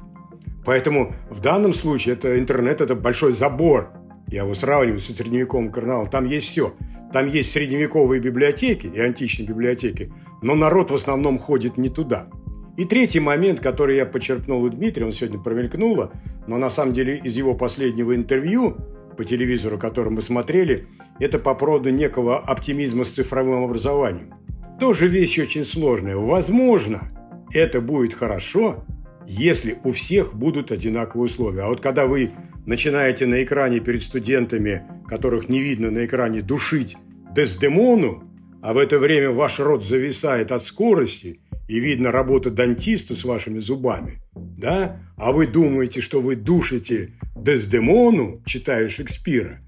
Поэтому 0.65 1.15
в 1.31 1.41
данном 1.41 1.73
случае 1.73 2.15
это 2.15 2.39
интернет– 2.39 2.81
это 2.83 2.95
большой 2.95 3.33
забор, 3.33 3.93
я 4.31 4.43
его 4.43 4.55
сравниваю 4.55 5.01
со 5.01 5.13
средневековым 5.13 5.73
карнавалом. 5.73 6.09
Там 6.09 6.25
есть 6.25 6.49
все. 6.49 6.75
Там 7.13 7.27
есть 7.27 7.51
средневековые 7.51 8.21
библиотеки 8.21 8.87
и 8.87 9.01
античные 9.01 9.49
библиотеки, 9.49 10.13
но 10.43 10.55
народ 10.55 10.91
в 10.91 10.95
основном 10.95 11.39
ходит 11.39 11.77
не 11.77 11.89
туда. 11.89 12.29
И 12.77 12.85
третий 12.85 13.19
момент, 13.21 13.61
который 13.61 13.97
я 13.97 14.07
почерпнул 14.07 14.63
у 14.63 14.69
Дмитрия, 14.69 15.05
он 15.05 15.13
сегодня 15.13 15.41
промелькнуло, 15.41 16.13
но 16.47 16.57
на 16.57 16.71
самом 16.71 16.95
деле 16.95 17.17
из 17.17 17.37
его 17.37 17.55
последнего 17.55 18.15
интервью 18.15 18.77
по 19.17 19.25
телевизору, 19.25 19.77
который 19.77 20.11
мы 20.11 20.23
смотрели, 20.23 20.87
это 21.19 21.39
по 21.41 21.55
поводу 21.55 21.91
некого 21.91 22.39
оптимизма 22.39 23.05
с 23.05 23.11
цифровым 23.11 23.65
образованием. 23.65 24.33
Тоже 24.79 25.09
вещь 25.09 25.39
очень 25.39 25.65
сложная. 25.65 26.17
Возможно, 26.17 27.11
это 27.53 27.81
будет 27.81 28.15
хорошо, 28.15 28.85
если 29.27 29.79
у 29.85 29.91
всех 29.91 30.33
будут 30.35 30.71
одинаковые 30.71 31.27
условия. 31.27 31.63
А 31.63 31.69
вот 31.69 31.81
когда 31.81 32.07
вы 32.07 32.31
начинаете 32.67 33.27
на 33.27 33.43
экране 33.43 33.81
перед 33.81 34.03
студентами, 34.03 34.83
которых 35.09 35.49
не 35.49 35.61
видно 35.61 35.91
на 35.91 36.05
экране, 36.05 36.43
душить 36.43 36.97
Дездемону, 37.35 38.25
а 38.63 38.75
в 38.75 38.79
это 38.79 38.99
время 38.99 39.31
ваш 39.31 39.59
рот 39.59 39.83
зависает 39.83 40.53
от 40.53 40.63
скорости, 40.63 41.41
и 41.71 41.79
видно 41.79 42.11
работа 42.11 42.51
дантиста 42.51 43.15
с 43.15 43.25
вашими 43.25 43.61
зубами, 43.61 44.21
да? 44.35 45.01
А 45.17 45.31
вы 45.31 45.47
думаете, 45.47 46.01
что 46.01 46.21
вы 46.21 46.35
душите 46.35 47.13
Дездемону, 47.37 48.43
читая 48.45 48.89
Шекспира, 48.89 49.61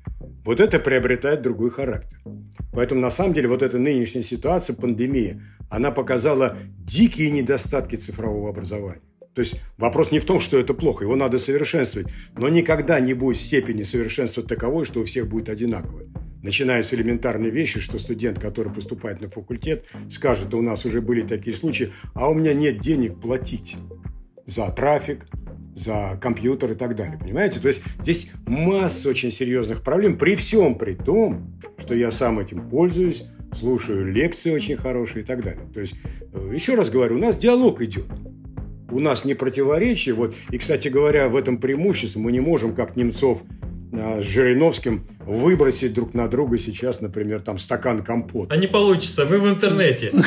вот 0.44 0.58
это 0.58 0.80
приобретает 0.80 1.42
другой 1.42 1.70
характер. 1.70 2.18
Поэтому, 2.72 3.00
на 3.00 3.10
самом 3.12 3.34
деле, 3.34 3.46
вот 3.46 3.62
эта 3.62 3.78
нынешняя 3.78 4.24
ситуация, 4.24 4.74
пандемия, 4.74 5.40
она 5.70 5.92
показала 5.92 6.58
дикие 6.78 7.30
недостатки 7.30 7.94
цифрового 7.94 8.50
образования. 8.50 9.02
То 9.34 9.40
есть 9.40 9.60
вопрос 9.78 10.10
не 10.10 10.18
в 10.18 10.24
том, 10.24 10.40
что 10.40 10.58
это 10.58 10.74
плохо, 10.74 11.04
его 11.04 11.16
надо 11.16 11.38
совершенствовать, 11.38 12.08
но 12.36 12.48
никогда 12.48 13.00
не 13.00 13.14
будет 13.14 13.38
степени 13.38 13.82
совершенства 13.82 14.42
таковой, 14.42 14.84
что 14.84 15.00
у 15.00 15.04
всех 15.04 15.28
будет 15.28 15.48
одинаково. 15.48 16.02
Начиная 16.42 16.82
с 16.82 16.92
элементарной 16.92 17.50
вещи, 17.50 17.80
что 17.80 17.98
студент, 17.98 18.38
который 18.38 18.72
поступает 18.72 19.20
на 19.20 19.28
факультет, 19.28 19.84
скажет, 20.10 20.52
у 20.54 20.60
нас 20.60 20.84
уже 20.84 21.00
были 21.00 21.22
такие 21.22 21.56
случаи, 21.56 21.92
а 22.14 22.28
у 22.28 22.34
меня 22.34 22.52
нет 22.52 22.80
денег 22.80 23.20
платить 23.20 23.76
за 24.44 24.68
трафик, 24.70 25.26
за 25.74 26.18
компьютер 26.20 26.72
и 26.72 26.74
так 26.74 26.96
далее. 26.96 27.18
Понимаете? 27.18 27.60
То 27.60 27.68
есть 27.68 27.82
здесь 28.00 28.32
масса 28.46 29.08
очень 29.08 29.30
серьезных 29.30 29.82
проблем, 29.82 30.18
при 30.18 30.36
всем 30.36 30.74
при 30.74 30.94
том, 30.94 31.60
что 31.78 31.94
я 31.94 32.10
сам 32.10 32.38
этим 32.38 32.68
пользуюсь, 32.68 33.24
слушаю 33.52 34.10
лекции 34.12 34.50
очень 34.50 34.76
хорошие 34.76 35.22
и 35.22 35.24
так 35.24 35.42
далее. 35.42 35.66
То 35.72 35.80
есть, 35.80 35.94
э, 36.32 36.52
еще 36.54 36.74
раз 36.74 36.90
говорю, 36.90 37.16
у 37.16 37.18
нас 37.18 37.36
диалог 37.36 37.80
идет. 37.82 38.06
У 38.92 39.00
нас 39.00 39.24
не 39.24 39.34
противоречие. 39.34 40.14
Вот, 40.14 40.34
и, 40.50 40.58
кстати 40.58 40.88
говоря, 40.88 41.28
в 41.28 41.36
этом 41.36 41.58
преимущество 41.58 42.20
мы 42.20 42.30
не 42.30 42.40
можем, 42.40 42.74
как 42.74 42.94
Немцов 42.94 43.42
а, 43.94 44.22
с 44.22 44.26
Жириновским 44.26 45.06
выбросить 45.26 45.94
друг 45.94 46.14
на 46.14 46.28
друга 46.28 46.58
сейчас, 46.58 47.00
например, 47.00 47.40
там 47.40 47.58
стакан 47.58 48.02
компота. 48.02 48.54
А 48.54 48.56
не 48.56 48.66
получится, 48.66 49.26
мы 49.26 49.38
в 49.38 49.48
интернете. 49.48 50.12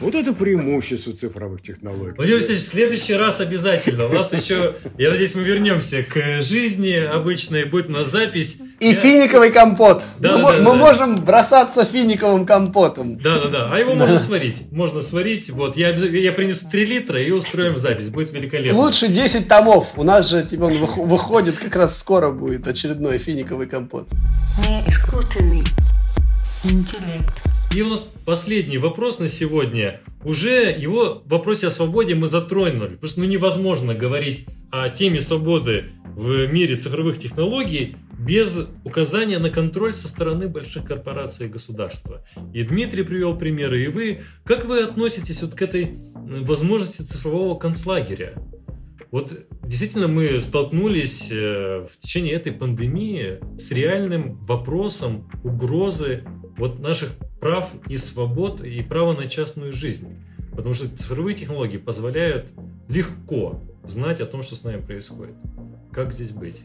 Вот 0.00 0.14
это 0.14 0.32
преимущество 0.32 1.12
цифровых 1.12 1.60
технологий. 1.60 2.14
Владимир 2.16 2.38
Васильевич, 2.38 2.64
в 2.64 2.68
следующий 2.68 3.14
раз 3.14 3.40
обязательно. 3.40 4.06
У 4.06 4.12
нас 4.12 4.32
еще, 4.32 4.76
я 4.96 5.10
надеюсь, 5.10 5.34
мы 5.34 5.42
вернемся 5.42 6.04
к 6.04 6.40
жизни 6.40 6.92
обычной, 6.92 7.64
будет 7.64 7.88
у 7.88 7.92
нас 7.92 8.10
запись. 8.10 8.60
И 8.80 8.94
финиковый 8.94 9.50
компот. 9.50 10.04
Да, 10.20 10.38
мы 10.38 10.52
да, 10.52 10.58
мы 10.58 10.64
да. 10.64 10.74
можем 10.74 11.16
бросаться 11.16 11.84
финиковым 11.84 12.46
компотом. 12.46 13.18
Да, 13.18 13.40
да, 13.40 13.48
да. 13.48 13.70
А 13.72 13.78
его 13.78 13.94
можно 13.94 14.16
сварить. 14.18 14.70
Можно 14.70 15.02
сварить. 15.02 15.50
Вот, 15.50 15.76
я, 15.76 15.90
я 15.90 16.32
принесу 16.32 16.66
3 16.70 16.86
литра 16.86 17.20
и 17.20 17.32
устроим 17.32 17.76
запись. 17.78 18.08
Будет 18.08 18.32
великолепно. 18.32 18.78
Лучше 18.80 19.08
10 19.08 19.48
томов. 19.48 19.94
У 19.96 20.04
нас 20.04 20.30
же 20.30 20.44
типа, 20.44 20.64
он 20.64 20.72
вых- 20.74 21.06
выходит, 21.06 21.58
как 21.58 21.74
раз 21.74 21.98
скоро 21.98 22.30
будет 22.30 22.68
очередной 22.68 23.18
финиковый 23.18 23.66
компот. 23.66 24.06
Не 24.68 24.84
искусственный 24.86 25.64
интеллект. 26.62 27.42
И 27.74 27.82
у 27.82 27.90
нас 27.90 28.04
последний 28.24 28.78
вопрос 28.78 29.18
на 29.18 29.26
сегодня. 29.28 30.00
Уже 30.24 30.70
его 30.70 31.22
в 31.24 31.28
вопросе 31.28 31.66
о 31.66 31.70
свободе 31.72 32.14
мы 32.14 32.28
затронули. 32.28 32.94
Потому 32.94 33.10
что 33.10 33.20
ну, 33.20 33.26
невозможно 33.26 33.94
говорить 33.94 34.46
о 34.70 34.88
теме 34.88 35.20
свободы 35.20 35.86
в 36.14 36.46
мире 36.46 36.76
цифровых 36.76 37.18
технологий 37.18 37.96
без 38.28 38.68
указания 38.84 39.38
на 39.38 39.48
контроль 39.48 39.94
со 39.94 40.06
стороны 40.06 40.48
больших 40.48 40.84
корпораций 40.84 41.46
и 41.46 41.48
государства. 41.48 42.22
И 42.52 42.62
Дмитрий 42.62 43.02
привел 43.02 43.38
примеры, 43.38 43.82
и 43.82 43.88
вы. 43.88 44.20
Как 44.44 44.66
вы 44.66 44.82
относитесь 44.82 45.40
вот 45.42 45.54
к 45.54 45.62
этой 45.62 45.96
возможности 46.14 47.00
цифрового 47.00 47.58
концлагеря? 47.58 48.34
Вот 49.10 49.32
действительно 49.64 50.08
мы 50.08 50.42
столкнулись 50.42 51.30
э, 51.32 51.86
в 51.90 51.98
течение 51.98 52.34
этой 52.34 52.52
пандемии 52.52 53.38
с 53.58 53.70
реальным 53.70 54.44
вопросом 54.44 55.30
угрозы 55.42 56.24
вот 56.58 56.80
наших 56.80 57.12
прав 57.40 57.70
и 57.88 57.96
свобод 57.96 58.60
и 58.60 58.82
права 58.82 59.14
на 59.14 59.26
частную 59.26 59.72
жизнь. 59.72 60.22
Потому 60.54 60.74
что 60.74 60.94
цифровые 60.94 61.34
технологии 61.34 61.78
позволяют 61.78 62.50
легко 62.88 63.62
знать 63.84 64.20
о 64.20 64.26
том, 64.26 64.42
что 64.42 64.54
с 64.54 64.64
нами 64.64 64.82
происходит. 64.82 65.36
Как 65.90 66.12
здесь 66.12 66.32
быть? 66.32 66.62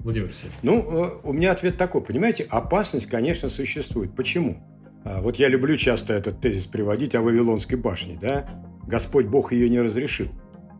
Владимир 0.00 0.28
Васильевич. 0.28 0.56
Ну, 0.62 0.80
э, 0.80 1.20
у 1.22 1.32
меня 1.32 1.52
ответ 1.52 1.76
такой. 1.76 2.02
Понимаете, 2.02 2.46
опасность, 2.48 3.06
конечно, 3.06 3.48
существует. 3.48 4.14
Почему? 4.14 4.58
А, 5.04 5.20
Вот 5.20 5.36
я 5.36 5.48
люблю 5.48 5.76
часто 5.76 6.12
этот 6.12 6.40
тезис 6.40 6.66
приводить 6.66 7.14
о 7.14 7.22
Вавилонской 7.22 7.78
башне, 7.78 8.18
да? 8.20 8.48
Господь 8.86 9.26
Бог 9.26 9.52
ее 9.52 9.68
не 9.68 9.80
разрешил. 9.80 10.28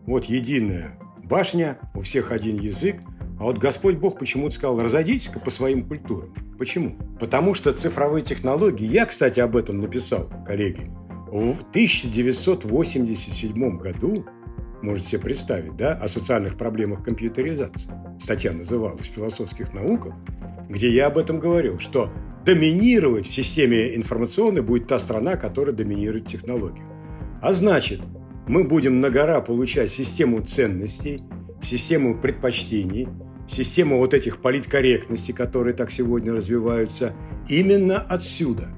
Вот 0.06 0.24
единая 0.24 0.98
башня, 1.24 1.78
у 1.94 2.00
всех 2.00 2.32
один 2.32 2.58
язык, 2.58 3.00
а 3.38 3.44
вот 3.44 3.58
Господь 3.58 3.96
Бог 3.96 4.18
почему-то 4.18 4.54
сказал, 4.54 4.80
разойдитесь-ка 4.80 5.38
по 5.38 5.50
своим 5.50 5.86
культурам. 5.86 6.34
Почему? 6.58 6.96
Потому 7.20 7.54
что 7.54 7.72
цифровые 7.72 8.24
технологии, 8.24 8.86
я, 8.86 9.06
кстати, 9.06 9.40
об 9.40 9.56
этом 9.56 9.78
написал, 9.78 10.28
коллеги, 10.46 10.90
в 11.30 11.60
1987 11.70 13.78
году, 13.78 14.24
можете 14.82 15.08
себе 15.08 15.22
представить, 15.22 15.76
да, 15.76 15.92
о 15.92 16.08
социальных 16.08 16.56
проблемах 16.56 17.04
компьютеризации. 17.04 17.90
Статья 18.20 18.52
называлась 18.52 19.06
«В 19.06 19.12
философских 19.12 19.72
науках», 19.72 20.14
где 20.68 20.90
я 20.90 21.06
об 21.06 21.18
этом 21.18 21.40
говорил, 21.40 21.78
что 21.78 22.12
доминировать 22.44 23.26
в 23.26 23.32
системе 23.32 23.94
информационной 23.96 24.62
будет 24.62 24.86
та 24.86 24.98
страна, 24.98 25.36
которая 25.36 25.74
доминирует 25.74 26.26
технологию. 26.26 26.84
А 27.42 27.52
значит, 27.52 28.00
мы 28.46 28.64
будем 28.64 29.00
на 29.00 29.10
гора 29.10 29.40
получать 29.40 29.90
систему 29.90 30.40
ценностей, 30.40 31.22
систему 31.60 32.18
предпочтений, 32.18 33.08
систему 33.46 33.98
вот 33.98 34.14
этих 34.14 34.40
политкорректностей, 34.40 35.34
которые 35.34 35.74
так 35.74 35.90
сегодня 35.90 36.32
развиваются, 36.32 37.14
именно 37.48 38.00
отсюда, 38.00 38.68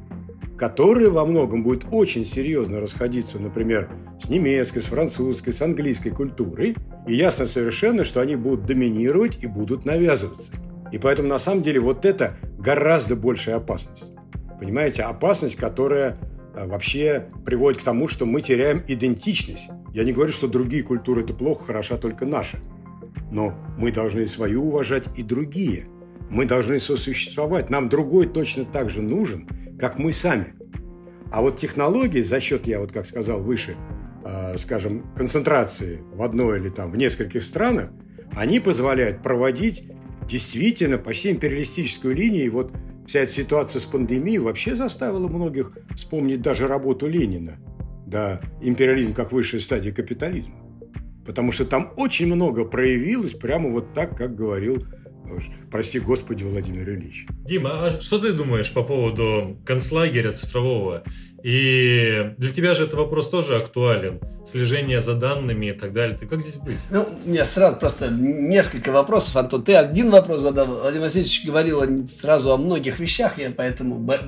которые 0.61 1.09
во 1.09 1.25
многом 1.25 1.63
будут 1.63 1.87
очень 1.91 2.27
серьезно 2.27 2.81
расходиться, 2.81 3.39
например, 3.39 3.89
с 4.21 4.29
немецкой, 4.29 4.81
с 4.81 4.85
французской, 4.85 5.55
с 5.55 5.63
английской 5.63 6.11
культурой, 6.11 6.77
и 7.09 7.15
ясно 7.15 7.47
совершенно, 7.47 8.05
что 8.05 8.21
они 8.21 8.37
будут 8.37 8.67
доминировать 8.67 9.43
и 9.43 9.47
будут 9.47 9.87
навязываться. 9.87 10.53
И 10.93 10.99
поэтому, 10.99 11.29
на 11.29 11.39
самом 11.39 11.63
деле, 11.63 11.81
вот 11.81 12.05
это 12.05 12.37
гораздо 12.59 13.17
большая 13.17 13.57
опасность. 13.57 14.13
Понимаете, 14.61 15.05
опасность, 15.05 15.57
которая 15.57 16.19
а, 16.55 16.67
вообще 16.67 17.29
приводит 17.47 17.81
к 17.81 17.85
тому, 17.85 18.07
что 18.07 18.27
мы 18.27 18.43
теряем 18.43 18.83
идентичность. 18.87 19.71
Я 19.95 20.05
не 20.05 20.13
говорю, 20.13 20.31
что 20.31 20.47
другие 20.47 20.83
культуры 20.83 21.23
это 21.23 21.33
плохо, 21.33 21.65
хороша 21.65 21.97
только 21.97 22.27
наша. 22.27 22.59
Но 23.33 23.55
мы 23.79 23.93
должны 23.93 24.27
свою 24.27 24.67
уважать 24.67 25.07
и 25.17 25.23
другие. 25.23 25.87
Мы 26.31 26.47
должны 26.47 26.79
сосуществовать. 26.79 27.71
Нам 27.71 27.89
другой 27.89 28.27
точно 28.27 28.65
так 28.65 28.89
же 28.89 29.03
нужен, 29.03 29.49
как 29.79 29.99
мы 29.99 30.13
сами. 30.13 30.55
А 31.31 31.43
вот 31.43 31.57
технологии 31.57 32.23
за 32.23 32.41
счет, 32.41 32.67
я 32.67 32.81
вот 32.81 32.93
как 32.93 33.07
сказал 33.07 33.41
выше, 33.41 33.77
э, 34.25 34.57
скажем, 34.57 35.05
концентрации 35.17 36.01
в 36.13 36.23
одной 36.23 36.61
или 36.61 36.71
там 36.71 36.91
в 36.91 36.97
нескольких 36.97 37.43
странах, 37.43 37.91
они 38.33 38.61
позволяют 38.61 39.23
проводить 39.23 39.85
действительно 40.29 40.99
почти 40.99 41.31
империалистическую 41.31 42.15
линию. 42.15 42.45
И 42.45 42.49
вот 42.49 42.73
вся 43.07 43.21
эта 43.21 43.33
ситуация 43.33 43.81
с 43.81 43.85
пандемией 43.85 44.39
вообще 44.39 44.77
заставила 44.77 45.29
многих 45.29 45.73
вспомнить 45.97 46.43
даже 46.43 46.69
работу 46.69 47.09
Ленина. 47.09 47.59
Да, 48.07 48.41
империализм 48.61 49.15
как 49.15 49.33
высшая 49.33 49.61
стадия 49.61 49.93
капитализма. 49.93 50.55
Потому 51.25 51.53
что 51.53 51.65
там 51.65 51.93
очень 51.97 52.27
много 52.27 52.65
проявилось 52.65 53.35
прямо 53.35 53.71
вот 53.71 53.95
так, 53.95 54.17
как 54.17 54.35
говорил, 54.35 54.85
уж, 55.25 55.51
прости 55.71 55.99
господи, 55.99 56.45
Владимир 56.45 56.89
Ильич. 56.91 57.27
Дима, 57.45 57.87
а 57.87 58.01
что 58.01 58.19
ты 58.19 58.33
думаешь 58.33 58.73
по 58.73 58.83
поводу 58.83 59.59
концлагеря 59.65 60.33
цифрового? 60.33 61.05
И 61.43 62.33
для 62.39 62.51
тебя 62.53 62.75
же 62.75 62.85
этот 62.85 62.95
вопрос 62.95 63.29
тоже 63.29 63.57
актуален. 63.57 64.21
Слежение 64.47 65.01
за 65.01 65.15
данными 65.15 65.67
и 65.67 65.73
так 65.73 65.93
далее. 65.93 66.17
Ты 66.19 66.27
как 66.27 66.41
здесь 66.43 66.57
быть? 66.57 66.77
Ну, 66.91 67.07
меня 67.25 67.45
сразу 67.45 67.77
просто 67.77 68.09
несколько 68.11 68.91
вопросов, 68.91 69.37
Антон. 69.37 69.63
Ты 69.63 69.75
один 69.75 70.11
вопрос 70.11 70.41
задал. 70.41 70.67
Владимир 70.67 71.03
Васильевич 71.05 71.45
говорил 71.47 71.83
сразу 72.09 72.53
о 72.53 72.57
многих 72.57 72.99
вещах, 72.99 73.39
я 73.39 73.51
поэтому 73.57 73.97
бо- 73.97 74.19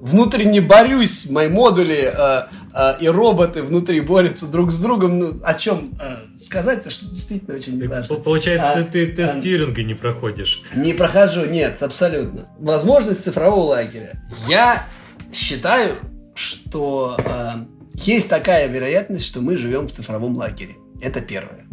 внутренне 0.00 0.60
борюсь. 0.60 1.30
Мои 1.30 1.48
модули 1.48 2.12
э, 2.12 2.42
э, 2.74 2.94
и 3.00 3.08
роботы 3.08 3.62
внутри 3.62 4.00
борются 4.00 4.50
друг 4.50 4.70
с 4.72 4.78
другом. 4.78 5.18
Ну, 5.18 5.40
о 5.42 5.54
чем 5.54 5.92
э, 6.00 6.38
сказать-то, 6.38 6.90
что 6.90 7.06
действительно 7.06 7.56
очень 7.56 7.86
важно. 7.88 8.16
П- 8.16 8.22
Получается, 8.22 8.72
А, 8.72 8.82
ты, 8.84 9.06
ты 9.06 9.22
а, 9.22 9.40
Тьюринга 9.40 9.82
не 9.82 9.94
проходишь. 9.94 10.62
Не 10.74 10.92
прохожу, 10.92 11.44
нет, 11.46 11.82
абсолютно. 11.82 12.48
Возможность 12.58 13.22
цифрового 13.24 13.64
лагеря. 13.70 14.22
Я 14.48 14.86
считаю, 15.32 15.94
что 16.38 17.16
э, 17.18 17.64
есть 17.94 18.30
такая 18.30 18.68
вероятность, 18.68 19.24
что 19.26 19.40
мы 19.40 19.56
живем 19.56 19.88
в 19.88 19.92
цифровом 19.92 20.36
лагере. 20.36 20.76
Это 21.02 21.20
первое. 21.20 21.66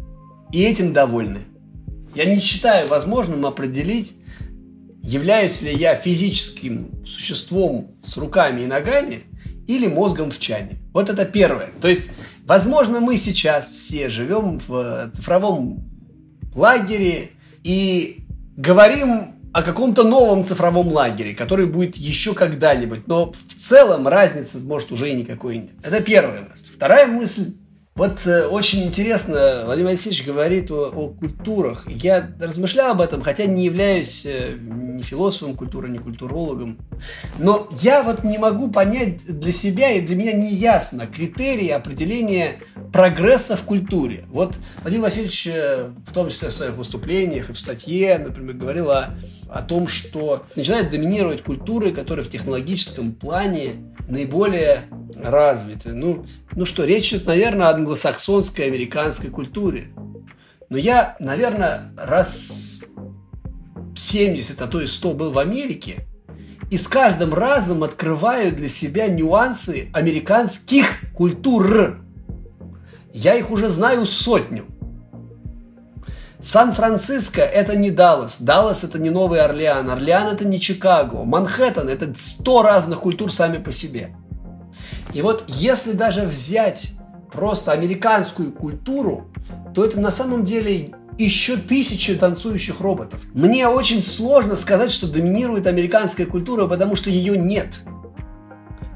И 0.52 0.64
этим 0.64 0.92
довольны. 0.92 1.42
Я 2.16 2.26
не 2.26 2.40
считаю 2.40 2.88
возможным 2.88 3.46
определить, 3.46 4.18
являюсь 5.04 5.62
ли 5.62 5.74
я 5.74 5.96
физическим 5.96 7.06
существом 7.06 7.96
с 8.02 8.18
руками 8.18 8.62
и 8.62 8.66
ногами 8.66 9.24
или 9.68 9.88
мозгом 9.88 10.32
в 10.32 10.40
чане. 10.40 10.80
Вот 10.94 11.10
это 11.10 11.26
первое. 11.26 11.70
То 11.80 11.88
есть, 11.88 12.10
возможно, 12.46 13.00
мы 13.00 13.18
сейчас 13.18 13.70
все 13.70 14.10
живем 14.10 14.60
в 14.68 15.12
цифровом 15.14 15.84
лагере 16.56 17.32
и 17.64 18.26
говорим 18.58 19.35
о 19.56 19.64
каком-то 19.64 20.04
новом 20.04 20.44
цифровом 20.44 20.90
лагере, 20.90 21.34
который 21.34 21.66
будет 21.66 21.96
еще 21.96 22.34
когда-нибудь. 22.34 23.08
Но 23.08 23.32
в 23.32 23.54
целом 23.54 24.06
разницы, 24.06 24.60
может, 24.60 24.92
уже 24.92 25.10
и 25.10 25.14
никакой 25.14 25.60
нет. 25.60 25.72
Это 25.82 26.02
первая 26.02 26.42
мысль. 26.42 26.74
Вторая 26.74 27.08
мысль. 27.08 27.54
Вот 27.98 28.28
э, 28.28 28.46
очень 28.48 28.84
интересно, 28.84 29.62
Владимир 29.64 29.92
Васильевич 29.92 30.26
говорит 30.26 30.70
о, 30.70 30.90
о 30.94 31.08
культурах. 31.08 31.90
Я 31.90 32.30
размышлял 32.42 32.92
об 32.92 33.00
этом, 33.00 33.22
хотя 33.22 33.46
не 33.46 33.64
являюсь 33.64 34.26
э, 34.26 34.58
ни 34.60 35.02
философом 35.02 35.56
культуры, 35.56 35.88
ни 35.88 35.98
культурологом. 35.98 36.78
Но 37.40 37.70
я 37.72 38.04
вот 38.04 38.26
не 38.26 38.38
могу 38.38 38.70
понять 38.70 39.26
для 39.26 39.54
себя, 39.54 39.92
и 39.92 40.02
для 40.02 40.18
меня 40.18 40.34
не 40.34 40.54
ясно 40.54 41.08
критерии 41.08 41.70
определения 41.70 42.58
прогресса 42.92 43.56
в 43.56 43.64
культуре. 43.64 44.26
Вот 44.28 44.58
Владимир 44.82 45.04
Васильевич, 45.04 45.48
э, 45.48 45.94
в 46.06 46.12
том 46.12 46.28
числе 46.28 46.50
в 46.50 46.52
своих 46.52 46.74
выступлениях 46.74 47.50
и 47.50 47.54
в 47.54 47.58
статье, 47.58 48.18
например, 48.18 48.56
говорил 48.56 48.92
о, 48.92 49.12
о 49.48 49.62
том, 49.62 49.88
что 49.88 50.44
начинают 50.58 50.92
доминировать 50.92 51.44
культуры, 51.44 51.94
которые 51.94 52.26
в 52.26 52.30
технологическом 52.30 53.14
плане 53.14 53.95
наиболее 54.08 54.86
развиты. 55.16 55.94
Ну, 55.94 56.26
ну 56.56 56.66
что, 56.66 56.86
речь 56.86 57.14
идет, 57.14 57.26
наверное, 57.26 57.68
о 57.68 57.74
англосаксонской, 57.74 58.66
американской 58.66 59.30
культуре. 59.30 59.90
Но 60.70 60.78
я, 60.78 61.16
наверное, 61.20 61.92
раз 61.98 62.86
70, 63.96 64.62
а 64.62 64.68
то 64.68 64.82
и 64.82 64.88
100 64.88 65.14
был 65.14 65.32
в 65.32 65.40
Америке, 65.40 66.06
и 66.72 66.78
с 66.78 66.88
каждым 66.88 67.34
разом 67.34 67.84
открываю 67.84 68.56
для 68.56 68.68
себя 68.68 69.08
нюансы 69.08 69.90
американских 69.94 71.00
культур. 71.14 72.00
Я 73.14 73.36
их 73.36 73.52
уже 73.52 73.70
знаю 73.70 74.06
сотню. 74.06 74.66
Сан-Франциско– 76.40 77.42
это 77.42 77.76
не 77.76 77.92
Даллас, 77.92 78.42
Даллас– 78.42 78.84
это 78.86 79.00
не 79.00 79.10
Новый 79.10 79.42
Орлеан, 79.42 79.90
Орлеан– 79.90 80.28
это 80.34 80.46
не 80.46 80.60
Чикаго, 80.60 81.24
Манхэттен– 81.24 81.88
это 81.90 82.14
сто 82.16 82.62
разных 82.62 83.00
культур 83.00 83.32
сами 83.32 83.58
по 83.58 83.72
себе. 83.72 84.16
И 85.14 85.22
вот 85.22 85.46
если 85.48 85.94
даже 85.94 86.24
взять 86.24 86.94
просто 87.32 87.72
американскую 87.72 88.52
культуру, 88.52 89.32
то 89.74 89.84
это 89.84 90.00
на 90.00 90.12
самом 90.12 90.46
деле 90.46 90.94
еще 91.18 91.58
тысячи 91.58 92.16
танцующих 92.16 92.82
роботов. 92.82 93.22
Мне 93.34 93.68
очень 93.68 94.04
сложно 94.04 94.56
сказать, 94.56 94.92
что 94.92 95.12
доминирует 95.12 95.68
американская 95.68 96.26
культура, 96.26 96.68
потому 96.68 96.96
что 96.96 97.10
ее 97.10 97.38
нет. 97.38 97.80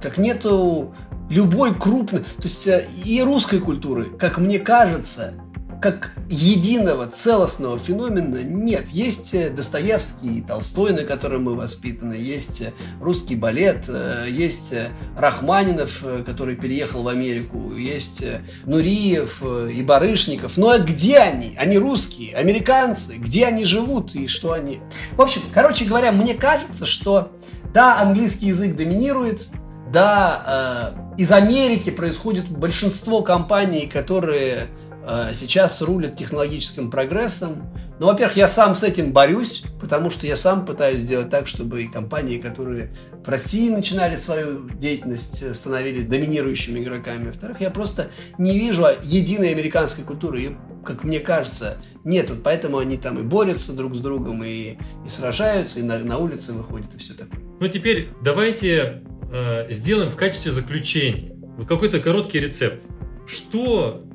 Как 0.02 0.18
нету 0.18 0.94
любой 1.30 1.76
крупной, 1.76 2.22
то 2.22 2.44
есть 2.44 2.68
э, 2.68 2.88
и 3.06 3.22
русской 3.22 3.60
культуры, 3.60 4.06
как 4.06 4.38
мне 4.38 4.60
кажется, 4.60 5.34
как 5.82 6.12
единого 6.30 7.08
целостного 7.08 7.80
феномена 7.80 8.44
нет. 8.44 8.90
Есть 8.90 9.34
э, 9.34 9.50
Достоевский 9.50 10.40
и 10.40 10.42
Толстой, 10.42 10.94
на 10.94 11.04
котором 11.04 11.46
мы 11.46 11.56
воспитаны, 11.56 12.14
есть 12.14 12.62
э, 12.62 12.74
русский 13.00 13.36
балет, 13.36 13.86
э, 13.88 14.26
есть 14.30 14.74
Рахманинов, 15.18 16.04
который 16.26 16.56
переехал 16.56 17.04
в 17.04 17.08
Америку, 17.08 17.74
есть 17.74 18.26
Нуриев 18.66 19.42
и 19.44 19.82
Барышников. 19.82 20.58
Но 20.58 20.78
где 20.80 21.20
они? 21.20 21.56
Они 21.58 21.78
русские, 21.78 22.36
американцы. 22.36 23.16
Где 23.18 23.46
они 23.46 23.64
живут 23.64 24.16
и 24.16 24.28
что 24.28 24.52
они... 24.52 24.80
В 25.14 25.22
общем, 25.22 25.42
короче 25.54 25.86
говоря, 25.86 26.12
мне 26.12 26.34
кажется, 26.34 26.86
что 26.86 27.32
да, 27.74 28.00
английский 28.00 28.48
язык 28.48 28.76
доминирует, 28.76 29.50
да, 29.92 30.94
э, 31.18 31.22
из 31.22 31.32
Америки 31.32 31.90
происходит 31.90 32.50
большинство 32.50 33.22
компаний, 33.22 33.88
которые 33.88 34.70
сейчас 35.34 35.82
рулят 35.82 36.16
технологическим 36.16 36.92
прогрессом. 36.92 37.72
Ну, 38.00 38.06
во-первых, 38.06 38.38
я 38.38 38.48
сам 38.48 38.76
с 38.76 38.84
этим 38.84 39.12
борюсь, 39.12 39.64
потому 39.80 40.10
что 40.10 40.28
я 40.28 40.36
сам 40.36 40.66
пытаюсь 40.66 41.02
сделать 41.02 41.30
так, 41.30 41.48
чтобы 41.48 41.84
и 41.84 41.88
компании, 41.88 42.38
которые 42.38 42.94
в 43.24 43.28
России 43.28 43.70
начинали 43.70 44.16
свою 44.16 44.70
деятельность, 44.70 45.42
э, 45.42 45.54
становились 45.54 46.06
доминирующими 46.06 46.80
игроками. 46.80 47.28
Во-вторых, 47.28 47.62
я 47.62 47.70
просто 47.70 48.10
не 48.38 48.58
вижу 48.58 48.86
единой 49.04 49.52
американской 49.52 50.04
культуры. 50.04 50.40
Ее, 50.40 50.58
как 50.86 51.04
мне 51.04 51.20
кажется, 51.20 51.78
нет. 52.04 52.30
Вот 52.30 52.44
поэтому 52.44 52.78
они 52.78 52.98
там 52.98 53.20
и 53.20 53.24
борются 53.24 53.74
друг 53.74 53.96
с 53.96 54.00
другом, 54.00 54.44
и, 54.44 54.78
и 55.06 55.10
сражаются, 55.10 55.80
и 55.80 55.84
на, 55.84 56.00
на 56.00 56.18
улице 56.18 56.54
выходят, 56.54 56.94
и 56.96 56.98
все 56.98 57.14
такое. 57.14 57.40
Ну, 57.60 57.68
теперь 57.68 58.10
давайте 58.24 59.04
э, 59.32 59.72
сделаем 59.72 60.10
в 60.10 60.16
качестве 60.16 60.52
заключения 60.52 61.36
вот 61.58 61.68
какой-то 61.68 62.00
короткий 62.00 62.40
рецепт. 62.40 62.84
Что 63.28 64.06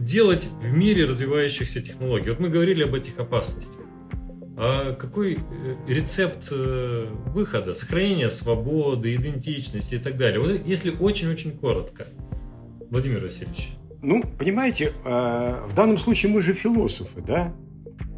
делать 0.00 0.48
в 0.60 0.72
мире 0.72 1.04
развивающихся 1.04 1.80
технологий? 1.80 2.30
Вот 2.30 2.40
мы 2.40 2.48
говорили 2.48 2.82
об 2.82 2.94
этих 2.94 3.18
опасностях. 3.18 3.80
А 4.56 4.94
какой 4.94 5.34
э, 5.34 5.38
рецепт 5.86 6.48
э, 6.52 7.06
выхода, 7.26 7.72
сохранения 7.74 8.28
свободы, 8.28 9.14
идентичности 9.14 9.94
и 9.94 9.98
так 9.98 10.16
далее? 10.16 10.40
Вот 10.40 10.66
если 10.66 10.90
очень-очень 10.90 11.56
коротко. 11.56 12.06
Владимир 12.90 13.22
Васильевич. 13.22 13.70
Ну, 14.02 14.22
понимаете, 14.38 14.92
э, 15.04 15.66
в 15.66 15.74
данном 15.74 15.96
случае 15.96 16.32
мы 16.32 16.42
же 16.42 16.52
философы, 16.52 17.22
да? 17.22 17.54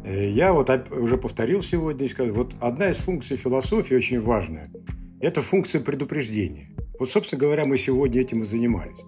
Я 0.05 0.51
вот 0.51 0.69
уже 0.91 1.17
повторил 1.17 1.61
сегодня 1.61 2.05
и 2.05 2.09
сказал, 2.09 2.33
вот 2.33 2.53
одна 2.59 2.89
из 2.89 2.97
функций 2.97 3.37
философии 3.37 3.95
очень 3.95 4.19
важная– 4.19 4.69
это 5.21 5.41
функция 5.41 5.79
предупреждения. 5.79 6.67
Вот, 6.99 7.09
собственно 7.09 7.39
говоря, 7.39 7.63
мы 7.63 7.77
сегодня 7.77 8.19
этим 8.19 8.43
и 8.43 8.45
занимались. 8.45 8.99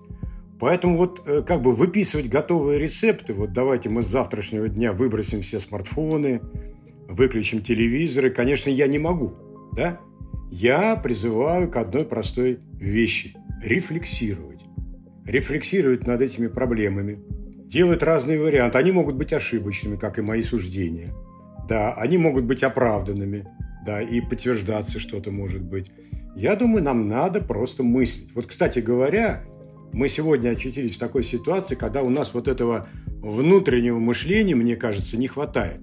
Поэтому 0.60 0.98
вот 0.98 1.22
э, 1.26 1.42
как 1.42 1.62
бы 1.62 1.74
выписывать 1.74 2.30
готовые 2.30 2.80
рецепты, 2.80 3.34
вот 3.34 3.52
давайте 3.52 3.90
мы 3.90 4.02
с 4.02 4.08
завтрашнего 4.08 4.70
дня 4.70 4.94
выбросим 4.94 5.42
все 5.42 5.60
смартфоны, 5.60 6.42
выключим 7.08 7.62
телевизоры, 7.62 8.30
конечно, 8.30 8.70
я 8.70 8.88
не 8.88 9.00
могу, 9.00 9.34
да? 9.74 10.00
Я 10.52 10.96
призываю 10.96 11.70
к 11.70 11.76
одной 11.76 12.06
простой 12.06 12.60
вещи– 12.74 13.36
рефлексировать. 13.64 14.62
Рефлексировать 15.26 16.08
над 16.08 16.22
этими 16.22 16.48
проблемами, 16.48 17.20
делать 17.68 18.04
разные 18.04 18.40
варианты. 18.40 18.78
Они 18.78 18.92
могут 18.92 19.16
быть 19.16 19.34
ошибочными, 19.34 19.98
как 19.98 20.20
и 20.20 20.22
мои 20.22 20.44
суждения. 20.44 21.14
Да, 21.68 21.94
они 21.96 22.18
могут 22.18 22.46
быть 22.46 22.64
оправданными, 22.64 23.46
да, 23.86 24.02
и 24.02 24.22
подтверждаться 24.22 25.00
что-то 25.00 25.32
может 25.32 25.64
быть. 25.64 25.92
Я 26.36 26.56
думаю, 26.56 26.84
нам 26.84 27.10
надо 27.10 27.42
просто 27.42 27.82
мыслить. 27.82 28.34
Вот, 28.36 28.46
кстати 28.46 28.80
говоря, 28.80 29.44
мы 29.96 30.10
сегодня 30.10 30.50
очутились 30.50 30.98
в 30.98 31.00
такой 31.00 31.24
ситуации, 31.24 31.76
когда 31.76 32.04
у 32.04 32.10
нас 32.10 32.34
вот 32.34 32.50
этого 32.50 32.90
внутреннего 33.08 33.98
мышления, 33.98 34.54
мне 34.54 34.76
кажется, 34.76 35.16
не 35.18 35.30
хватает. 35.30 35.80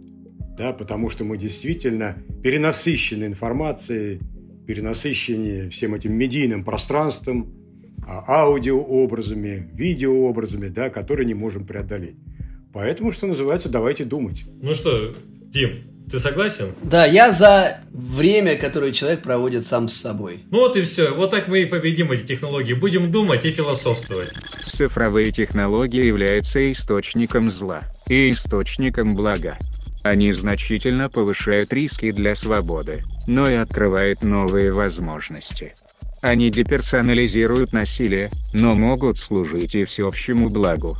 Да, 0.58 0.74
потому 0.74 1.08
что 1.08 1.24
мы 1.24 1.38
действительно 1.38 2.18
перенасыщены 2.42 3.24
информацией, 3.24 4.20
перенасыщены 4.66 5.70
всем 5.70 5.94
этим 5.94 6.12
медийным 6.12 6.62
пространством, 6.62 7.54
а, 8.06 8.42
аудиообразами, 8.42 9.70
видеообразами, 9.72 10.68
да, 10.68 10.90
которые 10.90 11.24
не 11.24 11.34
можем 11.34 11.66
преодолеть. 11.66 12.16
Поэтому, 12.74 13.12
что 13.12 13.26
называется, 13.26 13.70
давайте 13.70 14.04
думать. 14.04 14.44
Ну 14.60 14.74
что, 14.74 15.14
Дим, 15.40 15.84
ты 16.12 16.18
согласен? 16.18 16.74
Да, 16.82 17.06
я 17.06 17.32
за 17.32 17.80
время, 17.90 18.56
которое 18.56 18.92
человек 18.92 19.22
проводит 19.22 19.66
сам 19.66 19.88
с 19.88 19.94
собой. 19.94 20.44
Ну 20.50 20.60
вот 20.60 20.76
и 20.76 20.82
все. 20.82 21.14
Вот 21.14 21.30
так 21.30 21.48
мы 21.48 21.62
и 21.62 21.66
победим 21.66 22.12
эти 22.12 22.26
технологии. 22.26 22.74
Будем 22.74 23.10
думать 23.10 23.46
и 23.46 23.50
философствовать. 23.50 24.30
Цифровые 24.62 25.32
технологии 25.32 26.04
являются 26.04 26.70
источником 26.70 27.50
зла 27.50 27.80
и 28.08 28.30
источником 28.30 29.14
блага. 29.14 29.56
Они 30.02 30.32
значительно 30.32 31.08
повышают 31.08 31.72
риски 31.72 32.10
для 32.10 32.34
свободы, 32.34 33.02
но 33.26 33.48
и 33.48 33.54
открывают 33.54 34.22
новые 34.22 34.70
возможности. 34.70 35.74
Они 36.20 36.50
деперсонализируют 36.50 37.72
насилие, 37.72 38.30
но 38.52 38.74
могут 38.74 39.16
служить 39.16 39.74
и 39.74 39.84
всеобщему 39.84 40.50
благу. 40.50 40.98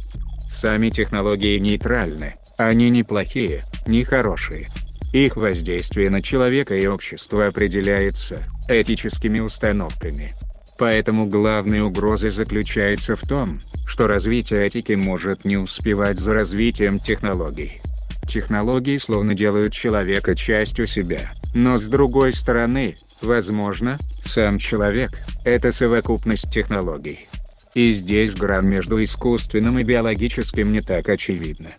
Сами 0.48 0.88
технологии 0.88 1.58
нейтральны, 1.58 2.34
они 2.56 2.88
не 2.90 3.02
плохие, 3.02 3.64
не 3.86 4.04
хорошие. 4.04 4.68
Их 5.12 5.36
воздействие 5.36 6.08
на 6.08 6.22
человека 6.22 6.74
и 6.74 6.86
общество 6.86 7.46
определяется 7.46 8.44
этическими 8.68 9.40
установками. 9.40 10.34
Поэтому 10.78 11.26
главной 11.26 11.80
угрозой 11.80 12.30
заключается 12.30 13.14
в 13.14 13.20
том, 13.20 13.60
что 13.86 14.06
развитие 14.06 14.66
этики 14.66 14.92
может 14.92 15.44
не 15.44 15.58
успевать 15.58 16.18
за 16.18 16.32
развитием 16.32 16.98
технологий. 16.98 17.82
Технологии 18.26 18.96
словно 18.96 19.34
делают 19.34 19.74
человека 19.74 20.34
частью 20.34 20.86
себя, 20.86 21.32
но 21.54 21.76
с 21.76 21.88
другой 21.88 22.32
стороны, 22.32 22.96
возможно, 23.20 23.98
сам 24.22 24.58
человек– 24.58 25.10
это 25.44 25.72
совокупность 25.72 26.50
технологий. 26.50 27.28
И 27.74 27.92
здесь 27.92 28.34
грань 28.34 28.66
между 28.66 29.02
искусственным 29.02 29.78
и 29.78 29.82
биологическим 29.82 30.72
не 30.72 30.80
так 30.80 31.08
очевидна. 31.10 31.70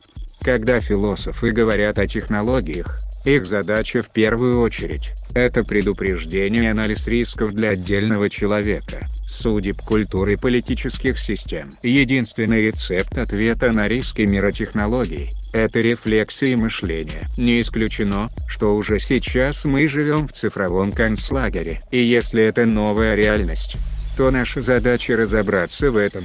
Когда 0.41 0.79
философы 0.79 1.51
говорят 1.51 1.97
о 1.97 2.07
технологиях, 2.07 2.99
их 3.25 3.45
задача 3.45 4.01
в 4.01 4.09
первую 4.09 4.59
очередь– 4.59 5.11
это 5.33 5.63
предупреждение 5.63 6.63
и 6.63 6.67
анализ 6.67 7.07
рисков 7.07 7.53
для 7.53 7.69
отдельного 7.69 8.29
человека, 8.29 9.07
судеб 9.27 9.77
культуры 9.81 10.37
политических 10.37 11.17
систем. 11.17 11.71
Единственный 11.81 12.61
рецепт 12.61 13.17
ответа 13.17 13.71
на 13.71 13.87
риски 13.87 14.21
мира 14.21 14.51
технологий– 14.51 15.31
это 15.53 15.79
рефлексия 15.79 16.57
мышления. 16.57 17.27
Не 17.37 17.61
исключено, 17.61 18.29
что 18.47 18.75
уже 18.75 18.99
сейчас 18.99 19.65
мы 19.65 19.87
живем 19.87 20.27
в 20.27 20.33
цифровом 20.33 20.91
концлагере, 20.91 21.81
и 21.91 21.97
если 21.97 22.43
это 22.43 22.65
новая 22.65 23.15
реальность, 23.15 23.77
то 24.17 24.29
наша 24.29 24.61
задача 24.61 25.15
разобраться 25.15 25.89
в 25.91 25.97
этом. 25.97 26.23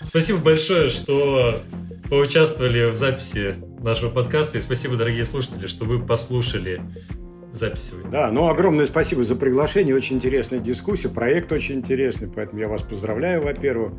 Спасибо 0.00 0.38
большое, 0.40 0.88
что 0.88 1.60
поучаствовали 2.08 2.90
в 2.90 2.96
записи 2.96 3.56
нашего 3.82 4.10
подкаста. 4.10 4.58
И 4.58 4.60
спасибо, 4.60 4.96
дорогие 4.96 5.24
слушатели, 5.24 5.66
что 5.66 5.84
вы 5.84 6.00
послушали 6.00 6.80
запись 7.52 7.92
Да, 8.12 8.30
ну 8.30 8.48
огромное 8.48 8.86
спасибо 8.86 9.24
за 9.24 9.34
приглашение. 9.34 9.94
Очень 9.94 10.16
интересная 10.16 10.60
дискуссия. 10.60 11.08
Проект 11.08 11.50
очень 11.52 11.76
интересный, 11.76 12.28
поэтому 12.28 12.60
я 12.60 12.68
вас 12.68 12.82
поздравляю, 12.82 13.42
во-первых. 13.42 13.92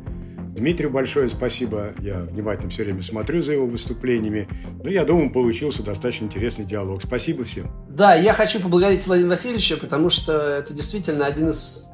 Дмитрию 0.56 0.90
большое 0.90 1.28
спасибо. 1.28 1.92
Я 2.00 2.22
внимательно 2.22 2.68
все 2.70 2.82
время 2.82 3.02
смотрю 3.02 3.42
за 3.42 3.52
его 3.52 3.66
выступлениями. 3.66 4.48
Ну, 4.82 4.90
я 4.90 5.04
думаю, 5.04 5.30
получился 5.32 5.82
достаточно 5.82 6.24
интересный 6.24 6.64
диалог. 6.64 7.00
Спасибо 7.02 7.44
всем. 7.44 7.70
Да, 7.88 8.14
я 8.14 8.32
хочу 8.32 8.60
поблагодарить 8.60 9.06
Владимира 9.06 9.30
Васильевича, 9.30 9.76
потому 9.76 10.10
что 10.10 10.32
это 10.32 10.74
действительно 10.74 11.26
один 11.26 11.50
из, 11.50 11.88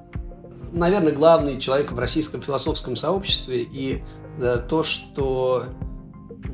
наверное, 0.75 1.13
главный 1.13 1.59
человек 1.59 1.93
в 1.93 1.99
российском 1.99 2.43
философском 2.43 2.97
сообществе. 2.97 3.63
И 3.63 4.03
да, 4.39 4.59
то, 4.59 4.83
что 4.83 5.65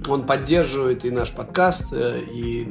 он 0.09 0.27
поддерживает 0.27 1.05
и 1.05 1.11
наш 1.11 1.33
подкаст, 1.33 1.93
э, 1.93 2.21
и 2.33 2.69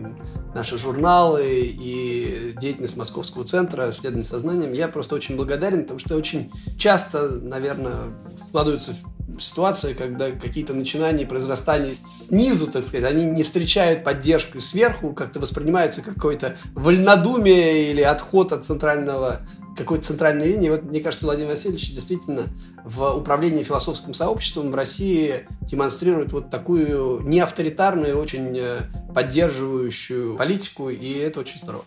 наши 0.53 0.77
журналы, 0.77 1.45
и 1.45 2.53
деятельность 2.59 2.97
Московского 2.97 3.45
центра 3.45 3.89
исследований 3.89 4.23
сознанием. 4.23 4.73
Я 4.73 4.87
просто 4.87 5.15
очень 5.15 5.35
благодарен, 5.35 5.83
потому 5.83 5.99
что 5.99 6.15
очень 6.15 6.51
часто, 6.77 7.29
наверное, 7.29 8.15
складываются 8.35 8.95
ситуация, 9.39 9.93
когда 9.93 10.31
какие-то 10.31 10.73
начинания 10.73 11.25
произрастания 11.25 11.87
снизу, 11.87 12.67
так 12.67 12.83
сказать, 12.83 13.09
они 13.09 13.25
не 13.25 13.43
встречают 13.43 14.03
поддержку 14.03 14.59
сверху, 14.59 15.13
как-то 15.13 15.39
воспринимаются 15.39 16.01
как 16.01 16.15
какое-то 16.15 16.57
вольнодумие 16.73 17.91
или 17.91 18.01
отход 18.01 18.51
от 18.51 18.65
центрального 18.65 19.41
какой-то 19.77 20.05
центральной 20.05 20.47
линии. 20.47 20.69
Вот, 20.69 20.83
мне 20.83 20.99
кажется, 20.99 21.25
Владимир 21.25 21.49
Васильевич 21.51 21.93
действительно 21.93 22.47
в 22.83 23.15
управлении 23.15 23.63
философским 23.63 24.13
сообществом 24.13 24.71
в 24.71 24.75
России 24.75 25.47
демонстрирует 25.61 26.31
вот 26.31 26.49
такую 26.49 27.21
неавторитарную, 27.21 28.17
очень 28.17 28.57
э, 28.57 28.81
поддерживающую 29.13 30.35
политику, 30.35 30.89
и 30.89 31.11
это 31.13 31.39
очень 31.39 31.59
здорово. 31.59 31.85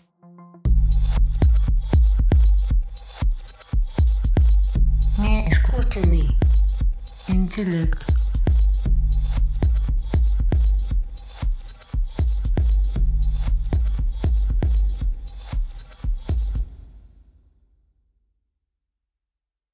Не 5.19 5.49
искусственный 5.49 6.42
интеллект. 7.29 8.22